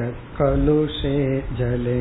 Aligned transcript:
जले 1.59 2.01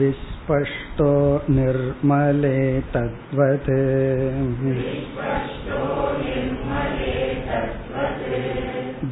विस्पष्टो 0.00 1.12
निर्मले 1.50 2.58
तद्वत् 2.94 3.70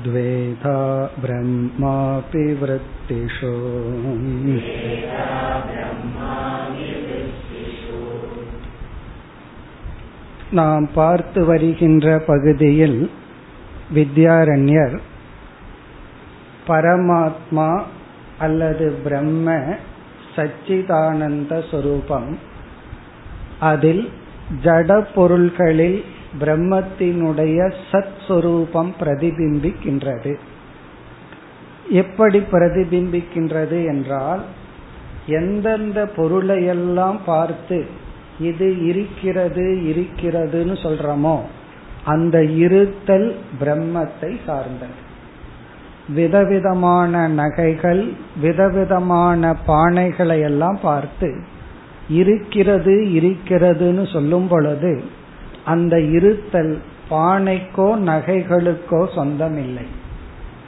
द्वेधा 0.05 0.79
ब्रह्मापि 1.23 2.47
वृत्तिषु 2.55 3.55
நாம் 10.51 10.85
பார்த்து 10.95 11.41
வருகின்ற 11.45 12.07
பகுதியில் 12.27 12.99
வித்யாரண்யர் 13.95 14.97
பரமாத்மா 16.67 17.71
அல்லது 18.39 18.87
பிரம்ம 19.05 19.57
சச்சிதானந்த 20.37 21.53
சொரூபம் 21.71 22.31
அதில் 23.61 24.05
ஜட 24.65 24.91
பொருள்களில் 25.15 25.99
பிரம்மத்தினுடைய 26.40 27.74
சத் 27.92 28.20
சுரூபம் 28.28 28.92
பிரதிபிம்பிக்கின்றது. 29.00 30.34
எப்படி 31.90 32.40
பிரதிபிம்பிக்கின்றது 32.52 33.86
என்றால் 33.88 34.42
எந்தெந்த 35.28 36.10
பொருளையெல்லாம் 36.16 37.20
பார்த்து 37.26 37.86
இது 38.40 38.86
இருக்கிறது 38.86 39.66
இருக்கிறதுன்னு 39.92 40.76
சொல்றோமோ 40.84 41.38
அந்த 42.06 42.44
இருத்தல் 42.44 43.36
பிரம்மத்தை 43.64 44.38
சார்ந்தது. 44.46 45.00
விதவிதமான 46.16 47.28
நகைகள் 47.28 48.12
விதவிதமான 48.42 49.56
பானைகளை 49.68 50.40
எல்லாம் 50.40 50.80
பார்த்து 50.82 51.30
இருக்கிறது 52.10 52.96
இருக்கிறதுன்னு 53.20 54.12
சொல்லும் 54.14 54.48
பொழுது 54.48 55.04
அந்த 55.70 55.96
இருத்தல் 56.18 56.74
பானைக்கோ 57.10 57.88
நகைகளுக்கோ 58.10 59.02
சொந்தம் 59.16 59.58
இல்லை 59.58 59.86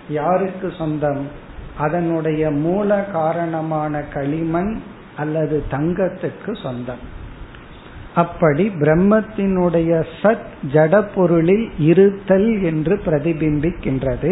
யாருக்கு 0.09 0.67
சொந்தம்? 0.77 1.23
அதனுடைய 1.77 2.51
மூல 2.63 2.89
காரணமான 3.13 4.01
களிமண் 4.13 4.73
அல்லது 5.17 5.57
தங்கத்துக்கு 5.71 6.51
சொந்தம். 6.63 7.03
அப்படி 8.15 8.65
பிரம்மத்தினுடைய 8.81 9.91
சத் 10.21 10.49
ஜட 10.73 11.03
பொருளில் 11.15 11.67
இருத்தல் 11.89 12.49
என்று 12.63 12.95
பிரதிபிம்பிக்கின்றது. 13.05 14.31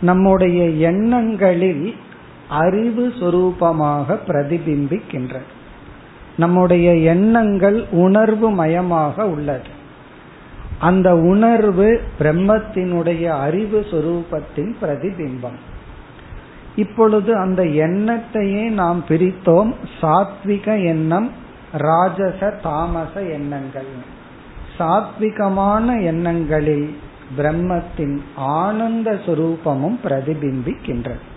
நம்முடைய 0.00 0.60
எண்ணங்களில் 0.90 1.86
அறிவு 2.48 3.04
சுரூபமாக 3.20 4.18
பிரதிபிம்பிக்கின்றது. 4.28 5.50
நம்முடைய 6.36 6.94
எண்ணங்கள் 6.94 7.86
உணர்வு 7.90 8.50
மயமாக 8.50 9.24
உள்ளது. 9.24 9.78
அந்த 10.78 11.16
உணர்வு 11.16 12.00
பிரம்மத்தினுடைய 12.18 13.24
அறிவு 13.24 13.86
சுரூபத்தின் 13.90 14.74
பிரதிபிம்பம். 14.82 15.58
இப்பொழுது 16.76 17.36
அந்த 17.36 17.64
எண்ணத்தையே 17.64 18.70
நாம் 18.70 19.04
பிரித்தோம். 19.08 19.72
சாத்விக 20.00 20.84
எண்ணம் 20.84 21.30
ராஜச 21.72 22.58
தாமச 22.62 23.22
எண்ணங்கள். 23.22 24.18
சாத்விகமான 24.78 26.02
எண்ணங்களில் 26.02 26.96
பிரம்மத்தின் 27.38 28.18
ஆனந்த 28.36 29.10
சுரூபமும் 29.10 29.98
பிரதிபிம்பிக்கின்றது. 30.04 31.28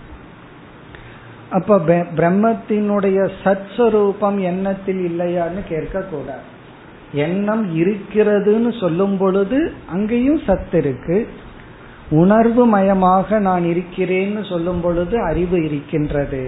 அப்ப 1.54 1.78
பிரம்மத்தினுடைய 2.16 3.18
சத்ஸ்வரூபம் 3.44 4.38
எண்ணத்தில் 4.40 5.02
இல்லையான்னு 5.08 5.62
கேட்க 5.68 6.00
கூடாது. 6.00 6.44
எண்ணம் 7.12 7.64
இருக்கிறதுன்னு 7.76 8.70
சொல்லும் 8.80 9.16
பொழுது 9.16 9.58
அங்கேயும் 9.86 10.40
சத்து 10.46 10.78
இருக்கு. 10.78 11.18
உணர்வு 12.10 12.62
மயமாக 12.66 13.38
நான் 13.38 13.64
இருக்கிறேன்னு 13.64 14.48
சொல்லும் 14.48 14.80
பொழுது 14.80 15.22
அறிவு 15.22 15.64
இருக்கின்றது. 15.64 16.42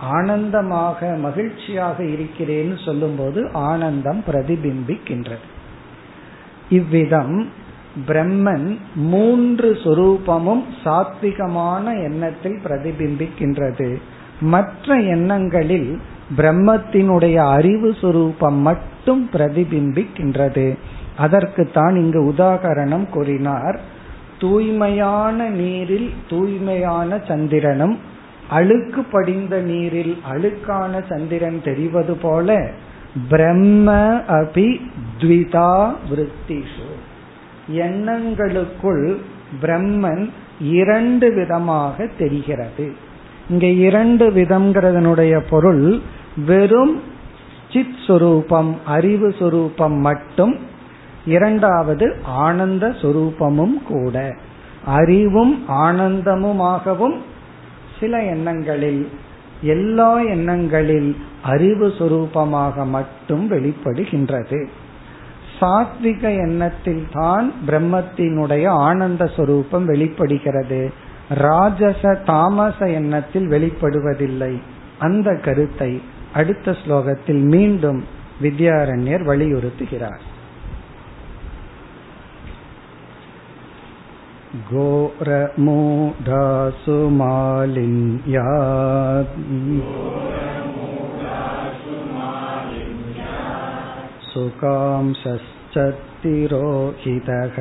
ஆனந்தமாக 0.00 1.14
மகிழ்ச்சியாக 1.20 2.02
இருக்கிறேன்னு 2.02 2.76
சொல்லும்போது 2.84 3.40
ஆனந்தம் 3.52 4.22
பிரதிபிம்பிக்கின்றது. 4.26 5.48
இவ்விதம் 6.70 7.38
பிரம்மன் 8.06 8.68
மூன்று 8.94 9.68
சொரூபமும் 9.84 10.64
சாத்விகமான 10.84 11.84
எண்ணத்தில் 12.04 12.58
பிரதிபிம்பிக்கின்றது. 12.64 13.88
மற்ற 14.40 14.96
எண்ணங்களில் 14.96 16.00
பிரம்மத்தினுடைய 16.36 17.34
அறிவு 17.34 17.96
சுரூபம் 18.00 18.58
மட்டும் 18.58 19.30
பிரதிபிம்பிக்கின்றது. 19.32 20.76
அதற்கு 21.16 21.70
தான் 21.70 21.96
இங்கு 21.96 22.32
உதாகரணம் 22.32 23.08
கூறினார். 23.08 23.80
தூய்மையான 24.38 25.48
நீரில் 25.48 26.12
தூய்மையான 26.28 27.20
சந்திரனும் 27.28 27.98
அழுக்கு 28.50 29.02
படிந்த 29.02 29.60
நீரில் 29.60 30.18
அழுக்கான 30.32 31.02
சந்திரன் 31.08 31.62
தெரிவது 31.64 32.14
போல 32.14 32.70
பிரம்ம 33.28 33.92
அபி 34.28 34.80
த்விதா 35.18 35.94
விருத்திஷு. 36.10 36.90
எண்ணங்களுக்குள் 37.72 39.16
பிரம்மன் 39.62 40.28
இரண்டு 40.60 41.34
விதமாக 41.34 42.08
தெரிகிறது. 42.18 43.08
இங்க 43.50 43.66
இரண்டு 43.66 44.30
விதம்ங்கிறதனுடைய 44.30 45.42
பொருள் 45.50 46.00
வெறும் 46.46 47.02
சித் 47.72 47.98
சுரூபம் 48.06 48.76
அறிவு 48.84 49.28
சுரூபம் 49.28 49.96
மட்டும் 49.98 50.58
இரண்டாவது 51.26 52.16
ஆனந்த 52.22 52.88
சுரூபமும் 52.88 53.82
கூட. 53.88 54.36
அறிவும் 54.84 55.64
ஆனந்தமுமாகவும் 55.68 57.16
சில 58.00 58.22
எண்ணங்களில் 58.22 59.08
எல்லா 59.62 60.20
எண்ணங்களில் 60.20 61.16
அறிவு 61.42 61.88
சுரூபமாக 61.88 62.86
மட்டும் 62.86 63.50
வெளிப்படுகின்றது. 63.50 64.68
சாத்விக 65.60 66.22
எண்ணத்தில் 66.22 67.06
தான் 67.12 67.52
பிரம்மத்தினுடைய 67.66 68.66
ஆனந்த 68.68 69.30
சுரூபம் 69.36 69.84
வெளிப்படுகிறது. 69.84 71.08
ராஜச 71.41 72.03
தாமச 72.25 72.87
எண்ணத்தில் 72.91 73.47
வெளிப்படுவதில்லை 73.49 74.53
அந்த 74.99 75.29
கருத்தை 75.43 75.91
அடுத்த 76.33 76.71
ஸ்லோகத்தில் 76.71 77.43
மீண்டும் 77.47 78.01
வித்யாரண்யர் 78.41 79.23
வலியுறுத்துகிறார் 79.23 80.23
घोरमूढासु 85.67 86.95
मालिन्यात् 87.19 88.37
सुकांशश्च 94.29 95.75
तिरोहितः 96.21 97.57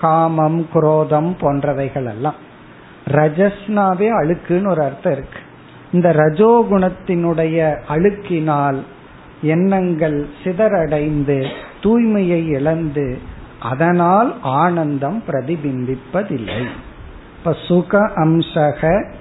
காமம் 0.00 0.68
குரோதம் 0.72 1.36
போன்றவைகள் 1.40 2.08
எல்லாம். 2.08 2.34
ரஜஸ்னாவே 3.06 4.08
அழுக்குன்னு 4.08 4.68
ஒரு 4.68 4.82
அர்த்தம் 4.82 5.12
இருக்கு. 5.12 5.38
இந்த 5.92 6.12
ரஜோகுணத்தினுடைய 6.12 7.78
அழுக்கினால் 7.88 8.78
எண்ணங்கள் 9.42 10.28
சிதறடைந்து 10.44 11.50
தூய்மையை 11.82 12.46
இழந்து 12.46 13.18
அதனால் 13.60 14.36
ஆனந்தம் 14.42 15.22
பிரதிபிம்பிப்பதில்லை. 15.26 16.66
இப்ப 17.38 17.56
சுக 17.66 18.10
அம்சக 18.16 19.12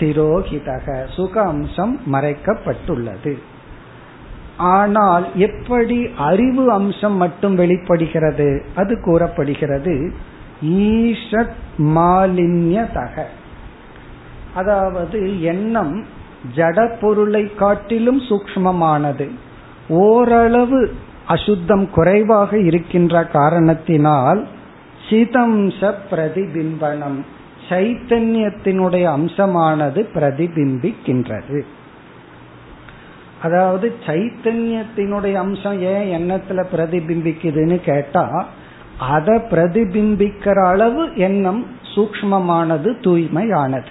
திரோகிதக. 0.00 1.12
சுக 1.12 1.42
அம்சம் 1.42 2.00
மறைக்கப்பட்டுள்ளது. 2.12 3.38
ஆனால் 4.56 5.34
எப்படி 5.34 6.10
அறிவு 6.16 6.70
அம்சம் 6.70 7.16
மட்டும் 7.16 7.54
வெளிப்படுகிறது? 7.54 8.64
அது 8.74 9.00
கூறப்படுகிறது. 9.00 10.14
ஈஷத் 10.62 11.56
மாலின்யதக. 11.78 13.22
அதாவது 14.54 15.42
எண்ணம் 15.42 16.04
ஜட 16.56 16.98
பொருளை 17.00 17.54
காட்டிலும் 17.54 18.20
சூக்மமானது 18.20 19.30
ஓரளவு 19.88 20.94
அசுத்தம் 21.26 21.90
குறைவாக 21.90 22.58
இருக்கின்ற 22.58 23.24
காரணத்தினால் 23.24 24.46
சிதம்ச 25.10 25.94
பிரதிபிம்பனம் 26.10 27.18
சைத்தன்யத்தினுடைய 27.68 29.04
அம்சமானது 29.04 30.08
பிரதிபிம்பிக்கின்றது. 30.14 31.60
அதாவது 33.42 33.94
சைத்தன்யத்தினுடைய 34.06 35.34
அம்சம் 35.34 35.80
ஏன் 35.80 36.08
எண்ணத்துல 36.20 36.64
பிரதிபிம்பிக்குதுன்னு 36.76 37.80
கேட்டா 37.80 38.46
அதை 39.08 39.34
பிரதிபிம்பிக்கிற 39.50 40.66
அளவு 40.66 41.02
எண்ணம் 41.16 41.66
சூக்மமானது 41.94 42.90
தூய்மையானது. 43.00 43.90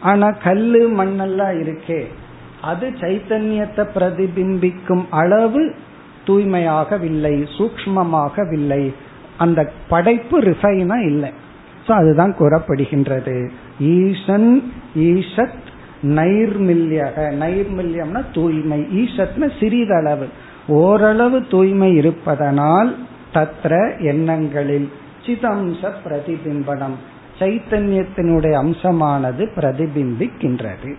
ஆனா 0.00 0.30
கல்லு 0.30 0.82
மண்ணெல்லாம் 0.90 1.54
இருக்கே. 1.62 2.00
அது 2.62 2.90
சைத்தன்யத்தை 3.00 3.84
பிரதிபிம்பிக்கும் 3.94 5.04
அளவு 5.10 5.74
தூய்மையாகவில்லை 6.26 7.34
சூக்மமாகவில்லை 7.58 8.94
அந்த 9.38 9.72
படைப்பு 9.88 10.40
ரிஃபைனா 10.40 10.96
இல்லை. 11.06 11.30
ஸோ 11.86 11.90
அதுதான் 11.92 12.34
கூறப்படுகின்றது. 12.38 13.36
ஈசன் 13.78 14.72
ஈஷத் 14.96 15.68
நைர்மில்யக. 16.02 17.16
நைர்மில்யம்னா 17.44 18.22
தூய்மை. 18.34 18.80
ஈசத்னா 18.80 19.48
சிறிதளவு. 19.60 20.28
ஓரளவு 20.68 21.46
தூய்மை 21.50 21.94
இருப்பதனால் 21.94 22.96
தத்ர 23.34 24.00
எண்ணங்களில் 24.00 24.92
சிதம்ச 25.26 25.92
பிரதிபிம்பனம். 26.04 26.96
சைத்தன்யத்தினுடைய 27.38 28.52
அம்சமானது 28.52 29.48
பிரதிபிம்பிக்கின்றது. 29.56 30.94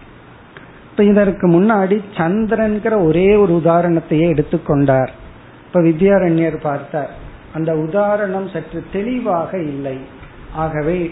இப்ப 0.92 1.04
இதற்கு 1.04 1.48
முன்னாடி 1.48 2.02
சந்திரன்கிற 2.18 3.06
ஒரே 3.06 3.36
ஒரு 3.36 3.62
உதாரணத்தையே 3.66 4.28
எடுத்துக்கொண்டார். 4.34 5.12
இப்ப 5.68 5.82
வித்யாரண்யர் 5.82 6.60
பார்த்தார். 6.62 7.12
அந்த 7.54 7.76
உதாரணம் 7.76 8.48
சற்று 8.48 8.84
தெளிவாக 8.92 9.58
இல்லை. 9.62 9.98
ஆகவே 10.54 11.12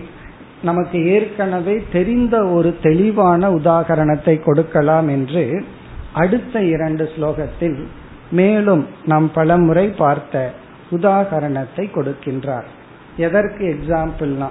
நமக்கு 0.62 1.06
ஏற்கனவே 1.06 1.84
தெரிந்த 1.92 2.46
ஒரு 2.46 2.76
தெளிவான 2.82 3.50
உதாகரணத்தை 3.50 4.44
கொடுக்கலாம் 4.44 5.08
என்று 5.08 5.66
அடுத்த 6.14 6.64
இரண்டு 6.64 7.10
ஸ்லோகத்தில் 7.16 7.84
மேலும் 8.32 8.88
நாம் 9.06 9.32
பலமுறை 9.32 9.88
பார்த்த 9.88 10.52
உதாகரணத்தை 10.92 11.86
கொடுக்கின்றார். 11.94 12.70
எதற்கு 13.18 13.78
எக்ஸாம்பிள்னா 13.78 14.48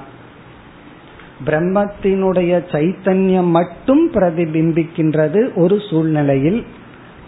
பிரம்மத்தினுடைய 1.46 2.52
சைத்தன்யம் 2.72 3.50
மட்டும் 3.50 4.12
பிரதிபிம்பிக்கின்றது 4.12 5.54
ஒரு 5.54 5.80
சூழ்நிலையில். 5.90 6.66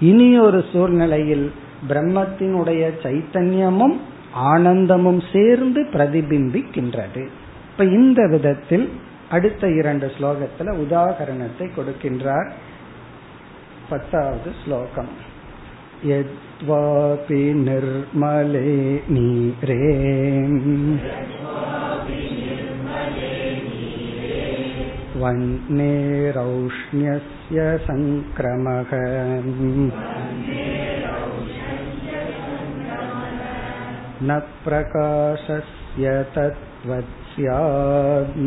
இனி 0.00 0.38
ஒரு 0.38 0.64
சூழ்நிலையில் 0.72 1.52
பிரம்மத்தினுடைய 1.88 2.90
சைத்தன்யமும் 3.02 3.96
ஆனந்தமும் 4.32 5.22
சேர்ந்து 5.32 5.82
பிரதிபிம்பிக்கின்றது. 5.92 7.28
இப்ப 7.70 7.84
இந்த 7.84 8.26
விதத்தில் 8.26 8.92
அடுத்த 9.30 9.68
இரண்டு 9.70 10.12
ஸ்லோகத்துல 10.18 10.74
உதாகரணத்தை 10.84 11.70
கொடுக்கின்றார். 11.76 12.50
பத்தாவது 13.88 14.50
ஸ்லோகம். 14.64 15.08
यद्वापि 16.09 17.41
निर्मले 17.65 18.73
नीरे 19.15 19.77
वह्नेरौष्ण्यस्य 25.21 26.17
सङ्क्रमः 27.87 28.91
न 34.27 34.39
प्रकाशस्य 34.65 36.13
तत्त्वत् 36.35 37.15
स्यात् 37.35 38.37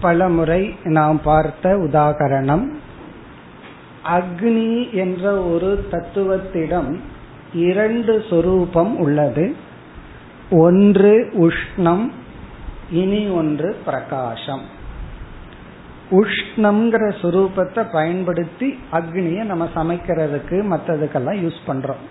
பலமுறை 0.00 0.74
நாம் 0.90 1.22
பார்த்த 1.22 1.76
உதாகரணம் 1.76 2.80
அக்னி 4.08 4.90
என்ற 4.94 5.44
ஒரு 5.44 5.86
தத்துவத்திடம் 5.90 7.00
இரண்டு 7.58 8.24
சொரூபம் 8.30 8.96
உள்ளது 8.96 9.54
ஒன்று 10.58 11.30
உஷ்ணம் 11.38 12.12
இனி 12.92 13.30
ஒன்று 13.30 13.76
பிரகாசம் 13.84 14.77
உஷ்ணம்ங்கிற 16.11 17.13
சுரூபத்தை 17.21 17.91
பயன்படுத்தி 17.91 18.79
அக்னியை 18.91 19.43
நம்ம 19.43 19.67
சமைக்கிறதுக்கு 19.75 20.57
மற்றதுக்கெல்லாம் 20.71 21.41
யூஸ் 21.45 21.59
பண்றோம். 21.67 22.03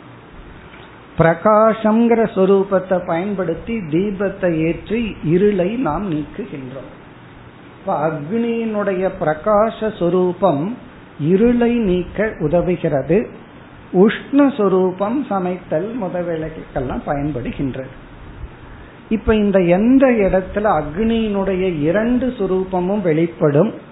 பிரகாசம்ங்கிற 1.19 2.21
சொரூபத்தை 2.35 3.07
பயன்படுத்தி 3.07 3.79
தீபத்தை 3.79 4.67
ஏற்றி 4.67 5.17
இருளை 5.25 5.75
நாம் 5.75 6.13
நீக்குகின்றோம். 6.13 6.91
இப்ப 7.79 8.11
அக்னியினுடைய 8.11 9.11
பிரகாச 9.21 9.99
சொரூபம் 9.99 10.77
இருளை 11.21 11.75
நீக்க 11.75 12.35
உதவுகிறது. 12.39 13.27
உஷ்ணஸ்வரூபம் 13.93 15.27
சமைத்தல் 15.29 15.91
முதவேளைக்கெல்லாம் 16.03 17.03
பயன்படுகின்றது. 17.07 17.93
இப்ப 19.09 19.35
இந்த 19.35 19.59
எந்த 19.59 20.07
இடத்துல 20.07 20.83
அக்னியினுடைய 20.83 21.81
இரண்டு 21.81 22.35
சுரூபமும் 22.39 23.03
வெளிப்படும் 23.03 23.87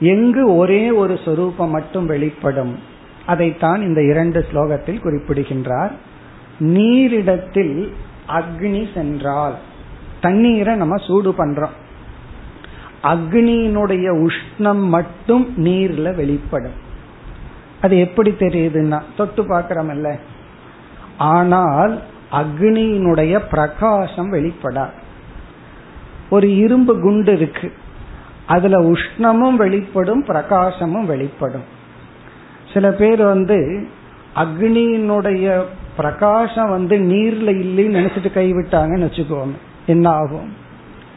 எங்கு 0.00 0.56
ஒரே 0.56 0.90
ஒரு 0.90 1.18
சொரூபம் 1.24 1.70
மட்டும் 1.70 2.06
வெளிப்படும். 2.06 2.78
அதைத்தான் 3.26 3.82
இந்த 3.82 4.02
இரண்டு 4.02 4.46
ஸ்லோகத்தில் 4.52 5.00
குறிப்பிடுகின்றார். 5.00 5.92
நீரிடத்தில் 6.60 7.92
அக்னி 8.28 8.94
சென்றால் 8.94 9.54
தண்ணீரை 10.20 10.76
நம்ம 10.76 10.96
சூடு 10.96 11.34
பண்றோம். 11.38 11.76
அக்னியினுடைய 13.02 14.26
உஷ்ணம் 14.26 14.88
மட்டும் 14.88 15.52
நீர்ல 15.56 16.14
வெளிப்படும். 16.14 16.88
அது 17.80 17.98
எப்படி 17.98 18.30
தெரியுதுன்னா 18.30 19.02
தொட்டு 19.16 19.42
பார்க்கிறோம்ல 19.42 20.18
ஆனால் 21.18 22.02
அக்னியினுடைய 22.32 23.40
பிரகாசம் 23.50 24.32
வெளிப்படாது. 24.32 24.98
ஒரு 26.30 26.56
இரும்பு 26.56 27.00
குண்டு 27.00 27.32
இருக்கு. 27.32 27.72
அதுல 28.50 28.76
உஷ்ணமும் 28.82 29.56
வெளிப்படும் 29.56 30.24
பிரகாசமும் 30.24 31.06
வெளிப்படும். 31.06 31.66
சில 32.72 32.90
பேர் 32.92 33.22
வந்து 33.24 33.58
அக்னியினுடைய 34.36 35.62
பிரகாசம் 35.96 36.70
வந்து 36.70 36.96
நீர்ல 36.96 37.50
இல்லைன்னு 37.62 37.96
நினைச்சிட்டு 37.98 38.30
கைவிட்டாங்கன்னு 38.34 39.06
வச்சுக்கோங்க. 39.06 39.56
என்ன 39.86 40.08
ஆகும்? 40.10 40.50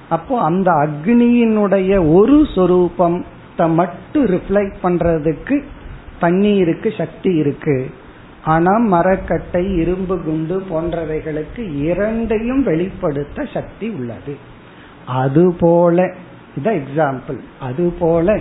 அப்போ 0.10 0.42
அந்த 0.42 0.72
அக்னியினுடைய 0.72 2.14
ஒரு 2.14 2.48
சொரூபம் 2.56 3.26
மட்டும் 3.58 4.26
ரிஃப்ளெக்ட் 4.26 4.76
பண்றதுக்கு 4.84 5.64
தண்ணீருக்கு 6.20 6.94
சக்தி 6.98 7.32
இருக்கு. 7.34 7.78
ஆனா 8.44 8.74
மரக்கட்டை 8.78 9.64
இரும்பு 9.78 10.16
குண்டு 10.22 10.64
போன்றவைகளுக்கு 10.70 11.64
இரண்டையும் 11.78 12.64
வெளிப்படுத்த 12.64 13.48
சக்தி 13.54 13.88
உள்ளது. 13.90 14.38
அதுபோல 15.06 16.14
இதான் 16.56 16.82
எக்ஸாம்பிள் 16.82 17.40
அதுபோல 17.60 18.40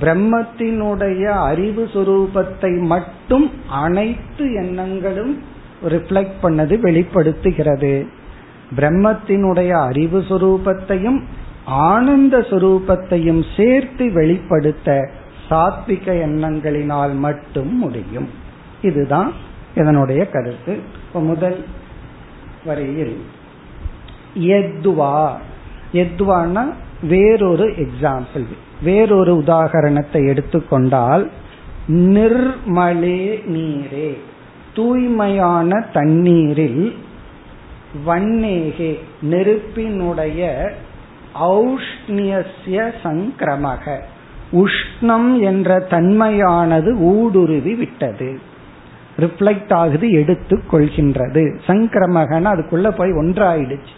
பிரம்மத்தினுடைய 0.00 1.24
அறிவு 1.24 1.90
சுரூபத்தை 1.92 2.80
மட்டும் 2.80 3.50
அனைத்து 3.68 4.52
எண்ணங்களும் 4.52 5.42
ரிஃப்ளெக்ட் 5.88 6.32
பண்ணது 6.42 6.78
வெளிப்படுத்துகிறது. 6.78 8.06
பிரம்மத்தினுடைய 8.76 9.70
அறிவு 9.70 10.20
சுரூபத்தையும் 10.20 11.22
ஆனந்த 11.64 12.38
சுரூபத்தையும் 12.38 13.44
சேர்த்து 13.56 14.12
வெளிப்படுத்த 14.12 15.10
சாத்விக 15.50 16.04
எண்ணங்களினால் 16.04 17.14
மட்டும் 17.14 17.78
முடியும். 17.78 18.28
இதுதான் 18.82 19.32
இதனுடைய 19.74 20.26
கருத்து. 20.26 20.78
முதல் 21.12 21.64
வரையில் 22.64 23.20
எத்வா. 24.38 25.34
எத்வான்னா 25.92 26.72
வேறொரு 27.02 27.66
எக்ஸாம்பிள் 27.66 28.46
வேறொரு 28.82 29.42
உதாகரணத்தை 29.46 30.26
எடுத்துக்கொண்டால் 30.26 31.30
நிர்மலே 31.88 33.42
நீரே 33.48 34.18
தூய்மையான 34.74 35.84
தண்ணீரில் 35.92 36.94
வன்னேகே 38.06 38.98
நெருப்பினுடைய 39.22 40.72
ஔஷ்ணியசிய 41.40 42.92
சங்கிரமக 43.02 43.98
உஷ்ணம் 44.52 45.40
என்ற 45.40 45.86
தன்மையானது 45.90 46.98
ஊடுருவி 46.98 47.74
விட்டது. 47.74 48.40
ரிஃப்ளெக்ட் 49.18 49.74
ஆகுது 49.74 50.10
எடுத்து 50.10 50.62
கொள்கின்றது 50.72 51.58
சங்கிரமகன 51.66 52.50
அதுக்குள்ள 52.54 52.90
போய் 52.90 53.10
ஒன்றாயிடுச்சு. 53.10 53.96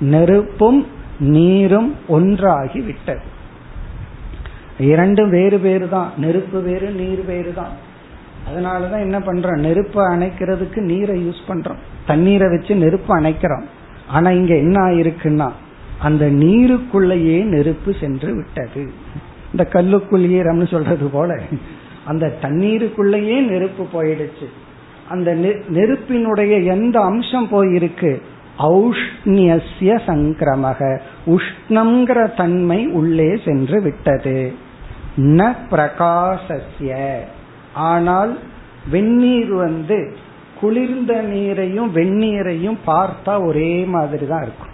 நெருப்பும் 0.00 0.86
நீரும் 1.18 1.94
ஒன்றாகி 2.08 2.80
விட்டது 2.80 3.32
இரண்டும் 4.78 5.30
வேறு 5.30 5.58
வேறு 5.58 5.88
தான். 5.88 6.12
நெருப்பு 6.16 6.62
வேறு 6.62 6.90
நீர் 6.90 7.24
வேறு 7.24 7.52
தான். 7.54 7.92
அதனாலதான் 8.48 9.00
என்ன 9.00 9.18
பண்றோம்? 9.18 9.58
நெருப்பை 9.58 10.04
அணைக்கிறதுக்கு 10.04 10.76
நீரை 10.76 11.26
யூஸ் 11.26 11.50
பண்றோம். 11.50 11.76
தண்ணீரை 12.06 12.48
வச்சு 12.48 12.74
நெருப்பு 12.74 13.20
அணைக்கிறோம். 13.20 13.62
ஆனா 14.08 14.30
இங்க 14.30 14.54
என்ன 14.54 14.80
ஆயிருக்குன்னா 14.80 15.50
அந்த 15.98 16.26
நீருக்குள்ளேயே 16.26 17.44
நெருப்பு 17.44 17.94
சென்று 18.00 18.34
விட்டது. 18.34 18.92
இந்த 19.50 19.64
கல்லுக்குள் 19.64 20.22
ஈரம்னு 20.22 20.70
சொல்றது 20.70 21.08
போல 21.08 21.40
அந்த 22.04 22.32
தண்ணீருக்குள்ளேயே 22.42 23.40
நெருப்பு 23.40 23.86
போயிடுச்சு. 23.92 24.46
அந்த 25.08 25.34
நெருப்பினுடைய 25.68 26.58
எந்த 26.58 27.00
அம்சம் 27.00 27.48
போயிருக்கு? 27.48 28.22
ஔஷ்ணியசிய 28.58 30.00
சங்கிரமக. 30.06 30.98
உஷ்ணங்கிற 31.26 32.34
தன்மை 32.36 32.86
உள்ளே 32.86 33.36
சென்று 33.44 33.82
விட்டது. 33.82 34.52
ந 35.16 35.54
பிரகாசசிய 35.70 37.18
ஆனால் 37.74 38.38
வெந்நீர் 38.90 39.52
வந்து 39.52 40.16
குளிர்ந்த 40.60 41.14
நீரையும் 41.14 41.90
வெந்நீரையும் 41.94 42.78
பார்த்தா 42.86 43.46
ஒரே 43.46 43.84
மாதிரி 43.84 44.26
தான் 44.26 44.42
இருக்கும். 44.42 44.72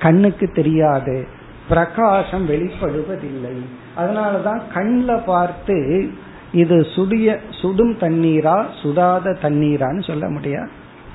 கண்ணுக்கு 0.00 0.50
தெரியாது. 0.52 1.26
பிரகாசம் 1.68 2.48
வெளிப்படுவதில்லை. 2.48 3.56
அதனாலதான் 3.96 4.60
கண்ணில் 4.74 5.24
பார்த்து 5.26 6.10
இது 6.52 6.86
சுடிய 6.96 7.36
சுடும் 7.50 7.96
தண்ணீரா 7.98 8.64
சுடாத 8.82 9.36
தண்ணீரான்னு 9.42 10.06
சொல்ல 10.06 10.28
முடியாது. 10.28 10.70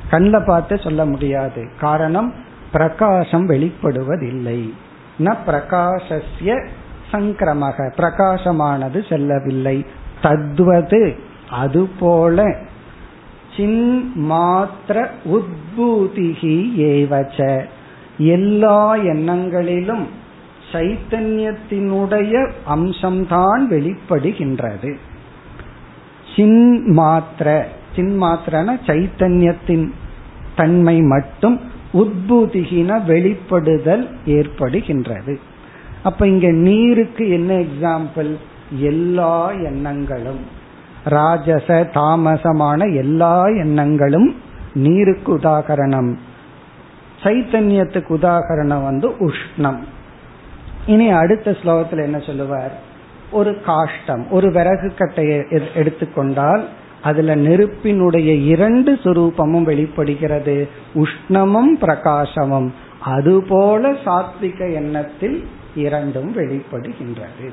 கண்ணில் 0.09 0.43
பார்த்து 0.45 0.77
சொல்ல 0.77 1.05
முடியாது. 1.05 1.69
காரணம் 1.79 2.33
பிரகாசம் 2.71 3.49
வெளிப்படுவதில்லை. 3.49 4.73
ந 5.19 5.35
பிரகாசிய 5.47 6.67
சங்கிரமக. 7.11 7.91
பிரகாசமானது 7.97 9.09
செல்லவில்லை. 9.09 9.85
தத்வது 10.21 11.19
அதுபோல 11.49 12.55
சின் 13.55 14.11
மாத்திர 14.17 15.07
உத்பூதிகி 15.25 16.75
ஏவச்ச. 16.77 17.63
எல்லா 18.17 18.95
எண்ணங்களிலும் 18.95 20.05
சைத்தன்யத்தினுடைய 20.71 22.51
அம்சம்தான் 22.69 23.65
வெளிப்படுகின்றது. 23.69 24.95
சின் 26.35 26.83
மாத்திர 26.97 27.63
சின் 27.97 28.15
மாத்திரன 28.15 28.77
சைத்தன்யத்தின் 28.87 29.91
தன்மை 30.55 31.01
மட்டும் 31.01 31.61
உத்பூதிகின 31.93 33.01
வெளிப்படுதல் 33.07 34.05
ஏற்படுகின்றது. 34.25 35.35
அப்ப 36.03 36.27
இங்க 36.27 36.51
நீருக்கு 36.51 37.29
என்ன 37.29 37.53
எக்ஸாம்பிள் 37.53 38.31
எல்லா 38.79 39.51
எண்ணங்களும். 39.51 40.39
ராஜச 41.03 41.89
தாமசமான 41.93 42.95
எல்லா 42.95 43.43
எண்ணங்களும் 43.43 44.35
நீருக்கு 44.73 45.37
உதாகரணம். 45.37 46.17
சைத்தன்யத்துக்கு 47.23 48.09
உதாகரணம் 48.09 48.83
வந்து 48.83 49.09
உஷ்ணம். 49.09 49.79
இனி 50.85 51.09
அடுத்த 51.09 51.51
ஸ்லோகத்தில் 51.51 52.03
என்ன 52.03 52.19
சொல்லுவார்? 52.19 52.73
ஒரு 53.31 53.61
காஷ்டம் 53.65 54.29
ஒரு 54.29 54.51
விறகு 54.51 54.93
கட்டையை 54.97 55.45
எடுத்துக்கொண்டால் 55.75 56.67
அதுல 57.06 57.34
நெருப்பினுடைய 57.36 58.32
இரண்டு 58.46 58.92
சுரூபமும் 59.04 59.62
வெளிப்படுகிறது 59.62 60.56
உஷ்ணமும் 60.94 61.72
பிரகாசமும் 61.80 62.68
அதுபோல 63.04 63.92
சாத்விக 64.04 64.60
எண்ணத்தில் 64.72 65.38
இரண்டும் 65.76 66.32
வெளிப்படுகின்றது 66.36 67.48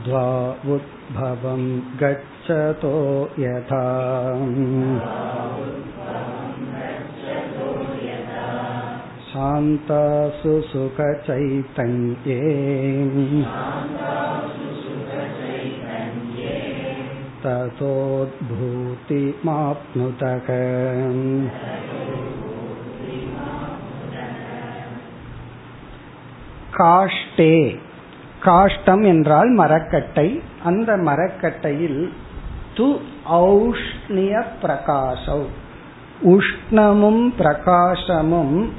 द्वावुद्भवं 0.05 1.63
गच्छतो 2.01 2.93
यथा 3.39 3.83
शान्तासु 9.59 10.51
सुखचैतन्ये 10.69 12.37
ततोद्भूतिमाप्नुतः 20.35 20.47
காஷ்டே 26.77 27.53
காஷ்டம் 28.45 29.03
என்றால் 29.11 29.51
மரக்கட்டை 29.59 30.27
அந்த 30.69 30.91
மரக்கட்டையில் 31.09 32.01
து 32.77 32.87
ஔஷ்ணிய 33.37 34.33
பிரகாசம் 34.63 35.45
உஷ்ணமும் 36.33 37.23
பிரகாசமும் 37.39 38.57
துவௌ 38.67 38.78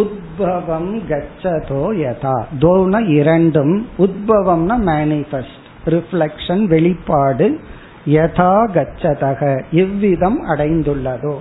உத்பவம் 0.00 0.90
கச்சதோ 1.08 1.82
யதா. 2.02 2.36
துவௌன 2.58 3.08
இரண்டும் 3.08 3.86
உத்பவம்னா 3.98 4.76
மேனிஃபெஸ்ட் 4.90 5.64
ரிஃப்ளெக்ஷன் 5.84 6.64
வெளிப்பாடு 6.64 7.60
யதா 8.06 8.52
கச்சதக 8.76 9.62
இவ்விதம் 9.72 10.38
அடைந்துள்ளதோ. 10.48 11.34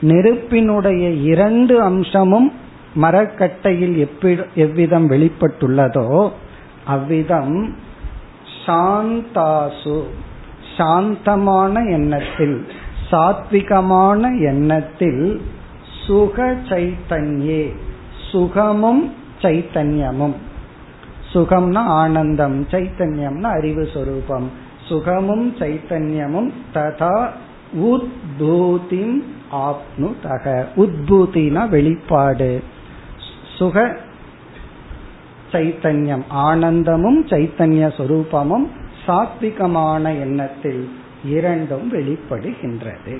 நெருப்பினுடைய 0.00 1.08
இரண்டு 1.10 1.82
அம்சமும் 1.82 2.52
மரக்கட்டையில் 2.94 3.96
எவ்விதம் 4.54 5.10
வெளிப்பட்டுள்ளதோ 5.10 6.30
அவ்விதம் 6.84 7.74
சாந்தாசு 8.66 9.98
சாந்தமான 10.76 11.74
எண்ணத்தில் 11.84 12.66
சாத்விகமான 13.10 14.22
எண்ணத்தில் 14.50 15.40
சுக 16.08 16.56
சைத்தன்யே 16.68 17.74
சுகமும் 18.32 19.12
சைத்தன்யமும். 19.40 20.34
சுகம்னா 21.32 21.76
ஆனந்தம் 21.76 22.66
சைத்தன்யம்னா 22.70 23.42
அறிவு 23.42 23.88
சொரூபம். 23.92 24.50
சுகமும் 24.88 25.56
சைத்தன்யமும் 25.56 26.50
ததா 26.74 27.30
உத்பூதிம் 27.80 29.22
ஆப்னு 29.52 30.14
தக 30.22 30.68
உத்பூத்தினா 30.76 31.68
வெளிப்பாடு. 31.68 32.62
சுக 33.56 33.96
சைத்தன்யம் 35.52 36.24
ஆனந்தமும் 36.28 37.26
சைத்தன்ய 37.26 37.92
சொரூபமும் 37.96 38.66
சாத்விகமான 39.06 40.20
எண்ணத்தில் 40.20 40.90
இரண்டும் 41.24 41.92
வெளிப்படுகின்றது. 41.92 43.18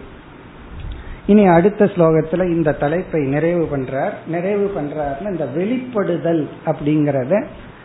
இனி 1.27 1.43
அடுத்த 1.47 1.85
ஸ்லோகத்துல 1.85 2.45
இந்த 2.51 2.69
தலைப்பை 2.73 3.21
நிறைவு 3.25 3.63
பண்றார் 3.65 4.15
நிறைவு 4.27 4.65
பண்றாருன்னு 4.77 5.31
இந்த 5.31 5.45
வெளிப்படுதல் 5.55 6.43
அப்படிங்கறத 6.65 7.35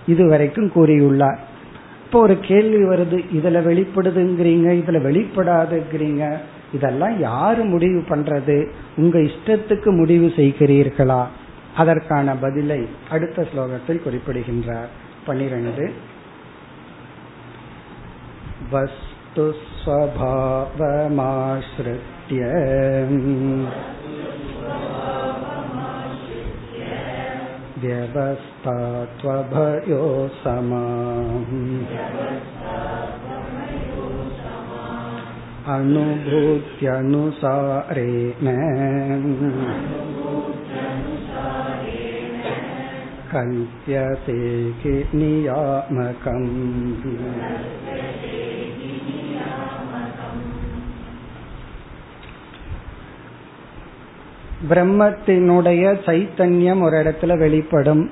இதுவரைக்கும் 0.06 0.70
கூறியுள்ளார் 0.74 1.38
இப்போ 2.04 2.20
ஒரு 2.20 2.36
கேள்வி 2.40 2.82
வருது 2.84 3.18
இதுல 3.34 3.60
வெளிப்படுதுங்கிறீங்க 3.62 4.68
இதுல 4.72 5.00
வெளிப்படாதுங்கிறீங்க 5.02 6.24
இதெல்லாம் 6.72 7.16
யாரு 7.20 7.62
முடிவு 7.64 8.00
பண்றது 8.08 8.56
உங்க 8.96 9.18
இஷ்டத்துக்கு 9.20 9.90
முடிவு 9.92 10.28
செய்கிறீர்களா 10.36 11.22
அதற்கான 11.76 12.34
பதிலை 12.36 12.80
அடுத்த 13.10 13.46
ஸ்லோகத்தில் 13.52 14.04
குறிப்பிடுகின்றார் 14.04 14.90
பனிரெண்டு 15.26 15.86
वस्तु 18.70 19.44
स्वभावमाश्रित्य 19.82 21.18
व्यवस्था 27.82 28.76
त्वभयो 29.20 30.04
समा 30.38 30.84
अनुभूत्यनुसारेण 35.74 36.86
कल्प्यते 43.32 44.38
नियामकम् 45.18 46.48
பிரம்மத்தினுடைய 54.69 55.83
சைத்தன்யம் 56.05 56.81
ஒரு 56.81 56.97
இடத்துல 56.97 57.37
வெளிப்படும். 57.37 58.09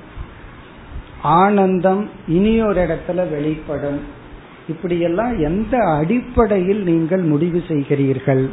ஆனந்தம் 1.22 2.10
இனி 2.27 2.62
ஒரு 2.62 2.81
இடத்துல 2.86 3.29
வெளிப்படும். 3.29 4.00
இப்படியெல்லாம் 4.70 5.39
எந்த 5.39 5.77
அடிப்படையில் 5.77 6.81
நீங்கள் 6.84 7.22
முடிவு 7.22 7.63
செய்கிறீர்கள்? 7.67 8.50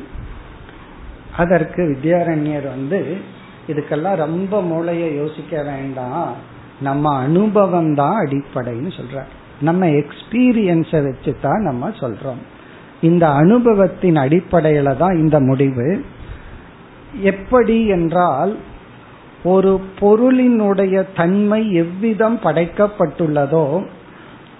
அதற்கு 1.36 1.82
வித்யாரண்யர் 1.82 2.68
வந்து 2.68 3.16
இதுக்கெல்லாம் 3.68 4.14
ரொம்ப 4.14 4.62
மூளைய 4.62 5.14
யோசிக்க 5.14 5.62
வேண்டாம். 5.62 6.32
நம்ம 6.80 7.16
அனுபவம் 7.16 7.94
தான் 7.94 8.26
அடிப்படைன்னு 8.26 8.90
சொல்ற 8.98 9.22
நம்ம 9.60 9.86
எக்ஸ்பீரியன்ஸை 9.86 11.02
வச்சு 11.04 11.36
தான் 11.42 11.62
நம்ம 11.62 11.88
சொல்றோம். 11.88 12.42
இந்த 13.00 13.24
அனுபவத்தின் 13.28 14.16
அடிப்படையில 14.16 14.96
தான் 14.96 15.16
இந்த 15.16 15.40
முடிவு. 15.40 16.04
எப்படி 17.12 17.86
என்றால் 17.86 18.56
ஒரு 19.44 19.80
பொருளினுடைய 20.00 21.04
தன்மை 21.14 21.72
எவ்விதம் 21.72 22.38
படைக்கப்பட்டுள்ளதோ 22.42 23.82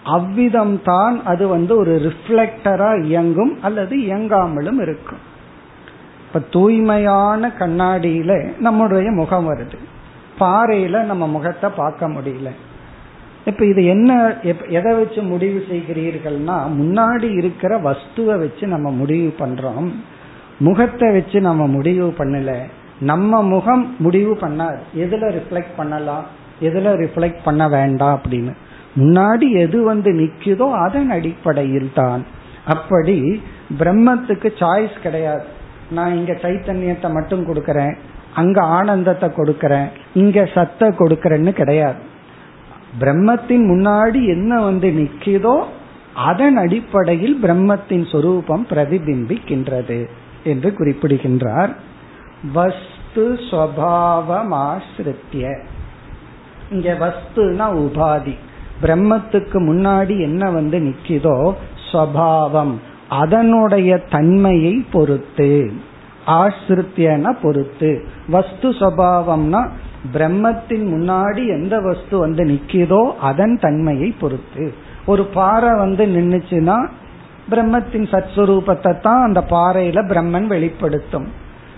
அவ்விதம் 0.05 0.83
தான் 0.83 1.23
அது 1.25 1.49
வந்து 1.49 1.77
ஒரு 1.77 1.95
ரிஃப்ளெக்டரா 2.07 3.05
இயங்கும் 3.05 3.59
அல்லது 3.63 3.97
இயங்காமலும் 3.97 4.81
இருக்கும். 4.81 5.23
இப்ப 6.27 6.39
தூய்மையான 6.51 7.53
கண்ணாடியில 7.59 8.55
நம்முடைய 8.59 9.11
முகம் 9.11 9.49
வருது. 9.51 9.79
பாறையில 10.41 11.03
நம்ம 11.05 11.27
முகத்தை 11.27 11.71
பார்க்க 11.71 12.09
முடியல. 12.09 12.51
இப்ப 13.47 13.65
இது 13.67 13.85
என்ன 13.85 14.39
எதை 14.71 14.95
வச்சு 14.95 15.23
முடிவு 15.23 15.65
செய்கிறீர்கள்னா 15.71 16.57
முன்னாடி 16.81 17.37
இருக்கிற 17.37 17.79
வஸ்துவை 17.79 18.39
வச்சு 18.39 18.67
நம்ம 18.67 18.91
முடிவு 18.91 19.35
பண்றோம். 19.39 19.91
முகத்தை 20.59 21.13
வச்சு 21.13 21.41
நம்ம 21.41 21.67
முடிவு 21.67 22.15
பண்ணல. 22.19 22.53
நம்ம 23.01 23.43
முகம் 23.43 23.95
முடிவு 23.99 24.33
பண்ணாது 24.41 24.79
எதுல 24.97 25.27
ரிஃப்ளெக்ட் 25.39 25.77
பண்ணலாம்? 25.77 26.25
எதுல 26.61 26.93
ரிஃப்ளெக்ட் 27.03 27.45
பண்ண 27.45 27.69
வேண்டாம் 27.69 28.15
அப்படின்னு. 28.19 28.53
முன்னாடி 28.97 29.47
எது 29.65 29.83
வந்து 29.83 30.11
நிக்குதோ 30.13 30.67
அதன் 30.87 31.11
அடிப்படையில் 31.11 31.91
தான். 31.95 32.23
அப்படி 32.65 33.43
பிரம்மத்துக்கு 33.79 34.49
சாய்ஸ் 34.59 34.97
கிடையாது. 35.03 35.45
நான் 35.91 36.15
இங்க 36.15 36.33
சைத்தன்யத்தை 36.33 37.09
மட்டும் 37.13 37.47
கொடுக்கறேன். 37.47 37.95
அங்க 38.35 38.63
ஆனந்தத்தை 38.63 39.29
கொடுக்கறேன். 39.29 39.89
இங்க 40.15 40.41
சத்த 40.43 40.91
கொடுக்கறேன்னு 40.99 41.53
கிடையாது. 41.53 42.01
பிரம்மத்தின் 43.01 43.65
முன்னாடி 43.73 44.21
என்ன 44.27 44.61
வந்து 44.61 44.89
நிக்குதோ 44.91 45.57
அதன் 46.15 46.57
அடிப்படையில் 46.57 47.37
பிரம்மத்தின் 47.43 48.07
சொரூபம் 48.13 48.67
பிரதிபிம்பிக்கின்றது. 48.71 49.99
என்று 50.45 50.75
குறிப்பிடுகின்றார். 50.75 51.77
வஸ்து 52.53 52.97
ஸ்வபாவமாசிரித்திய 53.17 55.65
இங்க 56.71 56.73
வஸ்துனா 56.73 57.77
உபாதி. 57.77 58.35
பிரம்மத்துக்கு 58.83 59.53
முன்னாடி 59.53 60.21
என்ன 60.21 60.51
வந்து 60.51 60.79
நிக்கிதோ 60.79 61.55
ஸ்வபாவம். 61.93 62.75
அதனுடைய 63.09 63.99
தன்மையை 63.99 64.85
பொறுத்து. 64.93 65.73
ஆசிரித்தியன 66.27 67.37
பொறுத்து. 67.43 68.05
வஸ்து 68.29 68.71
சுவாவம்னா 68.71 69.69
பிரம்மத்தின் 70.13 70.69
முன்னாடி 70.69 71.47
எந்த 71.47 71.81
வஸ்து 71.81 72.19
வந்து 72.19 72.45
நிக்கிதோ 72.45 73.17
அதன் 73.17 73.59
தன்மையை 73.59 74.15
பொறுத்து. 74.21 74.75
ஒரு 75.07 75.25
பாறை 75.25 75.79
வந்து 75.79 76.07
நின்னுச்சுன்னா 76.07 76.89
பிரம்மத்தின் 77.51 78.09
சத்ஸ்வரூபத்தை 78.13 79.01
தான் 79.01 79.23
அந்த 79.23 79.41
பாறையில 79.51 79.99
பிரம்மன் 80.07 80.47
வெளிப்படுத்தும். 80.47 81.29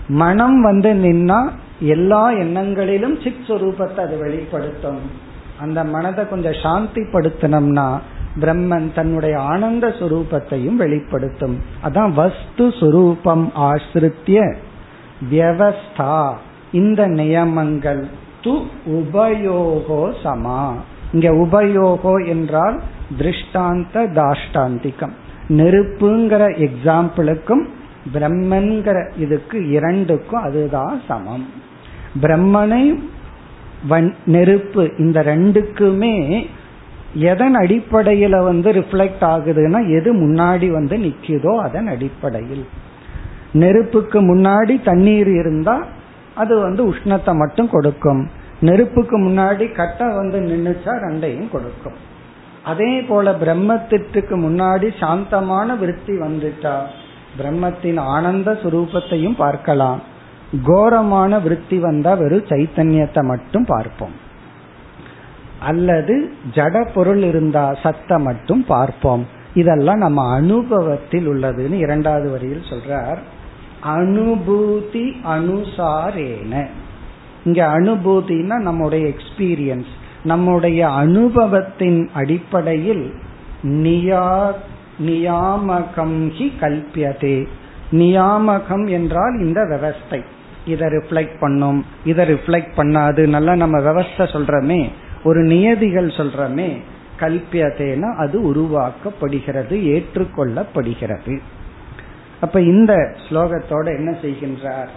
மனம் 0.07 0.61
வந்து 0.61 0.93
நின்னா 0.93 1.49
எல்லா 1.79 2.31
எண்ணங்களிலும் 2.31 3.15
சித் 3.23 3.43
சுரூபத்தை 3.47 3.99
அது 3.99 4.17
வெளிப்படுத்தும். 4.17 5.01
அந்த 5.59 5.83
மனதை 5.83 6.29
கொஞ்சம் 6.29 6.59
சாந்தி 6.63 7.01
படுத்தினோம்னா 7.01 7.87
பிரம்மன் 8.39 8.93
தன்னுடைய 8.93 9.39
ஆனந்த 9.39 9.87
சுரூபத்தையும் 9.87 10.75
வெளிப்படுத்தும். 10.75 11.55
அதான் 11.83 12.11
வஸ்து 12.11 12.67
சுரூபம் 12.67 13.45
ஆசிரித்திய 13.55 14.55
வியவஸ்தா. 15.31 16.33
இந்த 16.71 17.07
நியமங்கள் 17.07 18.03
து 18.43 18.53
உபயோகோ 18.99 20.13
சமா. 20.23 20.61
இங்க 21.13 21.29
உபயோகோ 21.31 22.27
என்றால் 22.27 22.81
திருஷ்டாந்த 23.19 24.05
தாஷ்டாந்திகம். 24.17 25.15
நெருப்புங்கிற 25.59 26.43
எக்ஸாம்பிளுக்கும் 26.65 27.63
பிரம்மன்கிற 28.13 28.97
இதுக்கு 29.23 29.57
இரண்டுக்கும் 29.77 30.45
அதுதான் 30.47 31.01
சமம். 31.07 31.45
பிரம்மனை 32.21 32.83
நெருப்பு 34.25 34.83
இந்த 34.97 35.19
ரெண்டுக்குமே 35.21 36.15
எதன் 37.29 37.55
அடிப்படையில 37.55 38.35
வந்து 38.43 38.69
ரிஃப்ளெக்ட் 38.71 39.23
ஆகுதுன்னா 39.31 39.79
எது 39.97 40.09
முன்னாடி 40.13 40.67
வந்து 40.71 40.97
நிக்குதோ 40.97 41.53
அதன் 41.67 41.87
அடிப்படையில். 41.87 42.65
நெருப்புக்கு 43.61 44.19
முன்னாடி 44.21 44.75
தண்ணீர் 44.83 45.31
இருந்தா 45.39 45.75
அது 46.35 46.53
வந்து 46.59 46.81
உஷ்ணத்தை 46.91 47.33
மட்டும் 47.41 47.69
கொடுக்கும். 47.69 48.21
நெருப்புக்கு 48.61 49.17
முன்னாடி 49.19 49.65
கட்டை 49.79 50.07
வந்து 50.19 50.39
நின்றுச்சா 50.39 50.93
ரெண்டையும் 51.05 51.51
கொடுக்கும். 51.55 51.97
அதே 52.63 53.01
போல 53.01 53.31
பிரம்மத்திற்கு 53.31 54.35
முன்னாடி 54.45 54.99
சாந்தமான 54.99 55.75
விருத்தி 55.75 56.13
வந்துட்டா 56.13 56.79
பிரம்மத்தின் 57.39 57.99
ஆனந்த 57.99 58.51
சுரூபத்தையும் 58.51 59.35
பார்க்கலாம். 59.35 60.01
கோரமான 60.63 61.39
விருத்தி 61.39 61.77
வந்தா 61.77 62.13
வெறும் 62.13 62.49
சைத்தன்யத்தை 62.49 63.23
மட்டும் 63.23 63.65
பார்ப்போம். 63.65 64.15
அல்லது 65.59 66.33
ஜட 66.51 66.87
பொருள் 66.93 67.23
இருந்தா 67.23 67.71
சத்த 67.71 68.19
மட்டும் 68.19 68.65
பார்ப்போம். 68.65 69.27
இதெல்லாம் 69.53 69.97
நம்ம 69.97 70.33
அனுபவத்தில் 70.33 71.29
உள்ளதுன்னு 71.29 71.73
இரண்டாவது 71.73 72.31
வரியில் 72.31 72.69
சொல்றார். 72.69 73.17
அனுபூதி 73.83 75.05
அனுசாரேன. 75.25 76.67
இங்க 77.43 77.79
அனுபூதினா 77.79 78.57
நம்முடைய 78.59 79.07
எக்ஸ்பீரியன்ஸ் 79.07 79.99
நம்முடைய 80.23 80.89
அனுபவத்தின் 80.89 82.09
அடிப்படையில் 82.13 83.13
நியா 83.61 84.53
நியாமகம் 85.05 86.19
ஹி 86.37 86.51
கல்பியதே. 86.59 87.47
நியாமகம் 87.91 88.89
என்றால் 88.89 89.39
இந்த 89.39 89.61
விவஸ்தை. 89.61 90.23
இதை 90.65 90.87
ரிஃப்ளெக்ட் 90.87 91.39
பண்ணும் 91.39 91.85
இதை 92.05 92.33
ரிஃப்ளெக்ட் 92.33 92.71
பண்ணாது 92.77 93.27
நல்லா 93.27 93.55
நம்ம 93.55 93.79
விவஸ்தை 93.79 94.17
சொல்றமே 94.17 94.89
ஒரு 95.23 95.39
நியதிகள் 95.39 96.07
சொல்றமே 96.07 96.77
கல்பியதேனா 97.19 98.15
அது 98.15 98.53
உருவாக்கப்படுகிறது 98.53 99.75
ஏற்றுக்கொள்ளப்படுகிறது. 99.95 101.39
அப்ப 102.41 102.61
இந்த 102.61 103.15
ஸ்லோகத்தோட 103.29 103.85
என்ன 103.85 104.17
செய்கின்றார்? 104.21 104.87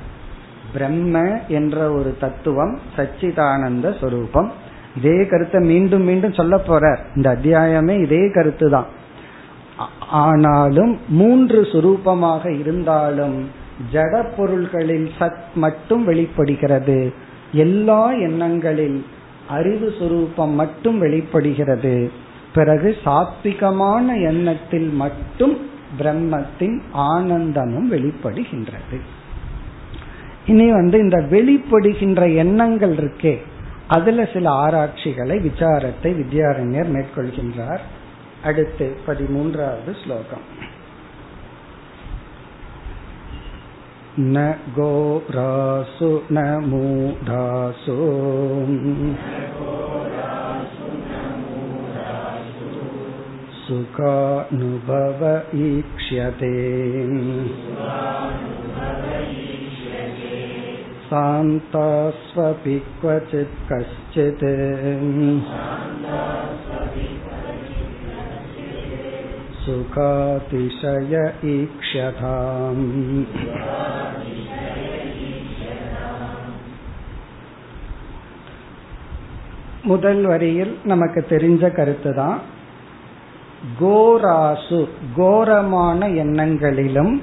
பிரம்ம 0.72 1.38
என்ற 1.48 1.92
ஒரு 1.92 2.16
தத்துவம் 2.20 2.78
சச்சிதானந்த 2.96 4.00
சொரூபம் 4.00 4.52
இதே 4.96 5.26
கருத்தை 5.26 5.60
மீண்டும் 5.60 6.02
மீண்டும் 6.02 6.32
சொல்ல 6.32 6.56
போறார் 6.56 6.98
இந்த 7.14 7.36
அத்தியாயமே 7.36 8.02
இதே 8.02 8.30
கருத்து 8.30 8.70
தான் 8.70 8.86
ஆனாலும் 9.98 10.98
மூன்று 11.08 11.62
சுரூபமாக 11.62 12.58
இருந்தாலும் 12.58 13.62
ஜட 13.92 14.24
பொருள்களில் 14.36 15.10
சத் 15.18 15.52
மட்டும் 15.54 16.04
வெளிப்படுகிறது. 16.04 17.12
எல்லா 17.52 18.12
எண்ணங்களில் 18.12 19.06
அறிவு 19.48 19.94
சுரூபம் 19.98 20.52
மட்டும் 20.52 20.98
வெளிப்படுகிறது. 20.98 22.10
பிறகு 22.54 22.96
சாத்விகமான 23.04 24.22
எண்ணத்தில் 24.26 24.88
மட்டும் 24.88 25.58
பிரம்மத்தின் 25.98 26.80
ஆனந்தமும் 26.92 27.92
வெளிப்படுகின்றது. 27.92 28.98
இனி 30.46 30.72
வந்து 30.72 30.98
இந்த 30.98 31.18
வெளிப்படுகின்ற 31.30 32.34
எண்ணங்கள் 32.34 32.94
இருக்கே. 32.96 33.38
அதுல 33.87 34.23
சில 34.33 34.47
ஆராய்ச்சிகளை 34.63 35.37
விசாரத்தை 35.39 36.11
வித்யாரண்யர் 36.13 36.91
மேற்கொள்கின்றார் 36.95 37.85
அடுத்து 38.43 38.87
பதிமூன்றாவது 39.07 39.93
ஸ்லோகம் 40.03 40.45
न 44.17 44.37
घोरासु 44.75 46.09
न 46.31 46.39
मूढासु 46.61 47.97
सुखानुभव 53.61 55.21
ईक्ष्यते 55.59 56.55
शान्तास्वपि 61.09 62.77
क्वचित् 63.01 63.57
कश्चित् 63.69 64.45
सुखातिशय 69.63 71.13
ईक्ष्यताम् 71.53 72.85
முதல் 79.83 80.23
வரியில் 80.25 80.71
நமக்கு 80.83 81.21
தெரிஞ்ச 81.23 81.65
கருத்து 81.69 82.11
தான் 82.13 82.39
கோராசு 83.79 84.79
கோரமான 85.15 86.07
எண்ணங்களிலும் 86.23 87.13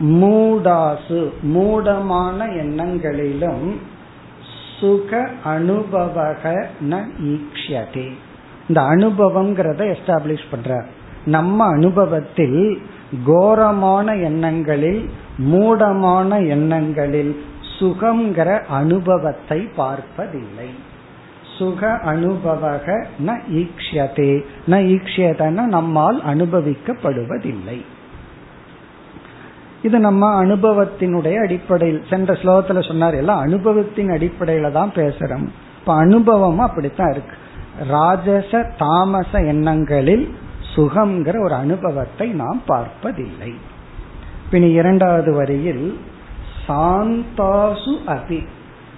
மூடாசு 0.00 1.30
மூடமான 1.54 2.38
எண்ணங்களிலும் 2.52 3.74
சுக 4.80 5.28
அனுபவக 5.44 6.66
ந 6.90 7.00
ஈக்ஷதே 7.20 8.12
இந்த 8.68 8.80
அனுபவம்ங்கிறத 8.80 9.96
எஸ்டாப்ளிஷ் 9.96 10.48
பண்றார் 10.52 10.84
நம்ம 11.24 11.64
அனுபவத்தில் 11.64 12.82
கோரமான 13.24 14.16
எண்ணங்களில் 14.16 15.10
மூடமான 15.38 16.48
எண்ணங்களில் 16.48 17.44
சுகங்கிற 17.78 18.66
அனுபவத்தை 18.66 19.60
பார்ப்பதில்லை. 19.76 20.70
சுக 21.58 21.88
அனுபவக 21.88 23.06
ந 23.26 23.38
ஈக்ஷதே 23.52 24.44
ந 24.66 24.78
ஈக்ஷதன 24.94 25.66
நம்மால் 25.66 26.22
அனுபவிக்கப்படுவதில்லை. 26.24 27.80
இது 29.86 29.98
நம்ம 29.98 30.44
அனுபவத்தினுடைய 30.44 31.36
அடிப்படையில் 31.42 32.04
சென்ற 32.10 32.34
ஸ்லோகத்துல 32.34 32.86
சொன்னார் 32.86 33.14
எல்லாம் 33.14 33.38
அனுபவத்தின் 33.38 34.08
அடிப்படையில 34.08 34.72
தான் 34.72 34.92
பேசுறோம். 34.94 35.46
இப்ப 35.78 35.94
அனுபவம் 35.94 36.58
அப்படித்தான் 36.58 37.10
இருக்கு. 37.10 37.36
ராஜச 37.88 38.70
தாமச 38.78 39.40
எண்ணங்களில் 39.42 40.26
சுகம்ங்கிற 40.74 41.44
ஒரு 41.44 41.54
அனுபவத்தை 41.54 42.28
நாம் 42.30 42.62
பார்ப்பதில்லை. 42.66 43.54
பின் 44.50 44.68
இரண்டாவது 44.70 45.32
வரியில் 45.34 45.98
சாந்தாசு 46.68 47.94
அபி. 48.06 48.40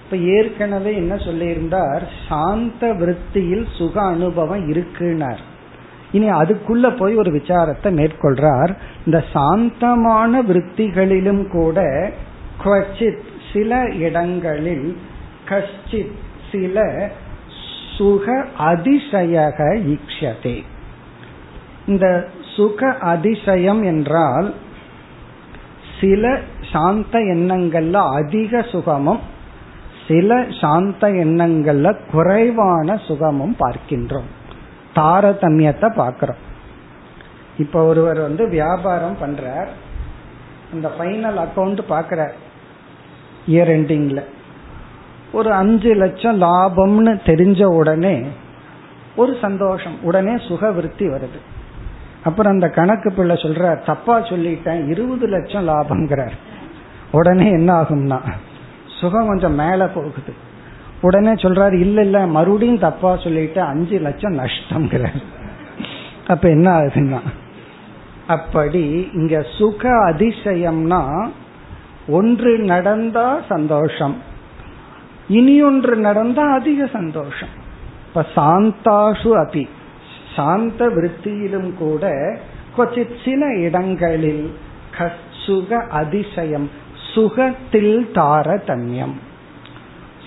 இப்ப 0.05 0.17
ஏற்கனவே 0.17 0.95
என்ன 0.95 1.15
சொல்லியிருந்தார்? 1.15 2.03
சாந்த 2.29 2.93
விருத்தியில் 2.93 3.67
சுக 3.79 3.95
அனுபவம் 4.03 4.65
இருக்குனார் 4.73 5.43
இனி 6.13 6.29
அதுக்குள்ள 6.31 6.97
போய் 6.97 7.15
ஒரு 7.15 7.31
விசாரத்தை 7.31 7.91
மேற்கொள்றார். 8.01 8.73
இந்த 9.07 9.19
சாந்தமான 9.33 10.43
விற்த்திகளிலும் 10.43 11.45
கூட 11.51 11.79
சில 13.53 13.81
இடங்களில் 14.07 14.89
கஷ்டித் 15.49 16.17
சில 16.53 16.77
சுக 17.97 18.45
அதிசயக 18.59 19.59
ஈக்ஷதே. 19.93 20.57
இந்த 21.87 22.07
சுக 22.55 22.91
அதிசயம் 23.13 23.83
என்றால் 23.83 24.55
சில 26.01 26.25
சாந்த 26.73 27.19
எண்ணங்கள்ல 27.35 27.97
அதிக 28.19 28.63
சுகமும் 28.63 29.23
சில 30.09 30.47
சாந்த 30.61 31.09
எண்ணங்கள்ல 31.25 31.87
குறைவான 32.13 32.97
சுகமும் 33.07 33.57
பார்க்கின்றோம். 33.61 34.29
தாரதமியத்தை 34.99 35.95
பார்க்கிறோம். 35.95 36.43
இப்ப 37.59 37.85
ஒருவர் 37.85 38.21
வந்து 38.21 38.49
வியாபாரம் 38.49 39.17
பண்றார். 39.23 39.69
அந்த 40.73 40.91
ஃபைனல் 40.99 41.41
அக்கௌண்ட் 41.45 41.79
பாக்கிறார் 41.89 42.35
இயர் 43.49 43.73
எண்டிங்ல 43.77 44.25
ஒரு 45.33 45.53
அஞ்சு 45.53 45.95
லட்சம் 45.95 46.43
லாபம்னு 46.43 47.13
தெரிஞ்ச 47.25 47.65
உடனே 47.65 48.27
ஒரு 49.17 49.37
சந்தோஷம். 49.41 49.97
உடனே 50.03 50.39
சுக 50.49 50.73
விருத்தி 50.73 51.07
வருது. 51.07 51.41
அப்புறம் 52.25 52.53
அந்த 52.53 52.69
கணக்கு 52.69 53.13
பிள்ளை 53.13 53.37
சொல்ற 53.37 53.85
தப்பா 53.85 54.21
சொல்லிட்டேன். 54.21 54.89
இருபது 54.89 55.27
லட்சம் 55.27 55.69
லாபம்ங்கிறார். 55.69 56.37
உடனே 57.13 57.51
என்ன 57.51 57.83
ஆகும்னா 57.83 58.21
சுகம் 59.01 59.27
கொஞ்சம் 59.27 59.55
மேல 59.55 59.87
போகுது. 59.87 60.47
உடனே 61.01 61.33
சொல்றாரு 61.33 61.77
இல்ல 61.81 62.01
இல்ல 62.01 62.27
மறுபடியும் 62.27 62.79
தப்பா 62.79 63.17
சொல்லிட்டு 63.17 63.61
அஞ்சு 63.63 63.99
லட்சம் 63.99 64.39
நஷ்டம்ங்கிறார். 64.39 65.21
அப்ப 66.27 66.49
என்ன 66.49 66.69
ஆகுதுன்னா 66.79 67.21
அப்படி 68.27 69.09
இங்க 69.15 69.45
சுக 69.59 69.91
அதிசயம்னா 69.91 71.29
ஒன்று 72.09 72.59
நடந்தா 72.59 73.41
சந்தோஷம் 73.49 74.17
இனி 75.29 75.63
ஒன்று 75.63 75.97
நடந்தா 75.97 76.45
அதிக 76.53 76.87
சந்தோஷம். 76.87 77.55
இப்ப 78.09 78.25
சாந்தாசு 78.37 79.31
அபி 79.45 79.65
சாந்த 80.37 80.89
விருத்தியிலும் 80.89 81.75
கூட 81.75 82.13
கொச்சித் 82.77 83.17
சில 83.25 83.47
இடங்களில் 83.57 84.45
சுக 85.47 85.81
அதிசயம் 85.91 86.71
சுகத்தில் 87.15 88.11
தாரதமியம். 88.15 89.17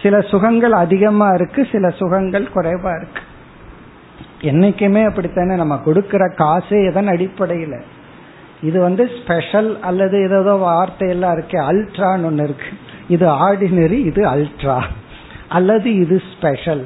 சில 0.02 0.22
சுகங்கள் 0.22 0.72
அதிகமா 0.72 1.28
இருக்கு 1.30 1.68
சில 1.72 1.90
சுகங்கள் 1.90 2.46
குறைவா 2.56 2.92
இருக்கு. 3.00 3.24
என்னைக்குமே 4.42 5.02
அப்படித்தானே 5.06 5.56
நம்ம 5.56 5.76
கொடுக்கிற 5.78 6.24
காசே 6.38 6.80
எதன் 6.90 7.08
அடிப்படையில? 7.08 7.76
இது 8.62 8.78
வந்து 8.82 9.10
ஸ்பெஷல் 9.18 9.70
அல்லது 9.82 10.18
ஏதோ 10.22 10.54
வார்த்தையெல்லாம் 10.54 11.34
இருக்கு 11.34 11.58
அல்ட்ரான்னு 11.72 12.26
ஒன்று 12.26 12.44
இருக்கு. 12.44 12.72
இது 13.08 13.26
ஆர்டினரி 13.28 14.00
இது 14.10 14.22
அல்ட்ரா 14.30 14.80
அல்லது 15.48 15.90
இது 15.94 16.22
ஸ்பெஷல் 16.34 16.84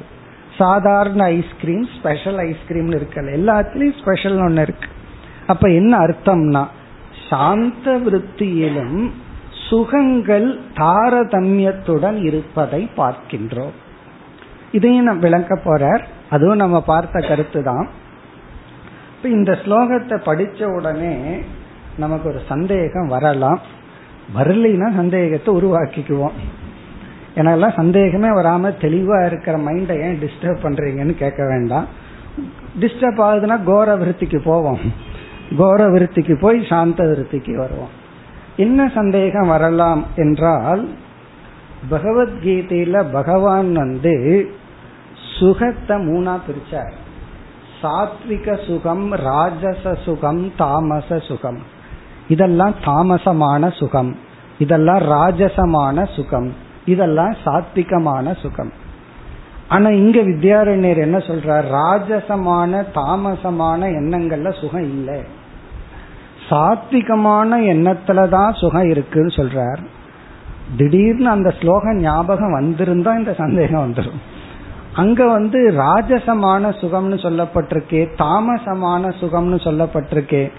சாதாரண 0.58 1.24
ஐஸ்கிரீம் 1.24 1.86
ஸ்பெஷல் 1.98 2.38
ஐஸ்கிரீம்னு 2.48 2.98
இருக்கல. 2.98 3.32
எல்லாத்துலயும் 3.40 3.98
ஸ்பெஷல் 4.00 4.38
ஒன்று 4.40 4.62
இருக்கு. 4.62 4.88
அப்ப 5.46 5.68
என்ன 5.68 5.92
அர்த்தம்னா 5.98 6.62
சாந்த 7.28 7.98
விருத்தியிலும் 8.04 8.98
சுகங்கள் 9.68 10.60
தாரதமியத்துடன் 10.74 12.24
இருப்பதை 12.24 12.90
பார்க்கின்றோம். 12.96 13.74
இதையும் 14.72 15.04
நம்ம 15.04 15.20
விளக்க 15.20 15.54
போறார். 15.64 16.02
அதுவும் 16.30 16.56
நம்ம 16.56 16.82
பார்த்த 16.82 17.28
கருத்து 17.28 17.62
தான் 17.62 17.88
இந்த 19.22 19.52
ஸ்லோகத்தை 19.52 20.16
படிச்ச 20.24 20.64
உடனே 20.76 21.38
நமக்கு 21.98 22.28
ஒரு 22.28 22.40
சந்தேகம் 22.48 23.06
வரலாம். 23.06 23.60
வரலைன்னா 24.38 24.96
சந்தேகத்தை 24.96 25.54
உருவாக்கிக்குவோம். 25.54 26.36
எனக்கெல்லாம் 27.34 27.76
சந்தேகமே 27.76 28.28
வராம 28.28 28.72
தெளிவா 28.80 29.26
இருக்கிற 29.26 29.58
மைண்டை 29.58 30.02
ஏன் 30.02 30.18
டிஸ்டர்ப் 30.20 30.62
பண்றீங்கன்னு 30.62 31.14
கேட்க 31.14 31.46
வேண்டாம். 31.46 31.86
டிஸ்டர்ப் 32.80 33.20
ஆகுதுன்னா 33.28 33.62
கோர 33.64 33.96
விருத்திக்கு 33.96 34.40
போவோம். 34.44 34.78
கோர 35.56 35.88
விருத்திக்கு 35.90 36.40
போய் 36.40 36.66
சாந்த 36.68 37.04
விருத்திக்கு 37.04 37.56
வருவோம். 37.56 38.04
என்ன 38.56 38.90
சந்தேகம் 38.94 39.48
வரலாம் 39.48 40.04
என்றால் 40.16 40.88
பகவத்கீதையில 41.90 43.12
பகவான் 43.12 43.72
வந்து 43.72 44.50
சுகத்தை 45.38 45.96
மூணா 45.96 46.38
பிரிச்சார். 46.46 46.92
சாத்விக 47.82 48.66
சுகம் 48.66 49.12
ராஜச 49.12 49.94
சுகம் 49.94 50.52
தாமச 50.56 51.18
சுகம். 51.18 51.58
இதெல்லாம் 52.28 52.74
தாமசமான 52.84 53.76
சுகம். 53.76 54.16
இதெல்லாம் 54.58 54.98
ராஜசமான 54.98 56.14
சுகம். 56.14 56.54
இதெல்லாம் 56.84 57.36
சாத்விகமான 57.44 58.40
சுகம். 58.40 58.72
ஆனா 59.68 59.88
இங்க 59.88 60.20
வித்யாரண்யர் 60.20 60.96
என்ன 60.96 61.16
சொல்றார்? 61.16 61.64
ராஜசமான 61.72 62.84
தாமசமான 62.94 63.88
எண்ணங்கள்ல 63.88 64.60
சுகம் 64.60 64.82
இல்லை. 64.82 65.35
சாத்விகமான 66.50 67.50
எண்ணத்துலதான் 67.74 68.56
சுகம் 68.56 68.90
இருக்குன்னு 68.90 69.32
சொல்றார். 69.36 69.78
திடீர்னு 70.76 71.28
அந்த 71.28 71.54
ஸ்லோகம் 71.60 71.96
ஞாபகம் 71.96 72.60
வந்திருந்தா 72.60 73.18
இந்த 73.18 73.32
சந்தேகம் 73.32 73.92
வந்துடும் 73.92 74.20
அங்க 74.94 75.26
வந்து 75.26 75.70
ராஜசமான 75.70 76.68
சுகம்னு 76.80 77.16
சொல்லப்பட்டிருக்கே 77.24 78.08
தாமசமான 78.18 79.14
சுகம்னு 79.20 79.56
சொல்லப்பட்டிருக்கே. 79.66 80.50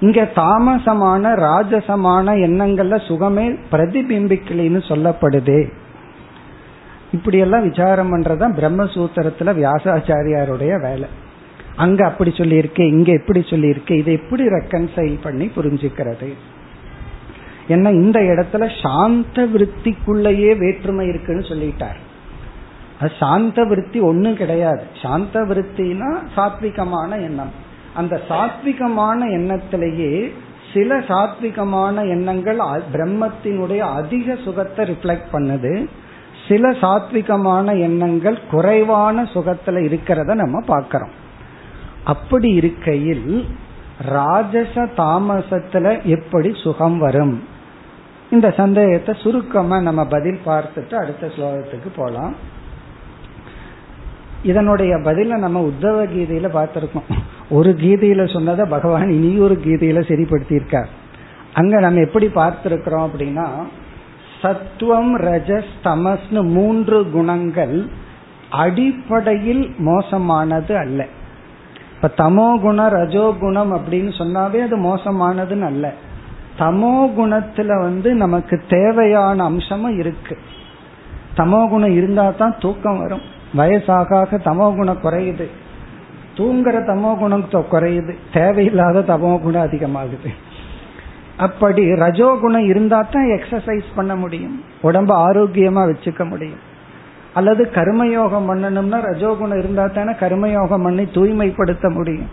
இங்க 0.00 0.28
தாமசமான 0.34 1.34
ராஜசமான 1.34 2.34
எண்ணங்கள்ல 2.46 3.06
சுகமே 3.06 3.58
பிரதிபிம்பிக்கலின்னு 3.72 4.82
சொல்லப்படுதே. 4.88 5.72
இப்படியெல்லாம் 7.12 7.68
விசாரம் 7.68 8.12
பண்றதுதான் 8.12 8.56
பிரம்மசூத்திரத்துல 8.58 9.54
வியாசாச்சாரியாருடைய 9.54 10.80
வேலை. 10.80 11.08
அங்க 11.76 12.06
அப்படி 12.06 12.30
சொல்லியிருக்கு 12.30 12.80
இங்க 12.80 13.12
எப்படி 13.12 13.40
சொல்லியிருக்கு 13.40 13.90
இதை 13.90 14.12
எப்படி 14.14 14.44
ரெக்கன்சைல் 14.46 15.16
பண்ணி 15.22 15.46
புரிஞ்சுக்கிறது? 15.56 16.28
ஏன்னா 17.68 17.90
இந்த 17.90 18.18
இடத்துல 18.20 18.64
சாந்த 18.82 19.46
விற்பிக்குள்ளேயே 19.54 20.50
வேற்றுமை 20.58 21.06
இருக்குன்னு 21.06 21.44
சொல்லிட்டார். 21.52 21.98
அது 23.00 23.10
சாந்த 23.18 23.64
விற்பி 23.64 24.00
ஒன்றும் 24.00 24.36
கிடையாது. 24.36 24.82
சாந்த 25.02 25.40
விற்த்தினா 25.40 26.10
சாத்விகமான 26.36 27.10
எண்ணம். 27.22 27.52
அந்த 27.94 28.20
சாத்விகமான 28.28 29.20
எண்ணத்திலேயே 29.38 30.32
சில 30.72 30.98
சாத்விகமான 31.10 32.08
எண்ணங்கள் 32.08 32.58
பிரம்மத்தினுடைய 32.92 33.78
அதிக 33.78 34.36
சுகத்தை 34.44 34.86
ரிஃப்ளெக்ட் 34.90 35.30
பண்ணுது. 35.32 35.86
சில 36.48 36.70
சாத்விகமான 36.70 37.78
எண்ணங்கள் 37.78 38.38
குறைவான 38.50 39.22
சுகத்துல 39.34 39.78
இருக்கிறத 39.88 40.34
நம்ம 40.34 40.60
பார்க்கிறோம். 40.66 41.14
அப்படி 42.06 42.48
இருக்கையில் 42.50 43.28
ராஜச 44.06 44.74
தாமசத்துல 44.96 46.04
எப்படி 46.04 46.50
சுகம் 46.62 46.98
வரும்? 46.98 47.36
இந்த 48.30 48.50
சந்தேகத்தை 48.50 49.14
சுருக்கமா 49.22 49.80
நம்ம 49.80 50.04
பதில் 50.04 50.38
பார்த்துட்டு 50.46 50.94
அடுத்த 50.94 51.26
ஸ்லோகத்துக்கு 51.26 51.90
போலாம். 51.96 52.34
இதனுடைய 54.42 54.96
பதில 54.96 55.38
நம்ம 55.38 55.60
உத்தவ 55.60 56.04
கீதையில 56.14 56.48
பார்த்திருக்கோம். 56.58 57.10
ஒரு 57.50 57.70
கீதையில 57.80 58.32
சொன்னதை 58.32 58.66
பகவான் 58.68 59.10
இனியொரு 59.10 59.60
கீதையில 59.64 60.00
சரிப்படுத்தியிருக்கார். 60.10 60.90
அங்க 61.54 61.80
நம்ம 61.80 62.00
எப்படி 62.00 62.26
பார்த்திருக்கிறோம் 62.26 63.06
அப்படின்னா 63.06 63.46
சத்துவம் 64.42 65.18
ரஜஸ் 65.18 65.74
தமஸ்னு 65.84 66.42
மூன்று 66.52 67.10
குணங்கள் 67.10 67.76
அடிப்படையில் 68.50 69.74
மோசமானது 69.78 70.76
அல்ல. 70.76 71.06
இப்ப 71.96 72.08
தமோ 72.16 72.60
குணம் 72.60 72.88
ரஜோ 72.88 73.34
குணம் 73.40 73.72
அப்படின்னு 73.72 74.10
சொன்னாவே 74.18 74.62
அது 74.62 74.76
மோசமானதுன்னு 74.76 75.62
அல்ல. 75.62 75.92
தமோ 76.58 77.12
குணத்துல 77.18 77.80
வந்து 77.80 78.14
நமக்கு 78.14 78.60
தேவையான 78.68 79.44
அம்சமும் 79.44 79.98
இருக்கு. 79.98 80.38
தமோ 81.36 81.68
குணம் 81.68 81.94
இருந்தா 81.94 82.30
தான் 82.30 82.54
தூக்கம் 82.58 82.98
வரும். 82.98 83.20
வயசாக 83.56 84.38
தமோ 84.44 84.76
குணம் 84.76 85.02
குறையுது. 85.02 85.46
தூங்குற 86.36 86.76
தமோ 86.86 87.18
குணம் 87.18 87.48
குறையுது. 87.50 88.14
தேவையில்லாத 88.32 89.00
தமோ 89.00 89.42
குணம் 89.42 89.66
அதிகமாகுது. 89.68 90.30
அப்படி 91.36 91.82
ரஜோகுணம் 91.92 92.66
இருந்தா 92.66 93.02
தான் 93.02 93.24
எக்ஸசைஸ் 93.24 93.84
பண்ண 93.94 94.16
முடியும். 94.16 94.64
உடம்ப 94.82 95.28
ஆரோக்கியமா 95.28 95.92
வச்சுக்க 95.92 96.28
முடியும். 96.28 96.74
அல்லது 97.36 97.62
கர்மயோகம் 97.74 98.48
பண்ணணும்னா 98.48 98.98
ரஜோகுணம் 99.08 99.58
இருந்தா 99.58 99.84
தானே 99.86 100.12
கர்மயோகம் 100.12 100.82
பண்ணி 100.82 101.04
தூய்மைப்படுத்த 101.06 101.90
முடியும். 101.90 102.30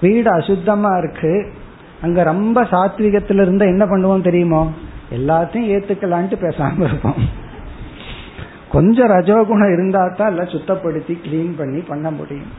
வீடு 0.00 0.28
அசுத்தமா 0.30 0.92
இருக்கு. 0.98 1.32
அங்க 2.02 2.22
ரொம்ப 2.22 2.62
சாத்விகத்துல 2.62 3.42
இருந்தா 3.42 3.64
என்ன 3.66 3.84
பண்ணுவோம் 3.84 4.22
தெரியுமோ? 4.22 4.62
எல்லாத்தையும் 5.16 5.70
ஏத்துக்கலான்ட்டு 5.74 6.36
பேசாம 6.44 6.82
இருப்போம். 6.82 7.20
கொஞ்சம் 8.72 9.10
ரஜோகுணம் 9.10 9.72
இருந்தா 9.72 10.02
தான் 10.16 10.28
எல்லாம் 10.28 10.52
சுத்தப்படுத்தி 10.54 11.14
கிளீன் 11.24 11.54
பண்ணி 11.56 11.80
பண்ண 11.80 12.10
முடியும். 12.10 12.52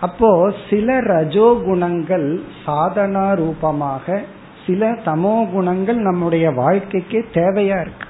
அப்போ 0.00 0.52
சில 0.70 1.00
ரஜோகுணங்கள் 1.00 2.28
சாதனா 2.66 3.26
ரூபமாக 3.34 4.22
சில 4.66 4.88
தமோ 5.04 5.34
குணங்கள் 5.52 5.96
நம்முடைய 5.96 6.50
வாழ்க்கைக்கு 6.50 7.18
தேவையா 7.34 7.78
இருக்கு. 7.80 8.08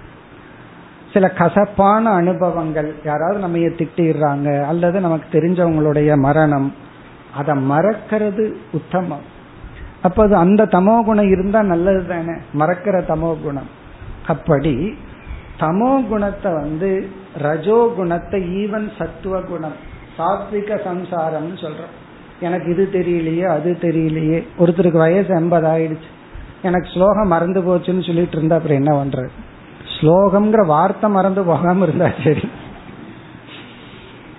சில 1.13 1.27
கசப்பான 1.41 2.05
அனுபவங்கள் 2.11 2.89
யாராவது 3.05 3.39
நம்ம 3.45 3.59
திட்டிடுறாங்க 3.81 4.49
அல்லது 4.71 4.97
நமக்கு 5.01 5.27
தெரிஞ்சவங்களுடைய 5.37 6.11
மரணம் 6.19 6.69
அதை 7.41 7.55
மறக்கிறது 7.73 8.45
உத்தமம். 8.73 9.27
அப்ப 10.03 10.23
அது 10.23 10.37
அந்த 10.37 10.63
தமோ 10.77 10.97
குணம் 11.05 11.31
இருந்தா 11.35 11.61
நல்லது 11.63 12.03
தானே 12.07 12.35
மறக்கிற 12.61 12.97
தமோ 13.13 13.31
குணம். 13.43 13.71
அப்படி 14.27 14.75
தமோ 15.61 15.93
குணத்தை 16.09 16.51
வந்து 16.53 16.91
ரஜோ 17.43 17.79
குணத்தை 17.97 18.41
ஈவன் 18.63 18.89
சத்துவ 18.99 19.41
குணம் 19.41 19.77
சாத்விக 20.17 20.81
சம்சாரம்னு 20.89 21.57
சொல்றோம். 21.65 21.95
எனக்கு 22.41 22.69
இது 22.71 22.85
தெரியலையே 22.93 23.47
அது 23.57 23.71
தெரியலையே 23.81 24.39
ஒருத்தருக்கு 24.59 25.05
வயசு 25.07 25.31
எண்பது 25.35 25.67
ஆயிடுச்சு. 25.67 26.11
எனக்கு 26.63 26.89
ஸ்லோகம் 26.95 27.33
மறந்து 27.35 27.61
போச்சுன்னு 27.61 28.07
சொல்லிட்டு 28.07 28.37
இருந்தா 28.39 28.57
அப்புறம் 28.57 28.81
என்ன 28.83 28.93
பண்றது? 29.01 29.31
ஸ்லோகம்ங்கிற 30.03 30.67
வார்த்தை 30.67 31.11
மறந்து 31.11 31.43
போகாம 31.45 31.83
இருந்தா 31.83 32.11
சரி. 32.25 32.49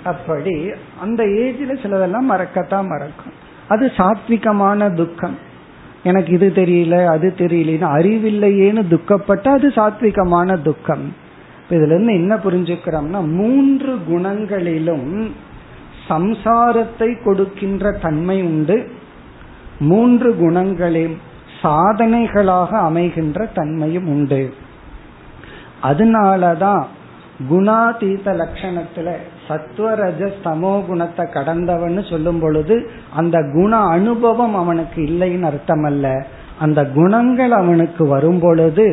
அப்படி 0.03 0.71
அந்த 1.01 1.23
ஏஜ்ல 1.23 1.73
சிலதெல்லாம் 1.81 2.29
மறக்கத்தான் 2.31 2.87
மறக்கும். 2.87 3.33
அது 3.67 3.91
சாத்விகமான 3.97 4.95
துக்கம். 4.95 5.37
எனக்கு 6.03 6.33
இது 6.33 6.51
தெரியல 6.55 7.05
அது 7.05 7.33
தெரியலன்னு 7.37 7.87
அறிவில்லையேன்னு 7.97 8.87
துக்கப்பட்ட 8.87 9.51
அது 9.51 9.67
சாத்விகமான 9.67 10.61
துக்கம். 10.61 11.15
இதுல 11.69 11.85
இருந்து 11.85 12.13
என்ன 12.13 12.35
புரிஞ்சுக்கிறோம்னா 12.35 13.27
மூன்று 13.27 13.99
குணங்களிலும் 14.09 15.31
சம்சாரத்தை 16.09 17.23
கொடுக்கின்ற 17.23 17.91
தன்மை 17.91 18.41
உண்டு. 18.41 18.91
மூன்று 19.79 20.35
குணங்களில் 20.41 21.17
சாதனைகளாக 21.61 22.69
அமைகின்ற 22.69 23.45
தன்மையும் 23.53 24.07
உண்டு. 24.07 24.53
அதனாலதான் 25.83 26.83
குணாதீத 27.49 28.25
லட்சணத்துல 28.41 29.09
சத்வரஜ 29.47 30.21
சமோ 30.43 30.73
குணத்தை 30.85 31.23
கடந்தவன் 31.33 31.97
சொல்லும் 32.09 32.39
பொழுது 32.39 32.75
அந்த 33.15 33.37
குண 33.55 33.71
அனுபவம் 33.95 34.55
அவனுக்கு 34.55 34.99
இல்லைன்னு 35.01 35.47
அர்த்தம் 35.49 35.83
அல்ல 35.83 36.07
அந்த 36.59 36.79
குணங்கள் 36.97 37.53
அவனுக்கு 37.61 38.03
வரும் 38.07 38.39
பொழுது 38.39 38.87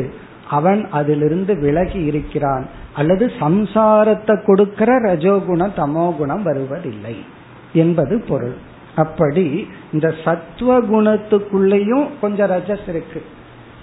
அவன் 0.48 0.80
அதிலிருந்து 0.90 1.52
விலகி 1.56 2.00
இருக்கிறான். 2.04 2.64
அல்லது 2.94 3.24
சம்சாரத்தை 3.40 4.34
கொடுக்கிற 4.44 4.90
ரஜோகுண 5.00 5.68
தமோ 5.76 6.06
குணம் 6.16 6.42
வருவதில்லை 6.42 7.14
என்பது 7.72 8.14
பொருள். 8.28 8.56
அப்படி 8.96 9.46
இந்த 9.92 10.08
சத்துவ 10.24 10.78
குணத்துக்குள்ளேயும் 10.92 12.06
கொஞ்சம் 12.20 12.50
ரஜஸ் 12.50 12.88
இருக்கு. 12.88 13.20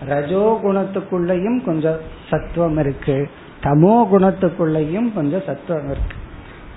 ரஜோ 0.05 0.59
குணத்துக்குள்ளயும் 0.63 1.65
கொஞ்சம் 1.65 1.97
சத்துவம் 2.29 2.77
இருக்கு. 2.77 3.29
தமோ 3.63 4.07
குணத்துக்குள்ளயும் 4.13 5.13
கொஞ்சம் 5.13 5.41
சத்துவம் 5.45 5.89
இருக்கு. 5.89 6.15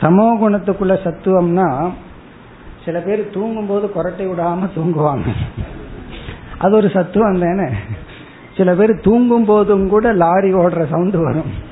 தமோ 0.00 0.28
குணத்துக்குள்ள 0.42 0.98
சத்துவம்னா 1.04 1.90
சில 2.84 3.00
பேர் 3.00 3.30
தூங்கும் 3.30 3.66
போது 3.66 3.90
கொரட்டை 3.96 4.28
விடாம 4.28 4.68
தூங்குவாங்க. 4.76 5.28
அது 6.58 6.76
ஒரு 6.76 6.90
சத்துவம் 6.90 7.38
தானே. 7.38 7.70
சில 8.56 8.74
பேர் 8.74 9.00
தூங்கும் 9.00 9.44
போதும் 9.44 9.88
கூட 9.88 10.12
லாரி 10.12 10.54
ஓடுற 10.54 10.88
சவுண்டு 10.90 11.18
வரும். 11.18 11.68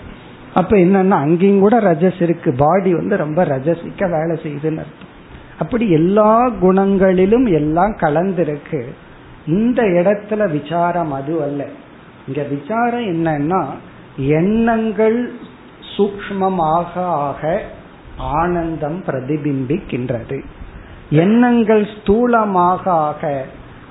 அப்ப 0.55 0.77
என்னன்னா 0.77 1.11
அங்கேயும் 1.11 1.61
கூட 1.61 1.81
ரஜஸ் 1.81 2.23
இருக்கு. 2.23 2.53
பாடி 2.53 2.95
வந்து 2.95 3.17
ரொம்ப 3.17 3.45
ரஜசிக்க 3.45 4.11
வேலை 4.11 4.39
செய்யுதுன்னு 4.43 4.79
அர்த்தம். 4.79 5.17
அப்படி 5.59 5.91
எல்லா 5.91 6.49
குணங்களிலும் 6.49 7.53
எல்லாம் 7.53 7.97
கலந்திருக்கு. 7.97 8.85
இந்த 9.49 9.83
இடத்துல 9.83 10.43
விசாரம் 10.51 11.13
அது 11.13 11.35
அல்ல. 11.43 11.61
இங்க 12.29 12.43
விசாரம் 12.51 13.07
என்னன்னா 13.11 13.63
எண்ணங்கள் 14.17 15.19
சூக்மமாக 15.97 16.93
ஆக 17.25 17.61
ஆனந்தம் 18.17 19.01
பிரதிபிம்பிக்கின்றது. 19.07 20.39
எண்ணங்கள் 21.11 21.85
ஸ்தூலமாக 21.95 22.85
ஆக 23.07 23.45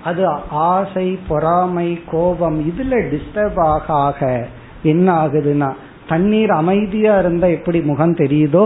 அது 0.04 0.24
ஆசை 0.50 1.08
பொறாமை 1.28 1.90
கோபம் 2.12 2.58
இதுல 2.70 2.96
டிஸ்டர்ப் 3.14 3.60
ஆக 3.66 3.94
ஆக 4.08 4.48
என்ன 4.84 5.08
ஆகுதுன்னா 5.26 5.70
தண்ணீர் 6.08 6.52
அமைதியா 6.52 7.14
இருந்தா 7.20 7.48
எப்படி 7.48 7.80
முகம் 7.82 8.16
தெரியுதோ 8.16 8.64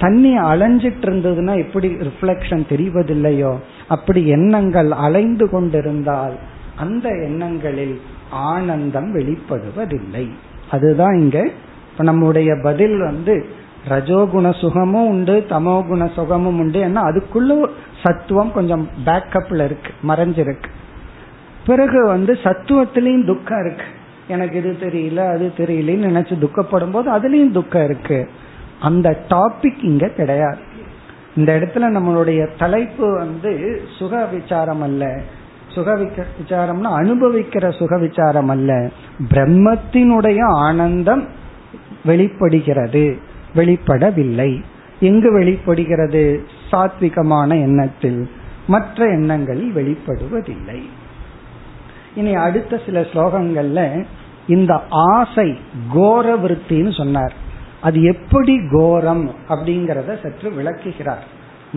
தண்ணி 0.00 0.32
அலைஞ்சிட்டு 0.38 1.06
இருந்ததுன்னா 1.06 1.54
எப்படி 1.64 1.88
ரிஃப்ளெக்ஷன் 1.88 2.64
தெரிவதில்லையோ 2.72 3.52
அப்படி 3.88 4.20
எண்ணங்கள் 4.26 4.90
அலைந்து 5.06 5.46
கொண்டிருந்தால் 5.50 6.36
அந்த 6.76 7.08
எண்ணங்களில் 7.08 7.96
ஆனந்தம் 8.30 9.08
வெளிப்படுவதில்லை. 9.16 10.24
அதுதான் 10.70 11.16
இங்க 11.18 11.38
இப்ப 11.90 12.04
நம்முடைய 12.04 12.50
பதில் 12.62 12.98
வந்து 12.98 13.34
ரஜோகுண 13.88 14.46
சுகமும் 14.60 15.08
உண்டு 15.08 15.34
தமோகுண 15.48 16.02
சுகமும் 16.14 16.58
உண்டு 16.58 16.78
ஏன்னா 16.84 17.02
அதுக்குள்ள 17.10 17.68
சத்துவம் 18.02 18.52
கொஞ்சம் 18.52 18.84
பேக்கப்ல 19.06 19.64
இருக்கு 19.64 19.92
மறைஞ்சிருக்கு. 20.08 20.70
பிறகு 21.66 22.06
வந்து 22.06 22.32
சத்துவத்திலையும் 22.44 23.26
துக்கம் 23.26 23.62
இருக்கு. 23.64 23.86
எனக்கு 24.28 24.56
இது 24.58 24.72
தெரியல 24.80 25.20
அது 25.28 25.46
தெரியலன்னு 25.56 26.08
நினைச்சு 26.10 26.34
துக்கப்படும் 26.38 26.92
போது 26.92 27.08
அதுலயும் 27.16 27.56
துக்கம் 27.58 27.84
இருக்கு. 27.84 28.20
அந்த 28.80 29.18
டாபிக் 29.28 29.84
இங்க 29.84 30.08
கிடையாது. 30.08 30.58
இந்த 31.36 31.58
இடத்துல 31.58 31.78
நம்மளுடைய 31.78 32.48
தலைப்பு 32.58 33.14
வந்து 33.14 33.82
சுக 33.98 34.24
விசாரம் 34.24 34.82
அல்ல. 34.82 35.20
சுக 35.68 35.96
விசாரம்னா 35.96 36.88
அனுபவிக்கிற 36.96 37.78
சுக 37.78 37.98
விசாரம் 37.98 38.48
அல்ல. 38.48 38.90
பிரம்மத்தினுடைய 39.28 40.44
ஆனந்தம் 40.44 41.28
வெளிப்படுகிறது. 42.04 43.18
வெளிப்படவில்லை. 43.54 44.62
எங்கு 45.00 45.32
வெளிப்படுகிறது? 45.32 46.46
சாத்விகமான 46.72 47.50
எண்ணத்தில். 47.50 48.30
மற்ற 48.66 49.04
எண்ணங்களில் 49.04 49.72
வெளிப்படுவதில்லை. 49.74 50.82
இனி 52.14 52.34
அடுத்த 52.34 52.80
சில 52.86 53.00
ஸ்லோகங்கள்ல 53.00 54.04
இந்த 54.46 54.82
ஆசை 54.90 55.58
கோர 55.92 56.36
விருத்தின்னு 56.36 56.96
சொன்னார். 56.96 57.48
அது 57.80 58.02
எப்படி 58.02 58.70
கோரம் 58.70 59.34
அப்படிங்கிறத 59.48 60.22
சற்று 60.22 60.50
விளக்குகிறார். 60.50 61.24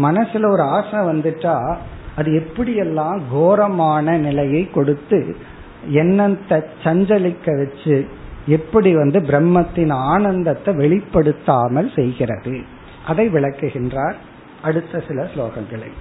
மனசுல 0.02 0.50
ஒரு 0.50 0.62
ஆசை 0.62 1.00
வந்துட்டா 1.00 1.78
அது 2.16 2.32
எப்படியெல்லாம் 2.32 3.22
கோரமான 3.32 4.18
நிலையை 4.18 4.72
கொடுத்து 4.72 5.36
எண்ணத்தை 5.88 6.62
சஞ்சலிக்க 6.84 7.58
வச்சு 7.58 8.06
எப்படி 8.46 8.96
வந்து 8.96 9.20
பிரம்மத்தின் 9.20 9.92
ஆனந்தத்தை 9.92 10.76
வெளிப்படுத்தாமல் 10.76 11.96
செய்கிறது. 11.96 12.62
அதை 13.08 13.30
விளக்குகின்றார் 13.30 14.14
அடுத்த 14.62 15.04
சில 15.08 15.24
ஸ்லோகங்களை. 15.24 15.92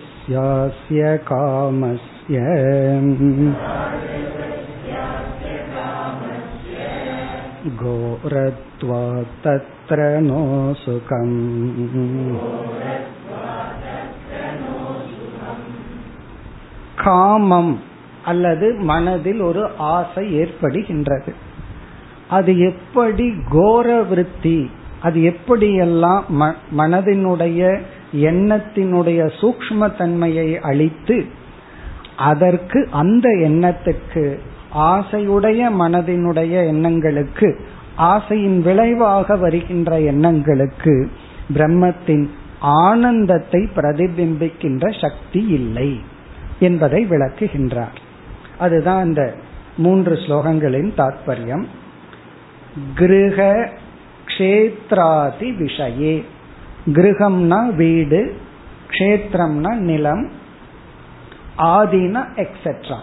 कामस्य 1.30 2.44
घोरत्वा 7.82 9.02
तत्र 9.44 10.08
नो 10.28 10.42
सुखम् 10.82 11.36
காமம் 17.02 17.70
அல்லது 18.25 18.67
மனதில் 18.91 19.41
ஒரு 19.41 19.63
ஆசை 19.77 20.23
ஏற்படுகின்றது. 20.39 21.33
அது 22.29 22.51
எப்படி 22.59 23.27
கோர 23.49 24.01
விருத்தி 24.01 24.69
அது 25.01 25.19
எப்படியெல்லாம் 25.31 26.21
மனதினுடைய 26.77 27.61
எண்ணத்தினுடைய 28.13 29.19
சூக்ம 29.39 29.97
தன்மையை 29.97 30.59
அழித்து 30.59 31.25
அதற்கு 32.17 32.79
அந்த 32.91 33.29
எண்ணத்துக்கு 33.29 34.25
ஆசையுடைய 34.75 35.61
மனதினுடைய 35.81 36.53
எண்ணங்களுக்கு 36.67 37.49
ஆசையின் 37.95 38.57
விளைவாக 38.61 39.35
வருகின்ற 39.35 39.99
எண்ணங்களுக்கு 40.01 40.95
பிரம்மத்தின் 41.53 42.25
ஆனந்தத்தை 42.59 43.61
பிரதிபிம்பிக்கின்ற 43.75 45.01
சக்தி 45.01 45.41
இல்லை 45.47 45.91
என்பதை 46.59 47.07
விளக்குகின்றார். 47.09 47.99
அதுதான் 48.59 49.05
இந்த 49.05 49.33
மூன்று 49.77 50.13
ஸ்லோகங்களின் 50.13 50.91
தாற்பயம் 50.97 51.65
கிருக 52.95 53.69
கஷேத்ராதி 54.25 55.49
விஷயே. 55.61 56.23
கிரகம்னா 56.87 57.75
வீடு 57.75 58.35
கஷேத்திரம்னா 58.89 59.75
நிலம் 59.75 60.31
ஆதினா 61.57 62.25
எக்ஸெட்ரா 62.35 62.97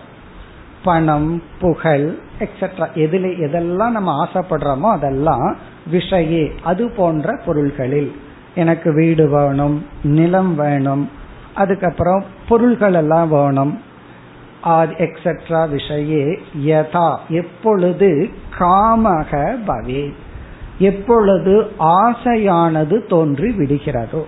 பணம் 0.84 1.42
புகழ் 1.60 2.18
எக்ஸெட்ரா 2.38 2.92
எதில் 2.94 3.24
எதெல்லாம் 3.24 3.90
நம்ம 3.90 4.24
ஆசைப்படுறோமோ 4.24 4.90
அதெல்லாம் 4.90 5.56
விஷயே. 5.92 6.50
அது 6.62 6.90
போன்ற 6.90 7.40
பொருள்களில். 7.46 8.12
எனக்கு 8.54 8.94
வீடு 8.94 9.28
வேணும் 9.28 9.86
நிலம் 10.02 10.54
வேணும் 10.54 11.10
அதுக்கப்புறம் 11.54 12.24
பொருள்கள் 12.48 12.94
எல்லாம் 12.94 13.28
வேணும். 13.28 13.80
எக்ஸெட்ரா 14.64 15.68
விஷயே 15.74 16.38
யதா. 16.64 17.16
எப்பொழுது 17.28 18.30
காமக 18.58 19.56
பவே. 19.66 20.14
எப்பொழுது 20.78 21.70
ஆசையானது 21.78 23.08
தோன்றி 23.08 23.50
விடுகிறதோ. 23.58 24.24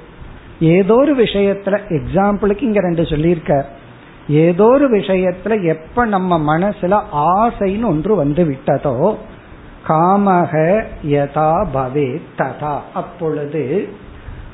ஏதோ 0.60 0.94
ஒரு 0.94 1.16
விஷயத்துல 1.16 1.78
எக்ஸாம்பிளுக்கு 1.88 2.62
இங்க 2.62 2.80
ரெண்டு 2.80 3.06
சொல்லியிருக்க 3.06 3.68
ஏதோ 4.28 4.64
ஒரு 4.64 4.96
விஷயத்துல 4.96 5.62
எப்ப 5.62 6.04
நம்ம 6.04 6.58
மனசுல 6.58 7.00
ஆசைன்னு 7.12 7.84
ஒன்று 7.84 8.14
வந்து 8.14 8.44
விட்டதோ 8.44 9.16
காமக 9.88 10.84
யதா 11.02 11.66
பவே 11.74 12.20
ததா. 12.38 12.78
அப்பொழுது 12.94 13.88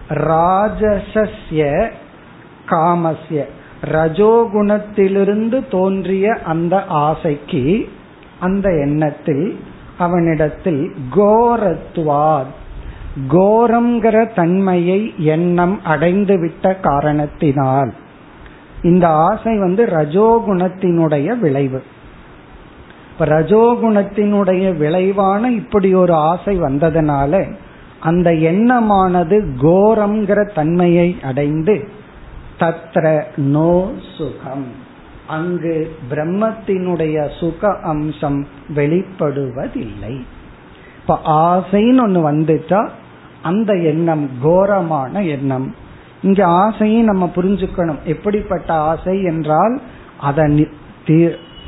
ராஜசஸ்ய 0.08 1.90
காமஸ்ய 2.66 3.44
ரஜோகுணத்திலிருந்து 3.84 5.68
தோன்றிய 5.70 6.38
அந்த 6.44 6.84
ஆசைக்கு 6.84 7.88
அந்த 8.40 8.70
எண்ணத்தில் 8.70 9.58
அவனிடத்தில் 9.98 10.94
கோரத்வாத் 11.16 12.54
கோரம்ங்கிற 13.28 14.34
தன்மையை 14.34 15.14
எண்ணம் 15.16 15.80
அடைந்துவிட்ட 15.84 16.80
காரணத்தினால் 16.80 17.92
இந்த 18.82 19.08
ஆசை 19.08 19.58
வந்து 19.58 19.84
ரஜோகுணத்தினுடைய 19.84 21.38
விளைவு. 21.38 21.82
இப்ப 23.12 23.26
ரஜோகுணத்தினுடைய 23.26 24.76
விளைவான 24.76 25.50
இப்படி 25.50 25.94
ஒரு 25.94 26.12
ஆசை 26.12 26.60
வந்ததுனால 26.60 27.52
அந்த 28.00 28.34
எண்ணமானது 28.34 29.54
கோரம்ங்கிற 29.62 30.54
தன்மையை 30.54 31.16
அடைந்து 31.22 31.88
தத்ர 32.60 33.24
நோ 33.36 33.90
சுகம். 34.16 34.66
அங்கு 35.26 35.96
பிரம்மத்தினுடைய 36.10 37.16
சுக 37.38 37.76
அம்சம் 37.82 38.46
வெளிப்படுவதில்லை. 38.74 40.14
இப்ப 41.00 41.18
ஆசைன்னு 41.24 42.02
ஒண்ணு 42.06 42.20
வந்துட்டா 42.30 42.88
அந்த 43.42 43.72
எண்ணம் 43.72 44.30
கோரமான 44.42 45.22
எண்ணம். 45.22 45.74
இங்க 46.22 46.46
ஆசையும் 46.46 47.04
நம்ம 47.04 47.32
புரிஞ்சுக்கணும். 47.36 48.02
எப்படிப்பட்ட 48.04 48.72
ஆசை 48.72 49.22
என்றால் 49.22 49.80
அதை 50.20 50.68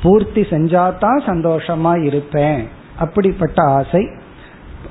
பூர்த்தி 0.02 0.40
செஞ்சாதான் 0.40 1.20
சந்தோஷமா 1.26 2.02
இருப்பேன். 2.02 2.68
அப்படிப்பட்ட 2.98 3.62
ஆசை. 3.62 4.08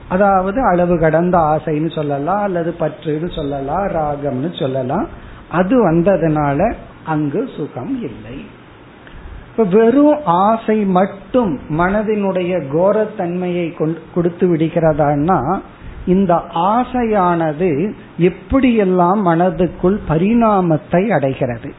அதாவது 0.09 0.59
அளவு 0.65 0.99
கடந்த 0.99 1.37
ஆசைன்னு 1.37 1.91
சொல்லலாம் 1.95 2.41
அல்லது 2.41 2.75
பற்றுன்னு 2.79 3.35
சொல்லலாம் 3.35 3.87
ராகம்னு 3.87 4.59
சொல்லலாம். 4.59 5.07
அது 5.51 5.75
வந்ததுனால 5.87 6.59
அங்கு 7.05 7.41
சுகம் 7.55 7.93
இல்லை. 8.09 8.37
வெறும் 9.73 10.19
ஆசை 10.43 10.75
மட்டும் 10.97 11.51
மனதினுடைய 11.79 12.51
கோரத்தன்மையை 12.73 13.67
கொடுத்து 14.13 14.45
விடுகிறதான்னா 14.51 15.39
இந்த 16.05 16.33
ஆசையானது 16.73 17.69
எப்படியெல்லாம் 18.29 19.19
மனதுக்குள் 19.29 19.97
பரிணாமத்தை 20.07 21.01
அடைகிறது? 21.09 21.71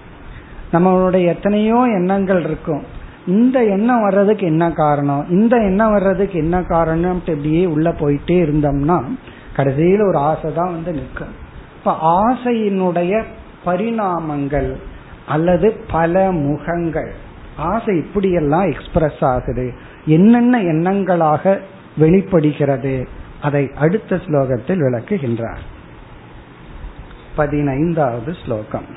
நம்மளுடைய 0.73 1.25
எத்தனையோ 1.27 1.79
எண்ணங்கள் 1.99 2.43
இருக்கும். 2.45 2.85
இந்த 3.27 3.57
எண்ணம் 3.65 4.03
வர்றதுக்கு 4.03 4.45
என்ன 4.47 4.65
காரணம்? 4.71 5.25
இந்த 5.31 5.55
எண்ணம் 5.69 5.93
வர்றதுக்கு 5.93 6.37
என்ன 6.39 6.57
காரணம் 6.63 7.19
இப்படியே 7.21 7.65
உள்ள 7.67 7.89
போயிட்டே 8.01 8.39
இருந்தோம்னா 8.47 8.99
கடைசியில் 9.57 10.09
ஒரு 10.11 10.19
ஆசை 10.31 10.51
தான் 10.55 10.75
வந்து 10.77 10.93
நிற்கும். 10.93 11.35
இப்ப 11.77 11.93
ஆசையினுடைய 12.21 13.13
பரிணாமங்கள் 13.66 14.70
அல்லது 15.28 15.68
பல 15.92 16.32
முகங்கள் 16.32 17.12
ஆசை 17.58 17.94
இப்படியெல்லாம் 17.98 18.68
எக்ஸ்பிரஸ் 18.68 19.24
ஆகுது 19.26 19.66
என்னென்ன 20.06 20.60
எண்ணங்களாக 20.74 21.60
வெளிப்படுகிறது 21.98 22.96
அதை 23.42 23.64
அடுத்த 23.76 24.16
ஸ்லோகத்தில் 24.16 24.84
விளக்குகின்றார் 24.84 25.66
பதினைந்தாவது 27.36 28.32
ஸ்லோகம் 28.46 28.90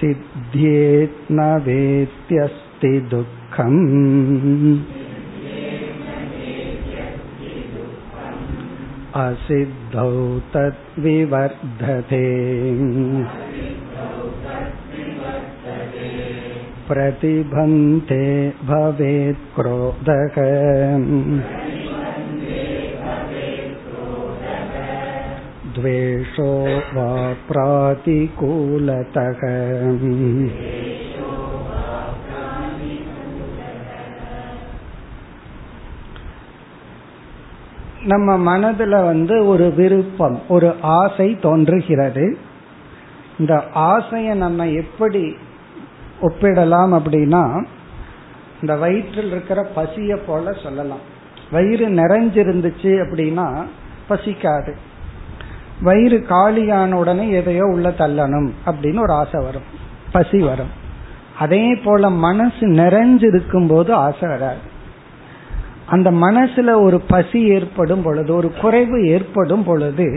सिद्ध्येत् 0.00 1.30
न 1.30 1.40
वेत्यस्ति 1.64 2.92
दुःखम् 3.10 3.78
असिद्धौ 9.16 10.10
तद्विवर्धते 10.54 12.24
प्रतिबन्धे 16.88 18.26
भवेत् 18.68 19.42
क्रोधः 19.56 20.36
द्वेषो 25.78 26.52
वा 26.94 27.10
प्रातिकूलतः 27.48 29.42
நம்ம 38.03 38.57
மனதுல 38.57 39.05
வந்து 39.05 39.45
ஒரு 39.45 39.73
விருப்பம் 39.73 40.41
ஒரு 40.47 40.75
ஆசை 40.81 41.37
தோன்றுகிறது. 41.41 42.37
இந்த 43.39 43.63
ஆசையை 43.73 44.37
நம்ம 44.37 44.67
எப்படி 44.67 45.35
ஒப்பிடலாம் 46.21 46.99
அப்படின்னா 46.99 47.65
இந்த 48.61 48.75
வயிற்றில் 48.75 49.27
இருக்கிற 49.27 49.67
பசிய 49.75 50.19
போல 50.27 50.51
சொல்லலாம். 50.51 51.11
வயிறு 51.51 51.87
நிறைஞ்சிருந்துச்சு 51.87 52.83
அப்படின்னா 52.83 53.65
பசிக்காது. 54.09 54.73
வயிறு 55.81 56.23
காலியான 56.23 56.97
உடனே 56.97 57.29
எதையோ 57.29 57.65
உள்ள 57.65 57.89
தள்ளணும் 57.89 58.51
அப்படின்னு 58.65 58.99
ஒரு 58.99 59.13
ஆசை 59.13 59.43
வரும். 59.43 59.81
பசி 60.11 60.39
வரும். 60.39 60.69
அதே 61.39 61.75
போல 61.83 62.09
மனசு 62.09 62.67
நிறைஞ்சிருக்கும் 62.67 63.67
போது 63.67 63.93
ஆசை 63.93 64.29
வராது. 64.29 64.71
அந்த 65.93 66.09
மனசுல 66.25 66.69
ஒரு 66.85 66.97
பசி 67.13 67.39
ஏற்படும் 67.55 68.03
பொழுது 68.05 68.31
ஒரு 68.35 68.49
குறைவு 68.61 68.97
ஏற்படும் 69.07 69.63
பொழுது 69.63 70.07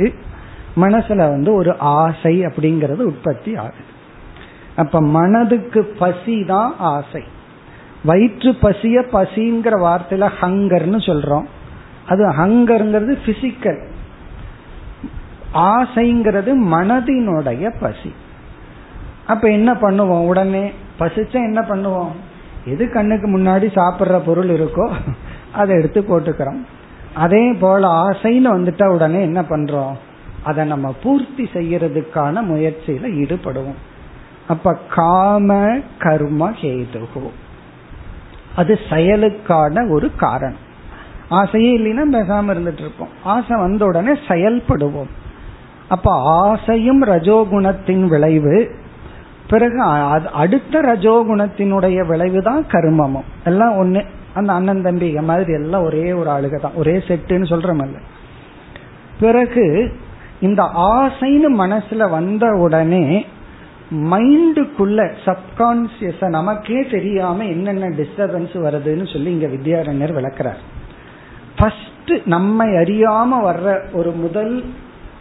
மனசுல 0.84 1.16
வந்து 1.16 1.50
ஒரு 1.54 1.72
ஆசை 1.78 2.34
அப்படிங்கறது 2.40 3.02
உற்பத்தி 3.10 3.52
ஆகுது. 3.56 3.92
அப்ப 4.76 5.00
மனதுக்கு 5.16 5.82
பசி 5.98 6.36
தான் 6.44 6.70
ஆசை. 6.94 7.22
வயிற்று 8.04 8.50
பசிய 8.62 8.96
பசிங்கிற 9.12 9.74
வார்த்தையில 9.84 10.24
ஹங்கர்னு 10.40 10.98
சொல்றோம். 11.08 11.46
அது 12.06 12.24
ஹங்கர்ங்கிறது 12.40 13.14
பிசிக்கல் 13.26 13.80
ஆசைங்கிறது 15.54 16.52
மனதினுடைய 16.74 17.66
பசி. 17.80 18.12
அப்ப 19.26 19.44
என்ன 19.48 19.70
பண்ணுவோம்? 19.72 20.26
உடனே 20.26 20.64
பசிச்சா 20.98 21.38
என்ன 21.50 21.60
பண்ணுவோம்? 21.70 22.12
எது 22.64 22.84
கண்ணுக்கு 22.90 23.26
முன்னாடி 23.36 23.66
சாப்பிட்ற 23.78 24.16
பொருள் 24.26 24.48
இருக்கோ 24.48 24.86
அதை 25.52 25.76
எடுத்து 25.76 26.00
போட்டுக்கிறோம். 26.00 26.64
அதே 27.14 27.52
போல 27.52 27.88
ஆசைன்னு 27.88 28.46
வந்துட்டா 28.46 28.88
உடனே 28.88 29.22
என்ன 29.22 29.40
பண்றோம்? 29.40 29.92
அதை 30.42 30.66
நம்ம 30.66 30.94
பூர்த்தி 31.02 31.48
செய்யறதுக்கான 31.52 32.42
முயற்சியில 32.44 33.06
ஈடுபடுவோம். 33.06 33.74
அப்ப 34.48 34.78
காம 34.88 35.78
கர்ம 35.98 36.50
ஹேதுகோ. 36.50 37.30
அது 38.56 38.78
செயலுக்கான 38.90 39.90
ஒரு 39.90 40.14
காரணம். 40.16 40.64
ஆசையே 41.28 41.78
இல்லைன்னா 41.78 42.14
பேசாம 42.14 42.50
இருந்துட்டு 42.50 42.78
இருப்போம். 42.78 43.08
ஆசை 43.24 43.56
வந்த 43.58 43.84
உடனே 43.84 44.12
செயல்படுவோம். 44.12 45.08
அப்ப 45.88 46.10
ஆசையும் 46.22 47.02
ரஜோகுணத்தின் 47.02 48.04
விளைவு. 48.04 48.70
பிறகு 49.48 49.80
அடுத்த 50.32 50.80
ரஜோகுணத்தினுடைய 50.80 52.06
விளைவு 52.06 52.42
தான் 52.42 52.64
கருமமும். 52.68 53.24
எல்லாம் 53.44 53.72
ஒண்ணு. 53.72 54.04
அந்த 54.36 54.52
அண்ணன் 54.52 54.84
தம்பிக 54.84 55.22
மாதிரி 55.22 55.52
எல்லாம் 55.52 55.84
ஒரே 55.84 56.12
ஒரு 56.12 56.30
ஆளுக 56.30 56.56
தான். 56.60 56.76
ஒரே 56.76 56.96
செட்டுன்னு 57.08 57.48
சொல்றமல்ல 57.52 57.98
பிறகு 59.20 59.66
இந்த 60.40 60.62
ஆசைன்னு 60.94 61.50
மனசுல 61.62 62.10
வந்த 62.10 62.46
உடனே 62.64 63.26
மைண்டுக்குள்ள 64.10 65.00
சப்கான்சியஸ 65.24 66.28
நமக்கே 66.28 66.80
தெரியாம 66.90 67.44
என்னென்ன 67.44 67.88
டிஸ்டர்பன்ஸ் 67.88 68.56
வருதுன்னு 68.66 69.12
சொல்லி 69.12 69.30
இங்க 69.30 69.46
வித்யாரண்யர் 69.46 70.16
விளக்குறார். 70.18 70.60
ஃபர்ஸ்ட் 71.58 72.12
நம்மை 72.24 72.66
அறியாம 72.82 73.38
வர்ற 73.44 73.68
ஒரு 73.92 74.10
முதல் 74.10 74.54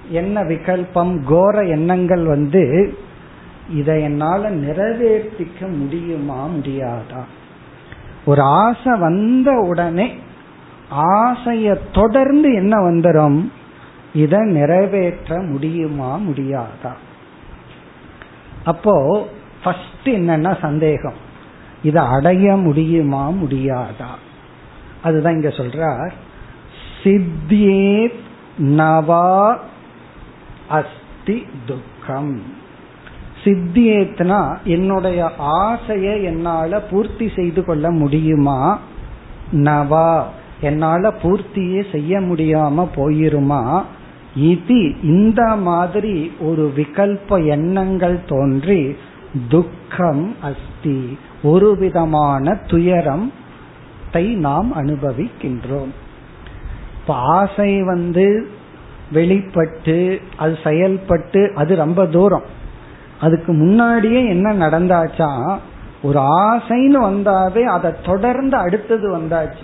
என்ன 0.09 0.41
விகல்பம் 0.43 1.13
கோர 1.23 1.55
எண்ணங்கள் 1.67 2.25
வந்து 2.25 2.63
இதை 3.73 3.95
என்னால 4.03 4.49
நிறைவேற்றிக்க 4.63 5.59
முடியுமா 5.77 6.39
முடியாதா? 6.57 7.21
ஒரு 8.25 8.41
ஆசை 8.41 8.97
வந்த 8.99 9.51
உடனே 9.51 10.15
ஆசைய 10.91 11.77
தொடர்ந்து 11.93 12.53
என்ன 12.53 12.77
வந்துடும் 12.77 13.51
இதை 14.13 14.39
நிறைவேற்ற 14.39 15.39
முடியுமா 15.39 16.17
முடியாதா? 16.17 16.91
அப்போ 18.63 19.27
ஃபர்ஸ்ட் 19.63 20.05
என்னன்னா 20.05 20.59
சந்தேகம். 20.61 21.23
இதை 21.83 22.03
அடைய 22.03 22.55
முடியுமா 22.55 23.29
முடியாதா? 23.29 24.11
அதுதான் 25.03 25.33
இங்க 25.33 25.47
சொல்றார். 25.47 26.11
சித்தியே 27.03 28.13
நவா 28.59 29.57
அஸ்தி 30.69 31.47
துக்கம். 31.65 32.43
சித்தியேத்னா 33.45 34.57
என்னுடைய 34.63 35.31
ஆசையை 35.37 36.23
என்னால 36.23 36.81
பூர்த்தி 36.81 37.31
செய்து 37.35 37.65
கொள்ள 37.65 37.91
முடியுமா? 37.91 38.79
நவா. 39.51 40.23
என்னால 40.61 41.09
பூர்த்தியே 41.09 41.91
செய்ய 41.91 42.19
முடியாம 42.19 42.87
போயிருமா? 42.95 43.83
இது 44.35 45.01
இந்த 45.01 45.55
மாதிரி 45.55 46.31
ஒரு 46.39 46.73
விகல்ப 46.75 47.45
எண்ணங்கள் 47.45 48.19
தோன்றி 48.27 48.95
துக்கம் 49.49 50.35
அஸ்தி. 50.41 51.17
ஒரு 51.43 51.77
விதமான 51.77 52.55
துயரம் 52.67 53.33
நாம் 54.35 54.73
அனுபவிக்கின்றோம். 54.75 55.91
இப்ப 57.01 57.13
ஆசை 57.13 57.83
வந்து 57.83 58.47
வெளிப்பட்டு 59.11 60.21
அது 60.37 60.57
செயல்பட்டு 60.63 61.51
அது 61.55 61.75
ரொம்ப 61.75 62.05
தூரம். 62.05 62.63
அதுக்கு 63.21 63.53
முன்னாடியே 63.53 64.27
என்ன 64.27 64.53
நடந்தாச்சா? 64.53 65.57
ஒரு 66.03 66.19
ஆசைன்னு 66.19 66.99
வந்தாவே 67.01 67.63
அதை 67.63 67.91
தொடர்ந்து 68.05 68.57
அடுத்தது 68.57 69.17
வந்தாச்சு. 69.17 69.63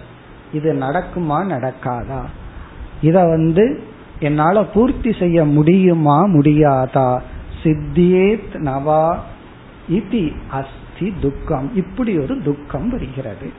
இது 0.53 0.73
நடக்குமா 0.73 1.45
நடக்காதா? 1.45 2.21
இத 3.01 3.23
வந்து 3.23 3.83
என்னால 4.19 4.63
பூர்த்தி 4.63 5.13
செய்ய 5.19 5.45
முடியுமா 5.45 6.23
முடியாதா? 6.23 7.19
சித்தியேத் 7.63 8.53
நவா 8.53 9.17
இதி 9.91 10.33
அஸ்தி 10.49 11.13
துக்கம். 11.21 11.75
இப்படி 11.75 12.17
ஒரு 12.17 12.41
துக்கம் 12.43 12.89
வருகிறது. 12.89 13.51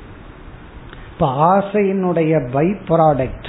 இப்ப 1.12 1.58
ஆசையினுடைய 1.58 2.50
பை 2.52 2.66
ப்ராடக்ட் 2.66 3.48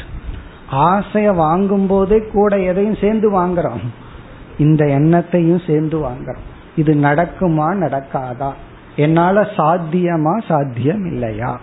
ஆசைய 0.72 1.36
வாங்கும் 1.36 1.88
போதே 1.88 2.20
கூட 2.34 2.60
எதையும் 2.60 2.98
சேர்ந்து 3.02 3.32
வாங்குறோம். 3.32 3.84
இந்த 4.58 4.86
எண்ணத்தையும் 4.86 5.68
சேர்ந்து 5.68 5.98
வாங்குறோம். 5.98 6.52
இது 6.76 6.94
நடக்குமா 6.94 7.66
நடக்காதா? 7.74 8.52
என்னால 8.96 9.42
சாத்தியமா 9.42 10.44
சாத்தியம் 10.48 11.06
இல்லையா? 11.06 11.60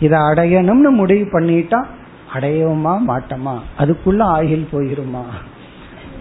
இதை 0.00 0.18
அடையணும்னு 0.18 0.90
முடிவு 0.90 1.40
பண்ணிட்டா 1.40 1.84
அடையவுமா 2.34 2.98
மாட்டோமா? 3.08 3.58
அதுக்குள்ள 3.78 4.22
ஆயில் 4.36 4.66
போயிருமா? 4.72 5.22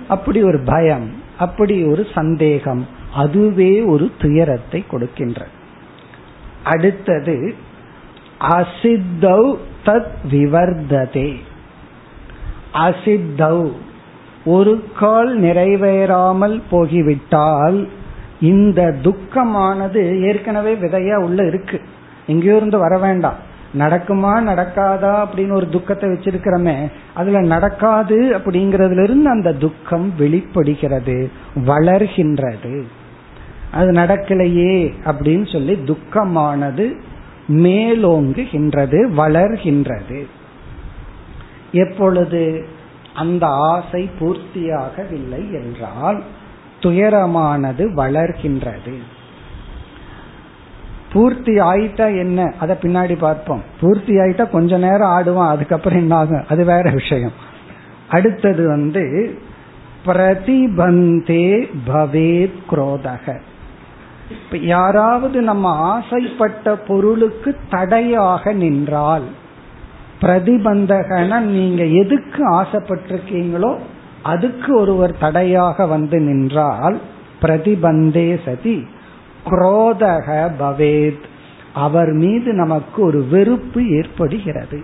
அப்படி 0.07 0.43
ஒரு 0.43 0.61
பயம் 0.65 1.13
அப்படி 1.39 1.83
ஒரு 1.83 2.07
சந்தேகம் 2.13 2.87
அதுவே 3.13 3.81
ஒரு 3.81 4.11
துயரத்தை 4.19 4.85
கொடுக்கின்ற. 4.87 5.47
அடுத்தது 6.63 7.55
அசித்தௌ 8.39 9.57
தத் 9.85 10.11
விவர்ததே. 10.31 11.35
அசித்தௌ 12.73 13.71
ஒரு 14.45 14.83
கால் 14.99 15.41
நிறைவேறாமல் 15.41 16.61
போகிவிட்டால் 16.69 17.87
இந்த 18.39 18.95
துக்கமானது 19.01 20.21
ஏற்கனவே 20.27 20.73
விதையா 20.73 21.15
உள்ள 21.15 21.45
இருக்கு. 21.45 21.81
எங்கேயோ 22.27 22.55
இருந்து 22.55 22.77
வர 22.77 22.97
வேண்டாம். 22.97 23.49
நடக்குமா 23.79 24.31
நடக்காதா 24.47 25.25
அப்படின்னு 25.25 25.51
ஒரு 25.51 25.69
துக்கத்தை 25.69 26.09
வச்சிருக்கிறோமே 26.09 26.91
அதுல 27.13 27.39
நடக்காது 27.39 28.35
அப்படிங்கறதுல 28.37 29.03
இருந்து 29.03 29.29
அந்த 29.29 29.53
துக்கம் 29.53 30.13
வெளிப்படுகிறது 30.17 31.31
வளர்கின்றது. 31.55 32.83
அது 33.71 33.91
நடக்கலையே 33.91 34.93
அப்படின்னு 35.05 35.51
சொல்லி 35.51 35.73
துக்கமானது 35.73 36.97
மேலோங்குகின்றது 37.49 38.99
வளர்கின்றது. 39.17 40.25
எப்பொழுது 41.71 42.65
அந்த 43.15 43.47
ஆசை 43.47 44.09
பூர்த்தியாகவில்லை 44.19 45.51
என்றால் 45.51 46.23
துயரமானது 46.79 47.93
வளர்கின்றது. 47.93 48.97
பூர்த்தி 51.13 51.59
ஆயிட்டா 51.59 52.17
என்ன? 52.17 52.53
அதை 52.59 52.75
பின்னாடி 52.81 53.17
பார்ப்போம். 53.17 53.63
பூர்த்தி 53.79 54.13
ஆயிட்டா 54.17 54.49
கொஞ்ச 54.49 54.77
நேரம் 54.77 55.09
ஆடுவான் 55.09 55.49
அதுக்கப்புறம் 55.49 55.99
என்ன 55.99 56.15
ஆகும்? 56.15 56.43
அது 56.49 56.65
வேற 56.65 56.89
விஷயம். 56.89 57.31
அடுத்தது 58.09 58.67
வந்து 58.67 59.37
பிரதிபந்தே 60.05 61.69
பவேத் 61.87 62.59
குரோதக. 62.71 63.39
இப்ப 64.45 64.57
யாராவது 64.57 65.41
நம்ம 65.41 65.69
ஆசைப்பட்ட 65.69 66.75
பொருளுக்கு 66.75 67.57
தடையாக 67.69 68.53
நின்றால் 68.53 69.23
பிரதிபந்தகன 70.21 71.39
நீங்க 71.39 71.85
எதுக்கு 71.85 72.61
ஆசைப்பட்டிருக்கீங்களோ 72.61 73.77
அதுக்கு 74.23 74.79
ஒருவர் 74.79 75.17
தடையாக 75.17 75.85
வந்து 75.85 76.19
நின்றால் 76.19 76.99
பிரதிபந்தே 77.41 78.39
சதி 78.45 78.87
குரோதக 79.45 80.51
பவேத். 80.59 81.23
அவர் 81.73 82.11
மீது 82.11 82.53
நமக்கு 82.53 83.03
ஒரு 83.03 83.27
வெறுப்பு 83.27 83.87
ஏற்படுகிறது. 83.89 84.79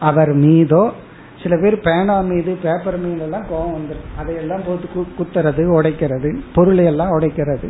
அவர் 0.00 0.32
மீதோ 0.32 0.92
சில 1.42 1.56
பேர் 1.62 1.80
பேனா 1.80 2.20
மீது 2.20 2.58
பேப்பர் 2.62 2.98
மீது 2.98 3.20
எல்லாம் 3.20 3.44
கோபம் 3.48 3.74
வந்துடும் 3.74 4.18
அதையெல்லாம் 4.18 4.60
போட்டு 4.66 5.06
குத்துறது 5.18 5.64
உடைக்கிறது 5.78 6.40
பொருளை 6.54 6.84
எல்லாம் 6.84 7.10
உடைக்கிறது. 7.10 7.68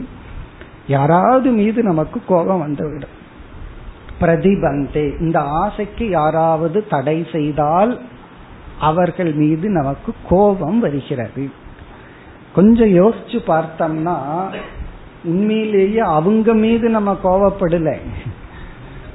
யாராவது 0.86 1.50
மீது 1.50 1.82
நமக்கு 1.82 2.20
கோபம் 2.28 2.58
வந்துவிடும். 2.58 3.16
பிரதிபந்தே. 4.20 5.20
இந்த 5.20 5.40
ஆசைக்கு 5.40 6.08
யாராவது 6.08 6.86
தடை 6.86 7.26
செய்தால் 7.32 8.00
அவர்கள் 8.80 9.32
மீது 9.32 9.68
நமக்கு 9.68 10.12
கோபம் 10.28 10.80
வருகிறது. 10.80 11.50
கொஞ்சம் 12.54 12.88
யோசிச்சு 12.88 13.38
பார்த்தோம்னா 13.46 14.16
உண்மையிலேயே 15.24 15.98
அவங்க 15.98 16.54
மீது 16.54 16.88
நம்ம 16.88 17.16
கோவப்படல 17.24 17.96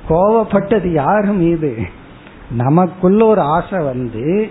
கோவப்பட்டது 0.10 0.92
யாரு 0.92 1.32
மீது? 1.34 1.78
நமக்குள்ள 2.52 3.26
ஒரு 3.26 3.42
ஆசை 3.42 3.80
வந்து 3.84 4.50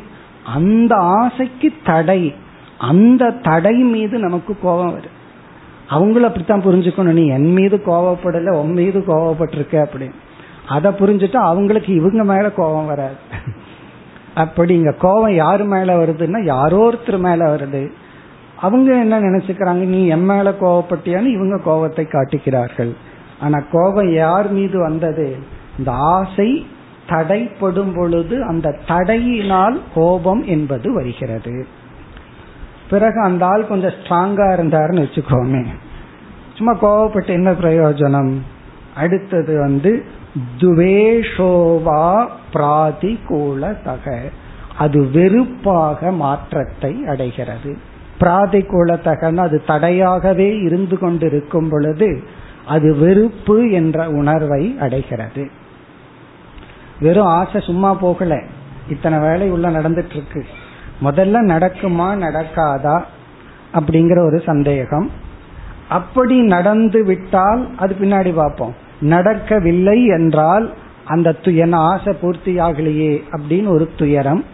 அந்த 0.54 0.92
ஆசைக்கு 0.96 1.72
தடை 1.84 2.34
அந்த 2.78 3.30
தடை 3.30 3.74
மீது 3.74 4.18
நமக்கு 4.18 4.56
கோபம் 4.62 4.92
வரும் 4.92 5.20
அவங்கள 5.88 6.20
அப்படித்தான் 6.20 6.64
புரிஞ்சுக்கணும். 6.64 7.18
நீ 7.18 7.26
என் 7.26 7.52
மீது 7.52 7.76
கோவப்படல 7.86 8.50
உன் 8.54 8.72
மீது 8.72 8.98
கோவப்பட்டிருக்க 9.00 9.84
அப்படின்னு. 9.84 10.14
அதை 10.72 10.90
புரிஞ்சுட்டு 10.92 11.38
அவங்களுக்கு 11.50 11.94
இவங்க 11.94 12.24
மேல 12.24 12.50
கோபம் 12.50 12.86
வராது. 12.86 13.20
அப்படி 14.34 14.74
இங்க 14.74 14.92
கோபம் 14.92 15.34
யாரு 15.34 15.64
மேல 15.64 15.96
வருதுன்னா 15.96 16.44
யாரோ 16.44 16.78
ஒருத்தர் 16.90 17.18
மேல 17.18 17.56
வருது. 17.56 17.82
அவங்க 18.56 18.94
என்ன 18.94 19.20
நினைச்சுக்கிறாங்க? 19.20 19.84
நீ 19.94 20.06
என் 20.06 20.24
மேல 20.24 20.50
கோவப்பட்டியான்னு 20.50 21.32
இவங்க 21.34 21.58
கோபத்தை 21.64 22.04
காட்டுகிறார்கள். 22.04 22.92
ஆனா 23.40 23.58
கோபம் 23.72 24.12
யார் 24.12 24.48
மீது 24.50 24.78
வந்தது? 24.78 25.36
இந்த 25.78 25.90
ஆசை 25.90 26.66
தடைப்படும் 27.08 27.92
பொழுது 27.96 28.44
அந்த 28.44 28.76
தடையினால் 28.88 29.78
கோபம் 29.94 30.42
என்பது 30.46 30.92
வருகிறது. 30.94 31.66
பிறகு 32.90 33.20
அந்த 33.20 33.46
ஆள் 33.46 33.68
கொஞ்சம் 33.68 33.96
ஸ்ட்ராங்கா 34.02 34.46
இருந்தாருன்னு 34.54 35.04
வச்சுக்கோமே. 35.04 35.62
சும்மா 36.54 36.72
கோவப்பட்டு 36.82 37.28
என்ன 37.28 37.50
பிரயோஜனம்? 37.52 38.32
அடுத்தது 38.94 39.58
வந்து 39.58 40.04
துவேஷோவா 40.60 42.28
பிராதிகூலதக 42.52 44.20
அது 44.78 45.10
வெறுப்பாக 45.10 46.12
மாற்றத்தை 46.12 47.06
அடைகிறது. 47.06 47.76
பிராதிகூலதகன்னு 48.20 49.36
அது 49.36 49.62
தடையாகவே 49.66 50.60
இருந்து 50.60 50.98
கொண்டிருக்கும் 50.98 51.68
பொழுது 51.68 52.22
அது 52.66 52.96
வெறுப்பு 52.96 53.70
என்ற 53.70 54.08
உணர்வை 54.08 54.76
அடைகிறது. 54.80 55.50
வெறும் 57.00 57.26
ஆசை 57.26 57.60
சும்மா 57.60 57.94
போகல. 57.94 58.42
இத்தனை 58.88 59.18
வேலை 59.18 59.50
உள்ள 59.50 59.70
நடந்துட்டு 59.70 60.16
இருக்கு 60.18 60.46
முதல்ல 61.02 61.36
நடக்குமா 61.52 62.08
நடக்காதா 62.24 63.02
அப்படிங்கிற 63.74 64.18
ஒரு 64.26 64.42
சந்தேகம். 64.46 65.10
அப்படி 65.88 66.40
நடந்து 66.40 67.04
விட்டால் 67.04 67.68
அது 67.76 67.96
பின்னாடி 68.00 68.34
பார்ப்போம். 68.34 68.74
நடக்கவில்லை 69.02 70.06
என்றால் 70.06 70.74
அந்த 71.04 71.32
துயன 71.32 71.76
ஆசை 71.76 72.12
பூர்த்தி 72.12 72.58
ஆகலையே 72.58 73.22
அப்படின்னு 73.32 73.68
ஒரு 73.68 73.90
துயரம். 73.96 74.44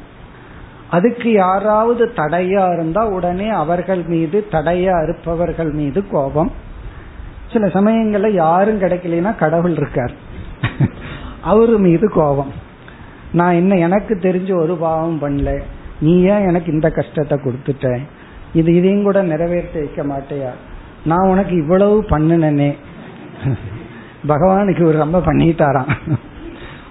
அதுக்கு 0.91 1.33
யாராவது 1.33 2.07
தடையா 2.17 2.73
இருந்தா 2.73 3.09
உடனே 3.09 3.49
அவர்கள் 3.49 4.03
மீது 4.03 4.47
தடையா 4.51 5.03
இருப்பவர்கள் 5.03 5.71
மீது 5.71 6.09
கோபம். 6.09 6.53
சில 7.53 7.67
சமயங்கள்ல 7.67 8.31
யாரும் 8.31 8.81
கிடைக்கலன்னா 8.81 9.37
கடவுள் 9.37 9.77
இருக்கார். 9.77 10.13
அவரு 11.43 11.79
மீது 11.79 12.11
கோபம். 12.11 12.53
நான் 13.33 13.55
என்ன 13.55 13.75
எனக்கு 13.75 14.15
தெரிஞ்ச 14.15 14.61
ஒரு 14.61 14.77
பாவம் 14.77 15.23
பண்ணல. 15.23 15.61
நீ 16.01 16.21
ஏன் 16.21 16.49
எனக்கு 16.49 16.73
இந்த 16.73 16.91
கஷ்டத்தை 16.91 17.39
கொடுத்துட்ட? 17.39 17.99
இது 18.53 18.75
இதையும் 18.75 19.03
கூட 19.03 19.23
நிறைவேற்றி 19.23 19.79
வைக்க 19.79 20.05
மாட்டேயா? 20.05 20.51
நான் 21.05 21.29
உனக்கு 21.29 21.57
இவ்வளவு 21.57 22.03
பண்ணினே 22.03 22.75
பகவானுக்கு 24.27 24.85
ஒரு 24.85 24.99
ரொம்ப 24.99 25.19
பண்ணிட்டாராம். 25.19 26.19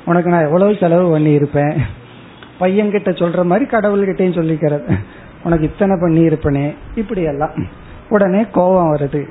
உனக்கு 0.05 0.30
நான் 0.30 0.43
எவ்வளவு 0.43 0.75
செலவு 0.80 1.09
பண்ணி 1.09 1.32
இருப்பேன் 1.32 1.82
பையன்கிட்ட 2.59 3.09
சொல்ற 3.21 3.45
மாதிரி 3.45 3.69
கடவுள்கிட்டையும் 3.69 4.38
சொல்லிக்கிறது. 4.39 4.97
உனக்கு 5.43 5.65
இத்தனை 5.65 5.97
பண்ணி 6.01 6.21
இருப்பனே 6.28 6.75
இப்படி 6.95 7.21
எல்லாம் 7.21 7.51
உடனே 8.09 8.45
கோபம் 8.51 8.95
வருது. 8.95 9.28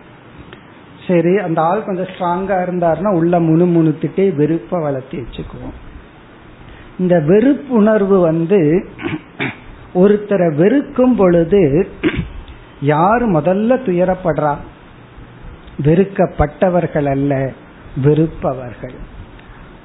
சரி 1.07 1.39
அந்த 1.39 1.63
ஆள் 1.63 1.85
கொஞ்சம் 1.85 2.05
ஸ்ட்ராங்கா 2.05 2.57
இருந்தாருன்னா 2.63 3.15
உள்ள 3.15 3.41
முணு 3.41 3.67
முணுத்துட்டே 3.67 4.35
வெறுப்பை 4.35 4.81
வளர்த்தி 4.81 5.19
வச்சுக்குவோம். 5.19 5.77
இந்த 6.99 7.17
வெறுப்புணர்வு 7.27 8.21
வந்து 8.21 8.89
ஒருத்தரை 9.95 10.55
வெறுக்கும் 10.55 11.17
பொழுது 11.17 11.89
யார் 12.81 13.33
முதல்ல 13.33 13.79
துயரப்படுறா? 13.87 14.57
வெறுக்கப்பட்டவர்கள் 15.85 17.05
அல்ல. 17.05 17.53
வெறுப்பவர்கள். 18.03 19.15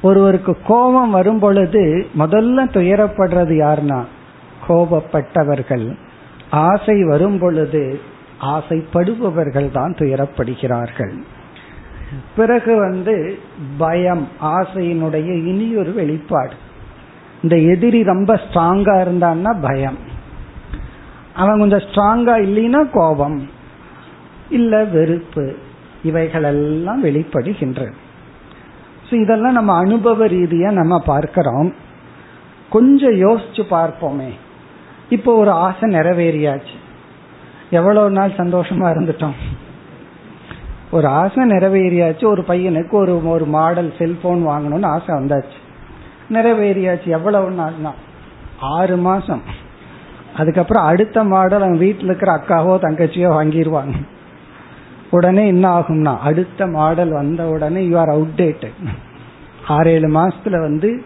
ஒருவருக்கு 0.01 0.57
கோபம் 0.67 1.11
வரும் 1.11 1.39
பொழுது 1.39 2.07
முதல்ல 2.17 2.69
துயரப்படுறது 2.69 3.53
யாருன்னா 3.53 4.03
கோபப்பட்டவர்கள். 4.67 5.95
ஆசை 6.49 7.03
வரும் 7.03 7.39
பொழுது 7.39 7.99
ஆசைப்படுபவர்கள் 8.41 9.71
தான் 9.71 9.95
துயரப்படுகிறார்கள். 9.97 11.21
பிறகு 12.35 12.75
வந்து 12.75 13.39
பயம் 13.77 14.27
ஆசையினுடைய 14.41 15.45
இனியொரு 15.45 15.93
வெளிப்பாடு. 15.93 16.53
இந்த 17.41 17.57
எதிரி 17.57 18.03
ரொம்ப 18.03 18.35
ஸ்ட்ராங்கா 18.35 18.93
இருந்தான்னா 19.01 19.61
பயம். 19.61 19.97
அவன் 21.33 21.59
கொஞ்சம் 21.59 21.79
ஸ்ட்ராங்கா 21.79 22.39
இல்லைன்னா 22.39 22.89
கோபம். 22.93 23.49
இல்ல 24.49 24.83
வெறுப்பு. 24.83 25.55
இவைகளெல்லாம் 26.03 27.03
வெளிப்படுகின்றது 27.03 27.91
இதெல்லாம் 29.19 29.53
நம்ம 29.53 29.77
அனுபவ 29.77 30.27
ரீதியா 30.27 30.71
நம்ம 30.71 30.99
பார்க்கிறோம். 30.99 31.73
கொஞ்சம் 32.69 33.13
யோசிச்சு 33.13 33.61
பார்ப்போமே. 33.71 34.29
இப்போ 35.09 35.35
ஒரு 35.35 35.51
ஆசை 35.51 35.95
நிறைவேறியாச்சு. 35.95 36.75
எவ்வளவு 37.69 38.09
நாள் 38.09 38.31
சந்தோஷமா 38.31 38.89
இருந்துட்டோம். 38.93 39.33
ஒரு 40.91 41.07
ஆசை 41.07 41.49
நிறைவேறியாச்சு. 41.49 42.25
ஒரு 42.25 42.41
பையனுக்கு 42.41 42.91
ஒரு 42.91 43.27
ஒரு 43.27 43.45
மாடல் 43.45 43.93
செல்போன் 43.97 44.47
வாங்கணும்னு 44.47 44.85
ஆசை 44.85 45.15
வந்தாச்சு. 45.15 45.59
நிறைவேறியாச்சு. 46.29 47.07
எவ்வளவு 47.07 47.49
நாள்னா? 47.49 47.91
ஆறு 48.59 48.97
மாசம். 48.97 49.41
அதுக்கப்புறம் 50.37 50.83
அடுத்த 50.83 51.23
மாடல் 51.23 51.61
அவன் 51.61 51.77
வீட்டில் 51.77 52.05
இருக்கிற 52.05 52.33
அக்காவோ 52.33 52.77
தங்கச்சியோ 52.81 53.29
வாங்கிடுவாங்க 53.29 53.93
உடனே 55.11 55.47
என்ன 55.47 55.79
ஆகும்னா 55.79 56.17
அடுத்த 56.17 56.67
மாடல் 56.67 57.11
வந்த 57.11 57.47
உடனே 57.47 57.87
யூ 57.87 57.99
ஆர் 57.99 58.07
அவுடேட்டட் 58.07 58.87
ஆறு 59.67 59.91
ஏழு 59.91 60.07
மாசத்துல 60.07 60.59
வந்து 60.59 61.03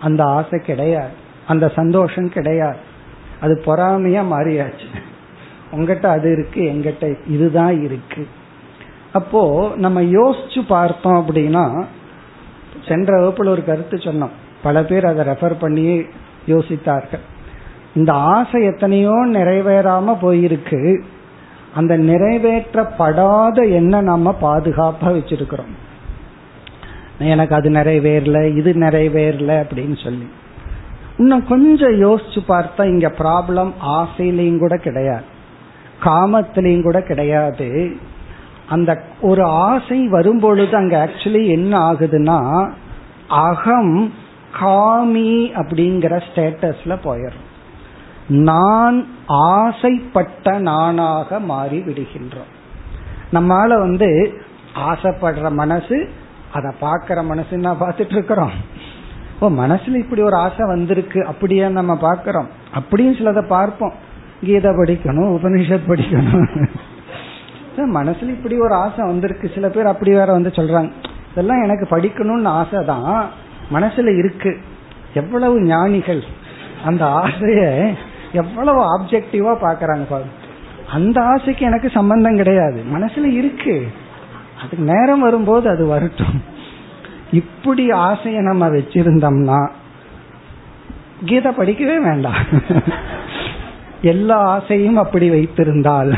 அந்த 0.00 0.24
ஆசை 0.24 0.58
கிடையாது. 0.58 1.12
அந்த 1.46 1.68
சந்தோஷம் 1.68 2.28
கிடையாது. 2.28 2.76
அது 3.40 3.62
பொறாமையா 3.64 4.22
மாறியாச்சு. 4.32 5.00
உங்ககிட்ட 5.70 6.08
அது 6.08 6.32
இருக்கு 6.32 6.62
எங்கிட்ட 6.62 7.30
இதுதான் 7.30 7.82
இருக்கு. 7.82 8.28
அப்போ 9.12 9.72
நம்ம 9.76 10.02
யோசிச்சு 10.02 10.66
பார்த்தோம் 10.68 11.26
அப்படின்னா 11.26 11.84
சென்ற 12.88 13.20
வகுப்புல 13.20 13.48
ஒரு 13.48 13.64
கருத்து 13.64 13.96
சொன்னோம். 13.96 14.30
பல 14.62 14.84
பேர் 14.84 15.06
அதை 15.06 15.26
ரெஃபர் 15.26 15.58
பண்ணி 15.58 16.04
யோசித்தார்கள். 16.46 17.24
இந்த 17.94 18.12
ஆசை 18.12 18.64
எத்தனையோ 18.64 19.26
நிறைவேறாம 19.26 20.16
போயிருக்கு. 20.22 21.02
அந்த 21.74 21.98
நிறைவேற்றப்படாத 21.98 23.72
என்ன 23.72 24.00
நம்ம 24.00 24.36
பாதுகாப்பா 24.42 25.06
வச்சிருக்கிறோம். 25.06 25.74
எனக்கு 27.18 27.54
அது 27.54 27.70
நிறைவேறல 27.70 28.56
இது 28.56 28.72
நிறைவேறல 28.72 29.64
அப்படின்னு 29.64 30.04
சொல்லி. 30.04 30.28
இன்னும் 31.18 31.46
கொஞ்சம் 31.46 32.02
யோசிச்சு 32.02 32.38
பார்த்தா 32.48 32.84
இங்க 32.84 33.08
ப்ராப்ளம் 33.08 33.72
ஆசையிலையும் 33.86 34.58
கூட 34.58 34.76
கிடையாது. 34.76 35.22
காமத்திலையும் 36.04 36.82
கூட 36.82 37.02
கிடையாது. 37.02 37.96
அந்த 38.68 39.02
ஒரு 39.20 39.42
ஆசை 39.42 40.08
வரும்பொழுது 40.08 40.76
அங்க 40.76 41.08
ஆக்சுவலி 41.08 41.46
என்ன 41.46 41.92
ஆகுதுன்னா 41.92 42.70
அகம் 43.28 44.12
காமி 44.60 45.50
அப்படிங்கிற 45.54 46.22
ஸ்டேட்டஸ்ல 46.34 46.98
போயிடும் 47.04 47.48
நான் 48.30 49.06
ஆசைப்பட்ட 49.26 50.58
நானாக 50.58 51.40
மாறி 51.40 51.78
விடுகின்றோம் 51.78 52.50
நம்மால 53.32 53.78
வந்து 53.78 54.40
ஆசைப்படுற 54.74 55.52
மனசு 55.52 56.10
அதை 56.52 56.72
பார்க்கிற 56.80 57.22
மனசுன்னா 57.22 57.76
பார்த்துட்டு 57.80 58.12
இருக்கிறோம்? 58.12 58.50
ஓ 59.40 59.48
மனசுல 59.48 59.94
இப்படி 59.94 60.22
ஒரு 60.22 60.36
ஆசை 60.36 60.66
வந்திருக்கு 60.66 61.26
அப்படியே 61.26 61.68
நம்ம 61.68 61.96
பார்க்கிறோம். 61.96 62.48
அப்படியும் 62.72 63.14
சிலதை 63.14 63.46
பார்ப்போம். 63.46 63.92
கீதை 64.44 64.70
படிக்கணும் 64.70 65.38
உபனிஷத் 65.38 65.88
படிக்கணும். 65.88 66.68
மனசுல 67.76 68.28
இப்படி 68.28 68.58
ஒரு 68.58 68.74
ஆசை 68.74 69.06
வந்திருக்கு 69.06 69.50
சில 69.54 69.68
பேர் 69.68 69.86
அப்படி 69.86 70.10
வேற 70.10 70.32
வந்து 70.32 70.48
சொல்றாங்க. 70.48 70.90
இதெல்லாம் 71.32 71.62
எனக்கு 71.62 71.96
படிக்கணும்னு 71.96 72.46
ஆசை 72.46 72.84
தான் 72.84 73.28
மனசுல 73.72 74.18
இருக்கு. 74.18 74.60
எவ்வளவு 75.14 75.62
ஞானிகள் 75.62 76.22
அந்த 76.84 77.04
ஆசைய 77.04 77.92
எவ்வளவு 78.32 79.00
ஆப்ஜெக்டிவா 79.00 79.52
பாக்குறாங்க 79.54 80.06
பாருங்க. 80.10 80.32
அந்த 80.92 81.22
ஆசைக்கு 81.22 81.66
எனக்கு 81.66 81.90
சம்பந்தம் 81.90 82.36
கிடையாது. 82.36 82.84
மனசுல 82.94 83.24
இருக்கு. 83.24 83.88
அதுக்கு 84.58 84.94
நேரம் 84.94 85.20
வரும்போது 85.20 85.68
அது 85.68 85.86
வரட்டும். 85.86 86.44
இப்படி 87.32 87.88
ஆசைய 87.88 88.38
நம்ம 88.38 88.68
வச்சிருந்தோம்னா 88.68 89.70
கீதை 91.24 91.52
படிக்கவே 91.52 92.02
வேண்டாம். 92.02 92.42
எல்லா 94.02 94.36
ஆசையும் 94.36 94.96
அப்படி 94.96 95.30
வைத்திருந்தால் 95.30 96.14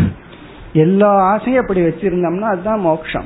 எல்லா 0.72 1.08
ஆசையும் 1.08 1.60
அப்படி 1.60 1.80
வச்சிருந்தோம்னா 1.80 2.40
அதுதான் 2.40 2.80
மோட்சம். 2.80 3.24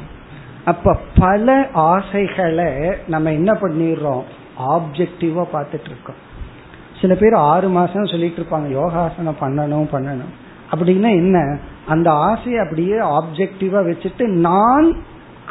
அப்ப 0.64 0.98
பல 1.18 1.68
ஆசைகளை 1.72 2.72
நம்ம 3.06 3.32
என்ன 3.32 3.52
பண்ணிடுறோம்? 3.52 4.22
ஆப்ஜெக்டிவா 4.68 5.44
பார்த்துட்டு 5.52 5.88
இருக்கோம். 5.90 6.24
சில 7.00 7.14
பேர் 7.14 7.32
ஆறு 7.32 7.68
மாசம் 7.68 8.06
சொல்லிட்டு 8.06 8.42
இருப்பாங்க. 8.42 8.70
யோகாசனம் 8.70 9.36
பண்ணணும் 9.40 9.94
பண்ணணும். 9.94 10.34
அப்படின்னா 10.70 11.08
என்ன? 11.08 11.58
அந்த 11.86 12.12
ஆசையை 12.12 12.58
அப்படியே 12.58 12.94
ஆப்ஜெக்டிவா 12.94 13.80
வச்சுட்டு 13.82 14.26
நான் 14.26 14.92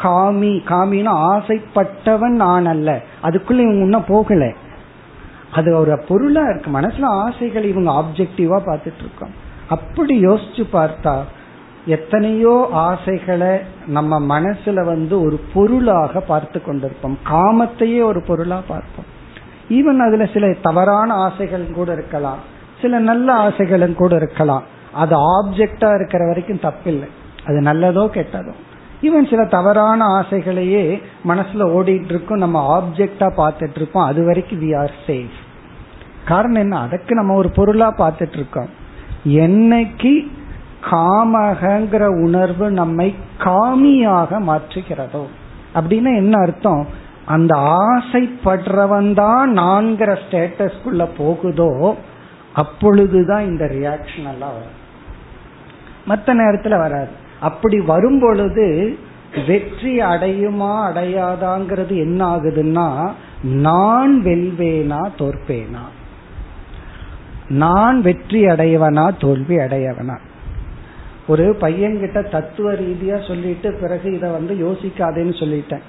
காமி 0.04 0.62
காமின்னு 0.70 1.10
ஆசைப்பட்டவன் 1.10 2.36
நான் 2.36 2.66
அல்ல. 2.66 3.02
அதுக்குள்ள 3.24 3.60
இவங்க 3.60 3.84
இன்னும் 3.84 4.06
போகல. 4.08 4.52
அது 5.54 5.78
ஒரு 5.78 6.00
பொருளா 6.08 6.42
இருக்கு. 6.42 6.72
மனசுல 6.72 7.04
ஆசைகள் 7.04 7.64
இவங்க 7.64 7.92
ஆப்ஜெக்டிவா 7.92 8.60
பார்த்துட்டு 8.66 9.00
இருக்கோம். 9.00 9.34
அப்படி 9.70 10.28
யோசிச்சு 10.28 10.64
பார்த்தா 10.74 11.22
எத்தனையோ 11.86 12.70
ஆசைகளை 12.72 13.60
நம்ம 13.88 14.40
மனசுல 14.40 14.86
வந்து 14.86 15.22
ஒரு 15.22 15.40
பொருளாக 15.54 16.20
பார்த்து 16.20 16.62
கொண்டிருப்போம். 16.68 17.16
காமத்தையே 17.30 18.04
ஒரு 18.04 18.22
பொருளா 18.22 18.62
பார்ப்போம். 18.68 19.14
ஈவன் 19.70 19.98
அதுல 19.98 20.26
சில 20.26 20.54
தவறான 20.62 21.14
ஆசைகள் 21.14 21.72
கூட 21.72 21.92
இருக்கலாம். 21.92 22.38
சில 22.82 23.00
நல்ல 23.00 23.34
ஆசைகளும் 23.34 23.96
கூட 23.96 24.16
இருக்கலாம். 24.16 24.64
அது 24.94 25.16
ஆப்ஜெக்டா 25.18 25.96
இருக்கிற 25.96 26.26
வரைக்கும் 26.26 26.64
தப்பில்லை. 26.64 27.08
அது 27.46 27.62
நல்லதோ 27.62 28.10
கெட்டதோ. 28.10 28.52
ஈவன் 29.02 29.30
சில 29.30 29.46
தவறான 29.46 30.06
ஆசைகளையே 30.06 31.02
மனசுல 31.28 31.64
ஓடிட்டு 31.78 32.06
இருக்கும் 32.06 32.38
நம்ம 32.38 32.80
ஆப்ஜெக்டா 32.80 33.30
பார்த்துட்டு 33.38 33.76
இருப்போம் 33.76 34.06
அது 34.06 34.26
வரைக்கும் 34.26 34.62
வி 34.62 34.78
ஆர் 34.78 34.94
சேஃப் 35.08 35.36
காரணம் 36.26 36.62
என்ன? 36.62 36.80
அதுக்கு 36.80 37.16
நம்ம 37.16 37.34
ஒரு 37.34 37.50
பொருளா 37.50 37.94
பார்த்துட்டு 37.98 38.34
இருக்கோம் 38.34 38.70
என்னைக்கு 39.26 40.28
காமகங்கிற 40.92 42.06
உணர்வு 42.24 42.72
நம்மை 42.72 43.16
காமியாக 43.40 44.40
மாற்றுகிறதோ. 44.50 45.26
அப்படின்னா 45.76 46.16
என்ன 46.16 46.40
அர்த்தம்? 46.42 46.88
அந்த 47.26 47.56
ஆசைப்படுறவன் 47.58 49.14
தான் 49.14 49.58
நான்கிற 49.58 50.18
ஸ்டேட்டஸ்குள்ள 50.30 51.10
போகுதோ 51.18 51.96
அப்பொழுதுதான் 52.54 53.46
இந்த 53.46 53.66
ரியாக்ஷன் 53.66 54.28
எல்லாம் 54.32 54.54
வரும். 54.54 54.84
மற்ற 56.06 56.34
நேரத்தில் 56.34 56.78
வராது. 56.78 57.08
அப்படி 57.40 57.80
வரும் 57.80 58.20
பொழுது 58.20 58.98
வெற்றி 59.48 60.00
அடையுமா 60.00 60.74
அடையாதாங்கிறது 60.90 61.96
என்ன 61.96 62.36
ஆகுதுன்னா 62.36 63.12
நான் 63.42 64.22
வெல்வேனா 64.24 65.10
தோற்பேனா? 65.18 65.84
நான் 67.48 68.02
வெற்றி 68.02 68.46
அடையவனா 68.46 69.20
தோல்வி 69.20 69.56
அடையவனா? 69.56 70.18
ஒரு 71.28 71.58
பையன்கிட்ட 71.62 72.30
தத்துவ 72.30 72.72
ரீதியா 72.74 73.28
சொல்லிட்டு 73.28 73.74
பிறகு 73.74 74.14
இதை 74.14 74.30
வந்து 74.30 74.54
யோசிக்காதேன்னு 74.54 75.40
சொல்லிட்டேன். 75.40 75.82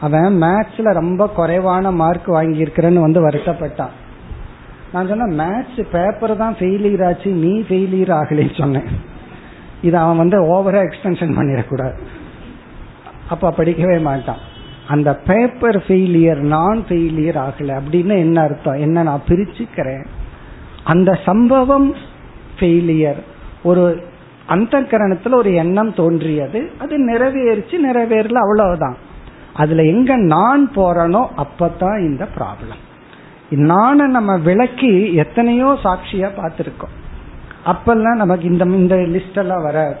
அவன் 0.00 0.42
மேத்ஸ்ல 0.42 0.92
ரொம்ப 0.92 1.28
குறைவான 1.28 1.90
மார்க் 1.90 2.28
வாங்கியிருக்கிறேன்னு 2.28 3.00
வந்து 3.00 3.26
வருத்தப்பட்டான். 3.26 3.94
நான் 4.92 5.08
சொன்னேன் 5.08 5.38
மேத்ஸ் 5.38 5.86
பேப்பர் 5.92 6.36
தான் 6.36 6.54
ஃபெயிலியர் 6.54 7.06
ஆச்சு 7.06 7.30
நீ 7.30 7.60
ஃபெயிலியர் 7.60 8.14
ஆகலன்னு 8.20 8.58
சொன்னேன். 8.58 8.88
இதை 9.82 10.00
அவன் 10.00 10.16
வந்து 10.16 10.42
ஓவரா 10.42 10.74
எக்ஸ்டென்ஷன் 10.74 11.36
பண்ணிடக்கூடாது. 11.36 11.98
அப்ப 13.28 13.54
படிக்கவே 13.56 14.00
மாட்டான். 14.00 14.48
அந்த 14.88 15.16
பேப்பர் 15.16 15.76
ஃபெயிலியர் 15.76 16.38
நான் 16.38 16.84
ஃபெயிலியர் 16.88 17.48
ஆகல 17.48 17.80
அப்படின்னு 17.80 18.18
என்ன 18.18 18.40
அர்த்தம்? 18.40 18.74
என்ன 18.74 19.02
நான் 19.02 19.22
பிரிச்சுக்கிறேன்? 19.28 20.06
அந்த 20.84 21.18
சம்பவம் 21.24 21.94
ஃபெயிலியர் 22.58 23.20
ஒரு 23.62 24.02
அந்த 24.46 24.80
கரணத்துல 24.80 25.34
ஒரு 25.34 25.54
எண்ணம் 25.54 25.94
தோன்றியது. 25.94 26.70
அது 26.78 27.12
நிறைவேறிச்சு 27.12 27.76
நிறைவேறல 27.90 28.34
அவ்வளவுதான். 28.34 28.96
அதுல 29.54 29.84
எங்க 29.84 30.16
நான் 30.16 30.70
போறனோ 30.74 31.26
அப்பதான் 31.36 31.98
இந்த 31.98 32.28
ப்ராப்ளம் 32.36 32.80
நான 33.50 34.06
நம்ம 34.06 34.36
விளக்கி 34.36 35.14
எத்தனையோ 35.14 35.78
சாட்சியா 35.82 36.28
பார்த்திருக்கோம். 36.36 36.96
அப்பெல்லாம் 37.66 38.14
நமக்கு 38.14 38.48
இந்த 38.48 38.64
இந்த 38.64 38.96
லிஸ்ட் 38.96 39.36
எல்லாம் 39.36 39.62
வராது. 39.62 39.98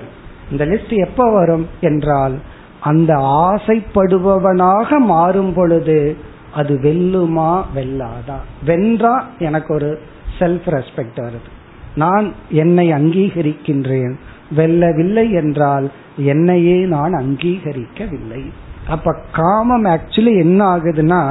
இந்த 0.50 0.66
லிஸ்ட் 0.66 0.92
எப்ப 0.96 1.32
வரும் 1.32 1.68
என்றால் 1.80 2.34
அந்த 2.80 3.14
ஆசைப்படுபவனாக 3.16 4.98
மாறும் 4.98 5.52
பொழுது 5.52 6.16
அது 6.52 6.80
வெல்லுமா 6.82 7.62
வெல்லாதா? 7.76 8.38
வென்றா 8.66 9.22
எனக்கு 9.38 9.74
ஒரு 9.74 10.00
செல்ஃப் 10.38 10.66
ரெஸ்பெக்ட் 10.66 11.16
வருது. 11.16 11.50
நான் 11.94 12.32
என்னை 12.50 12.92
அங்கீகரிக்கின்றேன். 12.92 14.14
வெல்லவில்லை 14.56 15.30
என்றால் 15.30 15.90
என்னையே 16.16 16.84
நான் 16.84 17.12
அங்கீகரிக்கவில்லை. 17.12 18.50
அப்ப 18.94 19.14
காமம் 19.32 19.86
ஆக்சுவலி 19.94 20.34
என்ன 20.44 20.60
ஆகுதுன்னா 20.74 21.22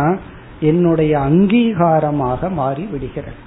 என்னுடைய 0.60 1.14
அங்கீகாரமாக 1.20 2.50
மாறி 2.52 2.84
விடுகிறது. 2.92 3.40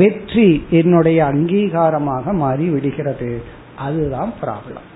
வெற்றி 0.00 0.48
என்னுடைய 0.70 1.18
அங்கீகாரமாக 1.24 2.32
மாறி 2.42 2.66
விடுகிறது. 2.68 3.30
அதுதான் 3.86 4.32
ப்ராப்ளம் 4.42 4.88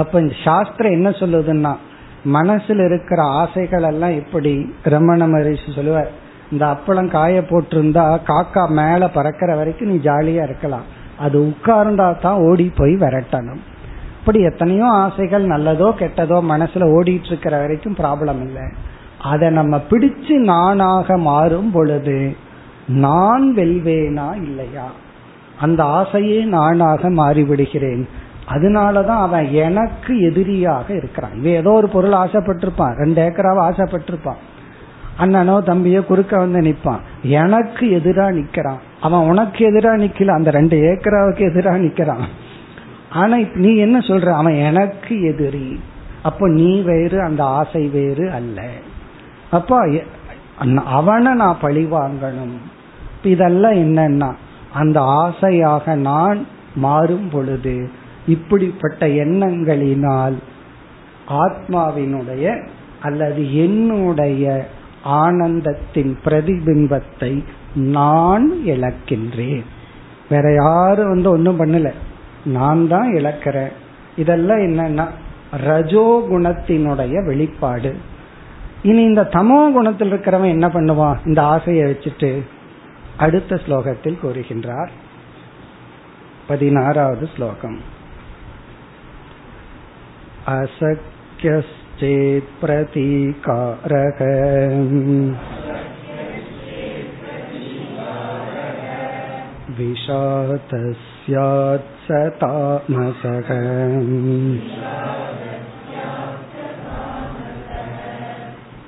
அப்ப 0.00 0.20
இந்த 0.20 0.34
சாஸ்திரம் 0.44 0.96
என்ன 0.98 1.08
சொல்லுதுன்னா 1.22 1.72
மனசுல 2.36 2.84
இருக்கிற 2.88 3.20
ஆசைகள் 3.40 3.86
எல்லாம் 3.88 4.14
எப்படி 4.22 4.52
ரமண 4.94 5.26
மகரிஷி 5.26 5.70
சொல்லுவார் 5.72 6.10
இந்த 6.52 6.64
அப்பளம் 6.74 7.10
காய 7.16 7.34
போட்டிருந்தா 7.50 8.04
காக்கா 8.30 8.64
மேல 8.80 9.02
பறக்கிற 9.08 9.50
வரைக்கும் 9.56 9.90
நீ 9.92 9.96
ஜாலியா 10.08 10.42
இருக்கலாம். 10.48 10.86
அது 11.18 11.36
உட்கார்ந்தா 11.48 12.06
தான் 12.20 12.40
ஓடி 12.48 12.66
போய் 12.76 12.94
விரட்டணும். 13.02 13.62
அப்படி 14.22 14.42
எத்தனையோ 14.42 14.86
ஆசைகள் 14.86 15.46
நல்லதோ 15.46 15.86
கெட்டதோ 15.98 16.36
மனசுல 16.50 16.84
ஓடிட்டு 16.96 17.24
இருக்கிற 17.24 17.58
வரைக்கும் 17.58 17.94
ப்ராப்ளம் 17.94 18.40
இல்லை. 18.42 18.62
அதை 19.22 19.50
நம்ம 19.50 19.80
பிடிச்சு 19.90 20.34
நானாக 20.36 21.16
மாறும் 21.16 21.70
பொழுது 21.70 22.36
நான் 22.86 23.54
வெல்வேனா 23.56 24.34
இல்லையா? 24.34 24.86
அந்த 25.60 25.84
ஆசையே 25.84 26.44
நானாக 26.44 27.10
மாறிவிடுகிறேன். 27.10 28.08
அதனாலதான் 28.48 29.22
அவன் 29.26 29.50
எனக்கு 29.50 30.20
எதிரியாக 30.20 30.94
இருக்கிறான். 30.94 31.34
இவன் 31.34 31.52
ஏதோ 31.52 31.70
ஒரு 31.70 31.88
பொருள் 31.88 32.12
ஆசைப்பட்டிருப்பான். 32.12 32.94
ரெண்டு 32.94 33.28
ஏக்கராவை 33.28 33.62
ஆசைப்பட்டிருப்பான். 33.70 34.40
அண்ணனோ 35.18 35.56
தம்பியோ 35.66 36.04
குறுக்க 36.04 36.36
வந்து 36.36 36.60
நிற்பான் 36.60 37.00
எனக்கு 37.22 37.86
எதிரா 37.86 38.28
நிக்கிறான். 38.38 38.80
அவன் 39.00 39.28
உனக்கு 39.28 39.70
எதிரா 39.70 39.94
நிக்கல. 40.04 40.26
அந்த 40.26 40.50
ரெண்டு 40.50 40.76
ஏக்கராவுக்கு 40.76 41.44
எதிரா 41.52 41.74
நிக்கிறான். 41.84 42.26
ஆனா 43.12 43.36
நீ 43.54 43.76
என்ன 43.76 43.98
சொல்ற? 43.98 44.32
அவன் 44.32 44.54
எனக்கு 44.54 45.22
எதிரி. 45.22 45.80
அப்போ 46.22 46.48
நீ 46.48 46.80
வேறு 46.80 47.22
அந்த 47.22 47.44
ஆசை 47.44 47.86
வேறு 47.86 48.30
அல்ல. 48.30 48.62
அப்போ 49.50 49.90
அவனை 50.84 51.34
நான் 51.34 51.58
பழி 51.60 51.84
வாங்கணும். 51.84 52.58
இதெல்லாம் 53.22 53.72
என்னன்னா 53.72 54.34
அந்த 54.72 55.00
ஆசையாக 55.00 55.94
நான் 55.94 56.46
மாறும் 56.74 57.28
பொழுது 57.32 57.90
இப்படிப்பட்ட 58.26 59.06
எண்ணங்களினால் 59.06 60.34
ஆத்மாவினுடைய 61.28 62.68
அல்லது 63.00 63.56
என்னுடைய 63.56 64.66
ஆனந்தத்தின் 65.04 66.16
பிரதிபிம்பத்தை 66.24 67.44
நான் 67.74 68.52
இழக்கின்றேன். 68.66 69.64
வேற 70.28 70.54
யாரும் 70.54 71.08
வந்து 71.08 71.30
ஒன்றும் 71.30 71.60
பண்ணல. 71.60 71.92
நான் 72.49 72.87
தான் 72.87 73.13
இழக்கிறேன் 73.13 73.71
இதெல்லாம் 74.15 74.59
என்னன்னா 74.59 75.07
ரஜோ 75.63 76.25
குணத்தினுடைய 76.29 77.25
வெளிப்பாடு 77.25 77.95
இனி 78.83 79.03
இந்த 79.03 79.27
தமோ 79.31 79.73
குணத்தில் 79.73 80.09
இருக்கிறவன் 80.09 80.47
என்ன 80.47 80.67
பண்ணுவான் 80.67 81.19
இந்த 81.25 81.45
ஆசையை 81.45 81.87
வச்சுட்டு 81.87 82.43
அடுத்த 83.17 83.59
ஸ்லோகத்தில் 83.65 84.21
கூறுகின்றார் 84.21 84.91
பதினாறாவது 86.47 87.29
ஸ்லோகம் 87.35 87.79
असख्यश्चेत् 90.49 92.51
प्रतीकारः 92.59 94.19
विषादस्यात् 100.59 101.90
स 102.07 102.19
तामसः 102.41 103.49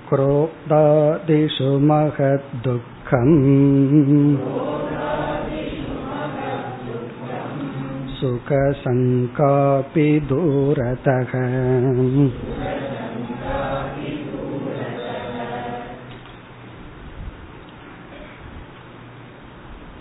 क्रोधादिषु 0.10 1.72
महद्दुःखम् 1.90 3.36
सुखशङ्कापि 8.20 10.08
दूरतः 10.30 11.34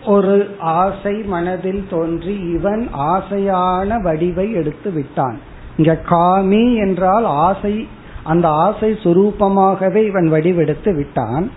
ஒரு 0.06 0.56
ஆசை 0.60 1.14
மனதில் 1.14 1.88
தோன்றி 1.89 2.36
இவன் 2.36 2.89
ஆசையான 2.93 4.01
வடிவை 4.01 4.51
எடுத்து 4.54 4.91
விட்டான். 4.91 5.39
இங்க 5.78 6.01
காமி 6.10 6.76
என்றால் 6.76 7.26
ஆசை 7.26 7.88
அந்த 8.24 8.49
ஆசை 8.49 8.91
சுரூபமாகவே 8.91 10.06
இவன் 10.06 10.32
வடிவெடுத்து 10.32 10.95
விட்டான். 10.95 11.51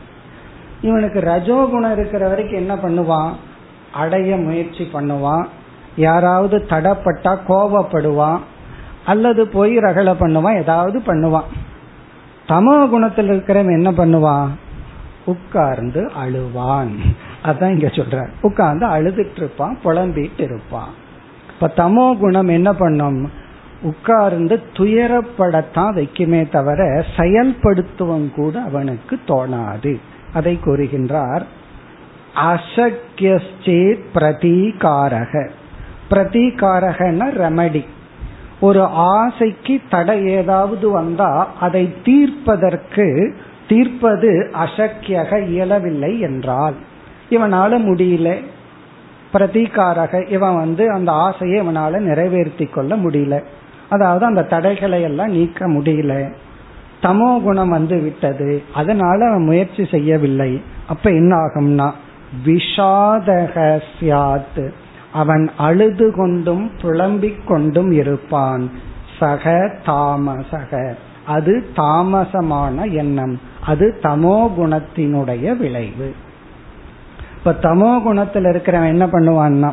இவனுக்கு 0.81 1.21
ரஜோகுணம் 1.21 1.93
இருக்கிற 1.93 2.29
வரைக்கும் 2.29 2.59
என்ன 2.59 2.75
பண்ணுவான்? 2.75 3.31
அடைய 3.93 4.37
முயற்சி 4.37 4.89
பண்ணுவான். 4.93 5.47
யாராவது 5.97 6.67
தடப்பட்டா 6.69 7.39
கோபப்படுவான். 7.49 8.39
அல்லது 9.05 9.49
போய் 9.49 9.79
ரகலை 9.79 10.15
பண்ணுவான் 10.21 10.57
ஏதாவது 10.57 11.03
பண்ணுவான். 11.07 11.45
தமோ 12.49 12.89
குணத்தில் 12.89 13.31
இருக்கிறவன் 13.31 13.83
என்ன 13.83 13.91
பண்ணுவான்? 13.91 14.49
உட்கார்ந்து 15.25 16.11
அழுவான். 16.25 16.95
அதான் 17.45 17.71
இங்க 17.71 17.87
சொல்ற 17.87 18.27
உட்கார்ந்து 18.41 18.87
அழுதுட்டு 18.87 19.37
இருப்பான் 19.37 19.79
புலம்பிட்டு 19.85 20.41
இருப்பான் 20.41 21.05
இப்ப 21.49 21.73
தமோ 21.77 22.19
குணம் 22.19 22.49
என்ன 22.49 22.73
பண்ணும்? 22.73 23.31
உட்கார்ந்து 23.83 24.63
துயரப்படத்தான் 24.73 25.95
வைக்குமே 25.97 26.51
தவிர 26.51 27.05
செயல்படுத்துவம் 27.17 28.35
கூட 28.35 28.61
அவனுக்கு 28.61 29.19
தோணாது. 29.27 30.01
அதை 30.35 30.59
கூறுகின்றார் 30.65 31.43
அசக்கியச்சேத் 32.35 34.05
பிரதீகாரக. 34.15 35.51
பிரதீகாரகன 36.11 37.21
ரெமடி 37.33 37.85
ஒரு 38.61 38.83
ஆசைக்கு 38.83 39.81
தடை 39.91 40.27
ஏதாவது 40.27 40.91
வந்தா 40.91 41.53
அதை 41.61 41.95
தீர்ப்பதற்கு 42.05 43.37
தீர்ப்பது 43.69 44.51
அசக்கியக 44.65 45.47
இயலவில்லை 45.47 46.21
என்றால். 46.21 46.75
இவனால 47.31 47.79
முடியல. 47.79 48.45
பிரதீகாரக 49.33 50.31
இவன் 50.31 50.57
வந்து 50.57 50.91
அந்த 50.91 51.13
ஆசையை 51.13 51.61
இவனால 51.61 51.99
நிறைவேற்றி 51.99 52.65
கொள்ள 52.65 52.97
முடியல. 52.97 53.43
அதாவது 53.89 54.25
அந்த 54.25 54.43
தடைகளை 54.43 55.03
எல்லாம் 55.03 55.31
நீக்க 55.31 55.69
முடியல. 55.69 56.33
தமோ 57.03 57.43
குணம் 57.43 57.69
வந்து 57.69 58.01
விட்டது. 58.01 58.63
அதனால 58.75 59.29
அவன் 59.29 59.45
முயற்சி 59.45 59.87
செய்யவில்லை. 59.91 60.63
அப்ப 60.87 61.11
என்ன 61.11 61.37
ஆகும்னா 61.37 61.91
விஷாதக 62.45 63.81
சியாத். 64.01 64.71
அவன் 65.13 65.51
அழுது 65.57 66.13
கொண்டும் 66.17 66.71
புலம்பிக் 66.83 67.47
கொண்டும் 67.47 67.91
இருப்பான். 67.91 68.71
சக 69.19 69.75
தாமசக. 69.87 70.95
அது 71.27 71.67
தாமசமான 71.77 72.93
எண்ணம். 72.93 73.41
அது 73.67 73.99
தமோ 74.03 74.51
குணத்தினுடைய 74.59 75.57
விளைவு. 75.57 76.15
இப்ப 77.37 77.55
தமோ 77.63 78.03
குணத்தில் 78.03 78.45
இருக்கிறவன் 78.45 78.87
என்ன 78.87 79.07
பண்ணுவான்னா 79.07 79.71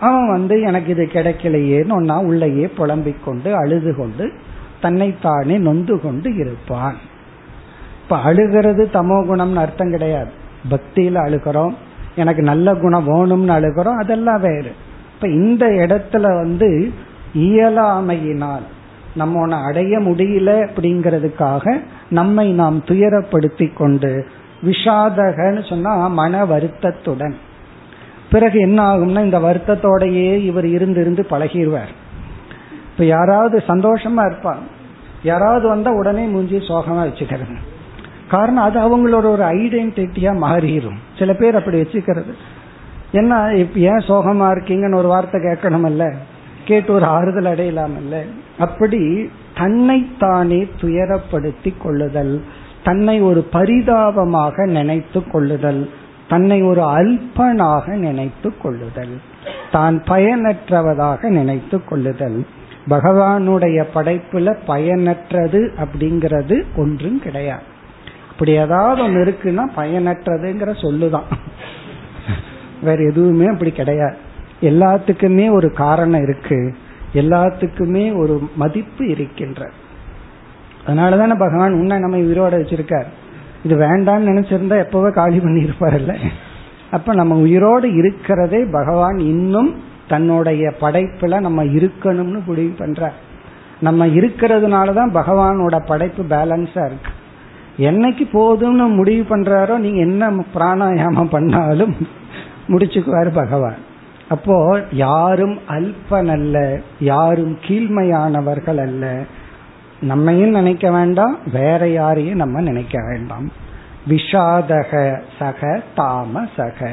அவன் 0.00 0.28
வந்து 0.28 0.60
எனக்கு 0.60 0.92
இது 0.92 1.04
கிடைக்கலையேன்னு 1.12 1.94
ஒன்னா 1.98 2.24
உள்ளேயே 2.24 2.68
புலம்பிக் 2.68 3.24
கொண்டு 3.24 3.54
அழுது 3.54 3.96
கொண்டு 3.96 4.32
தன்னைத்தானே 4.80 5.58
நொந்து 5.58 6.00
கொண்டு 6.00 6.34
இருப்பான். 6.34 6.96
இப்ப 8.02 8.18
அழுகிறது 8.18 8.90
தமோ 8.92 9.16
குணம்னு 9.24 9.54
அர்த்தம் 9.54 9.90
கிடையாது. 9.90 10.30
பக்தியில 10.70 11.16
அழுகிறோம் 11.26 11.74
எனக்கு 12.16 12.42
நல்ல 12.42 12.74
குணம் 12.74 13.08
வேணும்னு 13.08 13.52
அழுகிறோம் 13.52 13.96
அதெல்லாம் 13.96 14.40
வேறு. 14.40 14.72
இப்ப 15.14 15.28
இந்த 15.28 15.66
இடத்துல 15.66 16.20
வந்து 16.20 16.92
இயலாமையினால் 17.34 18.66
நம்ம 19.14 19.40
ஒன்று 19.40 19.56
அடைய 19.56 19.98
முடியல 19.98 20.50
அப்படிங்கிறதுக்காக 20.68 21.80
நம்மை 22.10 22.52
நாம் 22.52 22.82
துயரப்படுத்தி 22.84 23.66
கொண்டு 23.76 24.12
விஷாதகன்னு 24.62 25.68
சொன்னா 25.68 26.06
மன 26.06 26.44
வருத்தத்துடன். 26.44 27.36
பிறகு 28.30 28.58
என்ன 28.58 28.96
ஆகும்னா 28.96 29.24
இந்த 29.24 29.38
வருத்தத்தோடையே 29.38 30.36
இவர் 30.36 30.66
இருந்து 30.66 31.00
இருந்து 31.00 31.26
பழகிடுவார் 31.30 31.92
இப்ப 32.92 33.04
யாராவது 33.04 33.62
சந்தோஷமா 33.68 34.22
இருப்பாங்க. 34.22 34.66
யாராவது 35.22 35.68
வந்தா 35.68 35.90
உடனே 35.90 36.24
மூஞ்சி 36.24 36.56
சோகமா 36.56 37.02
வச்சுக்கிறது. 37.04 37.56
காரணம் 38.28 38.64
அது 38.64 38.78
அவங்களோட 38.80 39.26
ஒரு 39.30 39.42
ஐடென்டிட்டியா 39.42 40.32
மாறிடும் 40.44 40.98
சில 41.18 41.34
பேர் 41.34 41.56
அப்படி 41.56 41.80
வச்சுக்கிறது. 41.80 42.32
என்ன 43.12 43.54
இப்ப 43.54 43.78
ஏன் 43.78 44.04
சோகமா 44.08 44.46
இருக்கீங்கன்னு 44.50 44.94
ஒரு 44.94 45.08
வார்த்தை 45.08 45.40
கேட்கணுமல்ல? 45.40 46.14
கேட்டு 46.64 46.92
ஒரு 46.92 47.04
ஆறுதல் 47.04 47.56
அடையலாமல்ல? 47.56 48.20
அப்படி 48.58 49.30
தன்னைத்தானே 49.54 50.68
துயரப்படுத்தி 50.80 51.74
கொள்ளுதல் 51.82 52.44
தன்னை 52.84 53.20
ஒரு 53.20 53.42
பரிதாபமாக 53.42 54.66
நினைத்து 54.66 55.30
கொள்ளுதல் 55.30 55.90
தன்னை 56.28 56.62
ஒரு 56.62 56.82
அல்பனாக 56.82 57.86
நினைத்து 57.86 58.58
கொள்ளுதல் 58.58 59.20
தான் 59.72 60.02
பயனற்றவதாக 60.02 61.28
நினைத்து 61.28 61.84
கொள்ளுதல். 61.84 62.46
பகவானுடைய 62.90 63.84
படைப்புல 63.94 64.56
பயனற்றது 64.66 65.84
அப்படிங்கிறது 65.84 66.62
ஒன்றும் 66.76 67.20
கிடையாது. 67.20 67.62
அப்படி 68.30 68.52
ஏதாவது 68.52 69.02
ஒன்று 69.02 69.24
இருக்குன்னா 69.24 69.62
பயனற்றதுங்கிற 69.76 70.70
சொல்லுதான். 70.82 71.36
வேற 72.82 73.02
எதுவுமே 73.02 73.46
அப்படி 73.46 73.70
கிடையாது. 73.70 74.16
எல்லாத்துக்குமே 74.60 75.50
ஒரு 75.50 75.72
காரணம் 75.72 76.22
இருக்கு. 76.22 76.74
எல்லாத்துக்குமே 77.14 78.16
ஒரு 78.16 78.48
மதிப்பு 78.56 79.08
இருக்கின்ற 79.08 79.70
அதனாலதானே 80.86 81.36
பகவான் 81.44 81.78
உன்னை 81.80 81.96
நம்ம 81.98 82.18
உயிரோட 82.26 82.54
வச்சிருக்கார். 82.60 83.08
இது 83.64 83.74
வேண்டாம்னு 83.76 84.30
நினைச்சிருந்தா 84.30 84.76
எப்பவே 84.84 85.10
காலி 85.10 85.38
பண்ணி 85.38 85.60
இருப்பார்ல 85.66 86.14
அப்ப 86.96 87.14
நம்ம 87.14 87.36
உயிரோடு 87.44 87.88
இருக்கிறதே 88.00 88.60
பகவான் 88.72 89.18
இன்னும் 89.32 89.70
தன்னுடைய 90.08 90.64
படைப்புல 90.82 91.40
நம்ம 91.46 91.64
இருக்கணும்னு 91.78 92.38
முடிவு 92.46 92.74
பண்ற 92.78 93.10
நம்ம 93.86 94.06
இருக்கிறதுனால 94.18 94.92
தான் 94.94 95.12
பகவானோட 95.14 95.76
படைப்பு 95.86 96.22
பேலன்ஸா 96.30 96.84
இருக்கு. 96.88 97.10
என்னைக்கு 97.88 98.24
போதும்னு 98.32 98.86
முடிவு 98.94 99.24
பண்றாரோ 99.24 99.74
நீங்க 99.78 100.00
என்ன 100.00 100.30
பிராணாயாமம் 100.54 101.32
பண்ணாலும் 101.34 101.94
முடிச்சுக்குவாரு 102.68 103.30
பகவான். 103.32 103.78
அப்போ 104.28 104.56
யாரும் 104.92 105.58
அல்பன் 105.76 106.30
அல்ல 106.36 106.56
யாரும் 107.00 107.54
கீழ்மையானவர்கள் 107.66 108.80
அல்ல. 108.86 109.04
நம்மையும் 110.00 110.50
நினைக்க 110.50 110.90
வேண்டாம் 110.90 111.38
வேற 111.52 111.88
யாரையும் 111.88 112.36
நம்ம 112.36 112.60
நினைக்க 112.60 112.98
வேண்டாம். 113.08 113.50
விஷாதக 114.08 115.20
சக 115.38 115.82
தாம 115.96 116.48
சக 116.56 116.90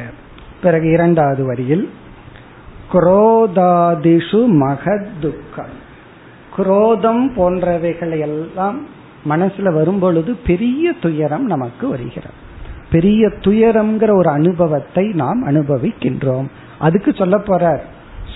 பிறகு 0.61 0.91
இரண்டாவது 0.91 1.45
வரியில் 1.45 1.89
குரோதாதிஷு 2.93 4.47
மகதுக்கம் 4.47 5.73
குரோதம் 6.55 7.35
போன்றவைகளை 7.35 8.19
எல்லாம் 8.19 8.87
மனசுல 9.29 9.73
வரும்பொழுது 9.73 10.35
பெரிய 10.35 10.93
துயரம் 11.01 11.45
நமக்கு 11.45 11.87
வருகிறது. 11.87 12.33
பெரிய 12.91 13.27
துயரம்ங்கிற 13.27 14.15
ஒரு 14.15 14.29
அனுபவத்தை 14.29 15.07
நாம் 15.07 15.47
அனுபவிக்கின்றோம். 15.47 16.47
அதுக்கு 16.79 17.13
சொல்ல 17.13 17.37
போறார் 17.37 17.79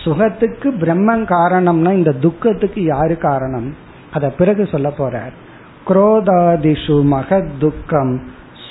சுகத்துக்கு 0.04 0.72
பிரம்மன் 0.72 1.24
காரணம்னா 1.24 1.94
இந்த 1.94 2.12
துக்கத்துக்கு 2.12 2.84
யாரு 2.84 3.18
காரணம்? 3.18 3.88
அத 4.14 4.30
பிறகு 4.30 4.66
சொல்ல 4.66 4.94
போறார். 4.98 5.32
குரோதாதிஷு 5.88 7.04
மகத் 7.04 7.50
துக்கம் 7.60 8.22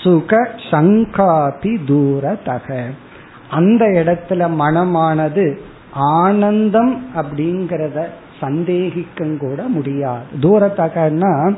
சுக 0.03 0.49
சங்காதி 0.71 1.77
தூரதக. 1.87 2.85
அந்த 3.51 3.85
இடத்துல 3.85 4.51
மனமானது 4.61 5.59
ஆனந்தம் 5.93 7.07
அப்படிங்கிறத 7.17 8.05
சந்தேகிக்கும் 8.41 9.37
கூட 9.37 9.63
முடியாது. 9.63 10.25
தூரத்தகன்னா 10.41 11.57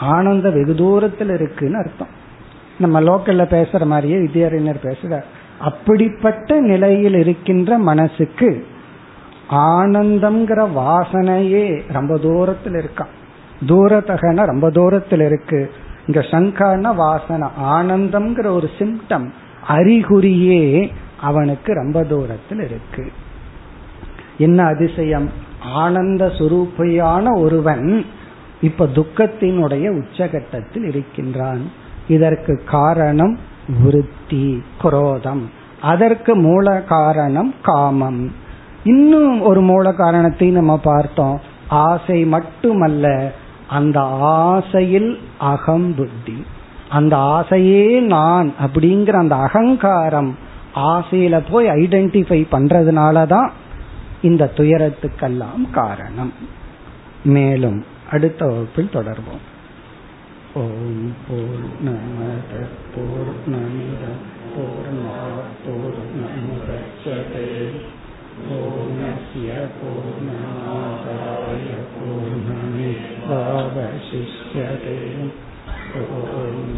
ஆனந்தம் 0.00 0.52
வெகு 0.52 0.74
தூரத்தில் 0.74 1.28
இருக்குன்னு 1.28 1.78
அர்த்தம். 1.78 2.20
நம்ம 2.78 3.00
லோக்கல்ல 3.00 3.44
பேசுற 3.44 3.86
மாதிரியே 3.86 4.18
வித்யாரண்யர் 4.18 4.82
பேசுற 4.82 5.22
அப்படிப்பட்ட 5.60 6.60
நிலையில் 6.60 7.14
இருக்கின்ற 7.14 7.78
மனசுக்கு 7.78 8.66
ஆனந்தம்ங்கிற 9.50 10.68
வாசனையே 10.76 11.82
ரொம்ப 11.92 12.18
தூரத்தில் 12.18 12.72
இருக்கான். 12.72 13.20
தூரதகன 13.66 14.46
ரொம்ப 14.46 14.70
தூரத்தில் 14.70 15.20
இருக்கு. 15.20 15.70
இங்க 16.06 16.20
சங்கான 16.20 16.94
வாசனை 16.94 17.48
ஆனந்தம்ங்கிற 17.64 18.46
ஒரு 18.46 18.70
சிம்டம் 18.78 19.30
அறிகுறியே 19.68 20.90
அவனுக்கு 21.20 21.74
ரொம்ப 21.74 22.02
தூரத்தில் 22.02 22.58
இருக்கு. 22.58 23.12
என்ன 24.38 24.64
அதிசயம்? 24.64 25.30
ஆனந்த 25.74 26.26
சுரூபியான 26.26 27.36
ஒருவன் 27.36 28.06
இப்ப 28.60 28.86
துக்கத்தினுடைய 28.86 30.02
உச்சகட்டத்தில் 30.02 30.84
இருக்கின்றான். 30.84 31.70
இதற்கு 32.08 32.62
காரணம் 32.66 33.38
விருத்தி 33.82 34.62
குரோதம். 34.80 35.50
அதற்கு 35.80 36.36
மூல 36.36 36.82
காரணம் 36.82 37.54
காமம். 37.62 38.32
இன்னும் 38.84 39.40
ஒரு 39.40 39.60
மூல 39.60 39.92
காரணத்தை 39.92 40.50
நம்ம 40.50 40.78
பார்த்தோம். 40.78 41.40
ஆசை 41.68 42.24
மட்டுமல்ல 42.24 43.32
அந்த 43.72 43.98
ஆசையில் 44.46 45.10
அகம் 45.50 45.90
புத்தி. 45.94 46.38
அந்த 46.88 47.14
ஆசையே 47.36 47.84
நான் 48.14 48.48
அப்படிங்கிற 48.64 49.14
அந்த 49.16 49.34
அகங்காரம் 49.36 50.32
ஆசையில 50.74 51.34
போய் 51.50 51.66
ஐடென்டிஃபை 51.66 52.40
பண்றதுனாலதான் 52.52 53.50
இந்த 54.22 54.42
துயரத்துக்கெல்லாம் 54.56 55.64
காரணம். 55.70 56.34
மேலும் 57.24 57.80
அடுத்த 58.10 58.40
வகுப்பில் 58.46 58.94
தொடர்வோம். 58.94 59.44
ஓம் 60.54 61.14
போர் 61.26 61.64
நமத 61.86 62.52
போர் 62.94 63.32
நமித 63.52 64.02
பூர்ணா 64.52 65.16
பூர்ணமுதச்சதே. 65.64 67.48
பூர்ணஸ்ய 68.44 69.50
பூர்ணமாதாய 69.78 71.68
शिष्यते 74.08 74.96
ॐ 75.96 76.76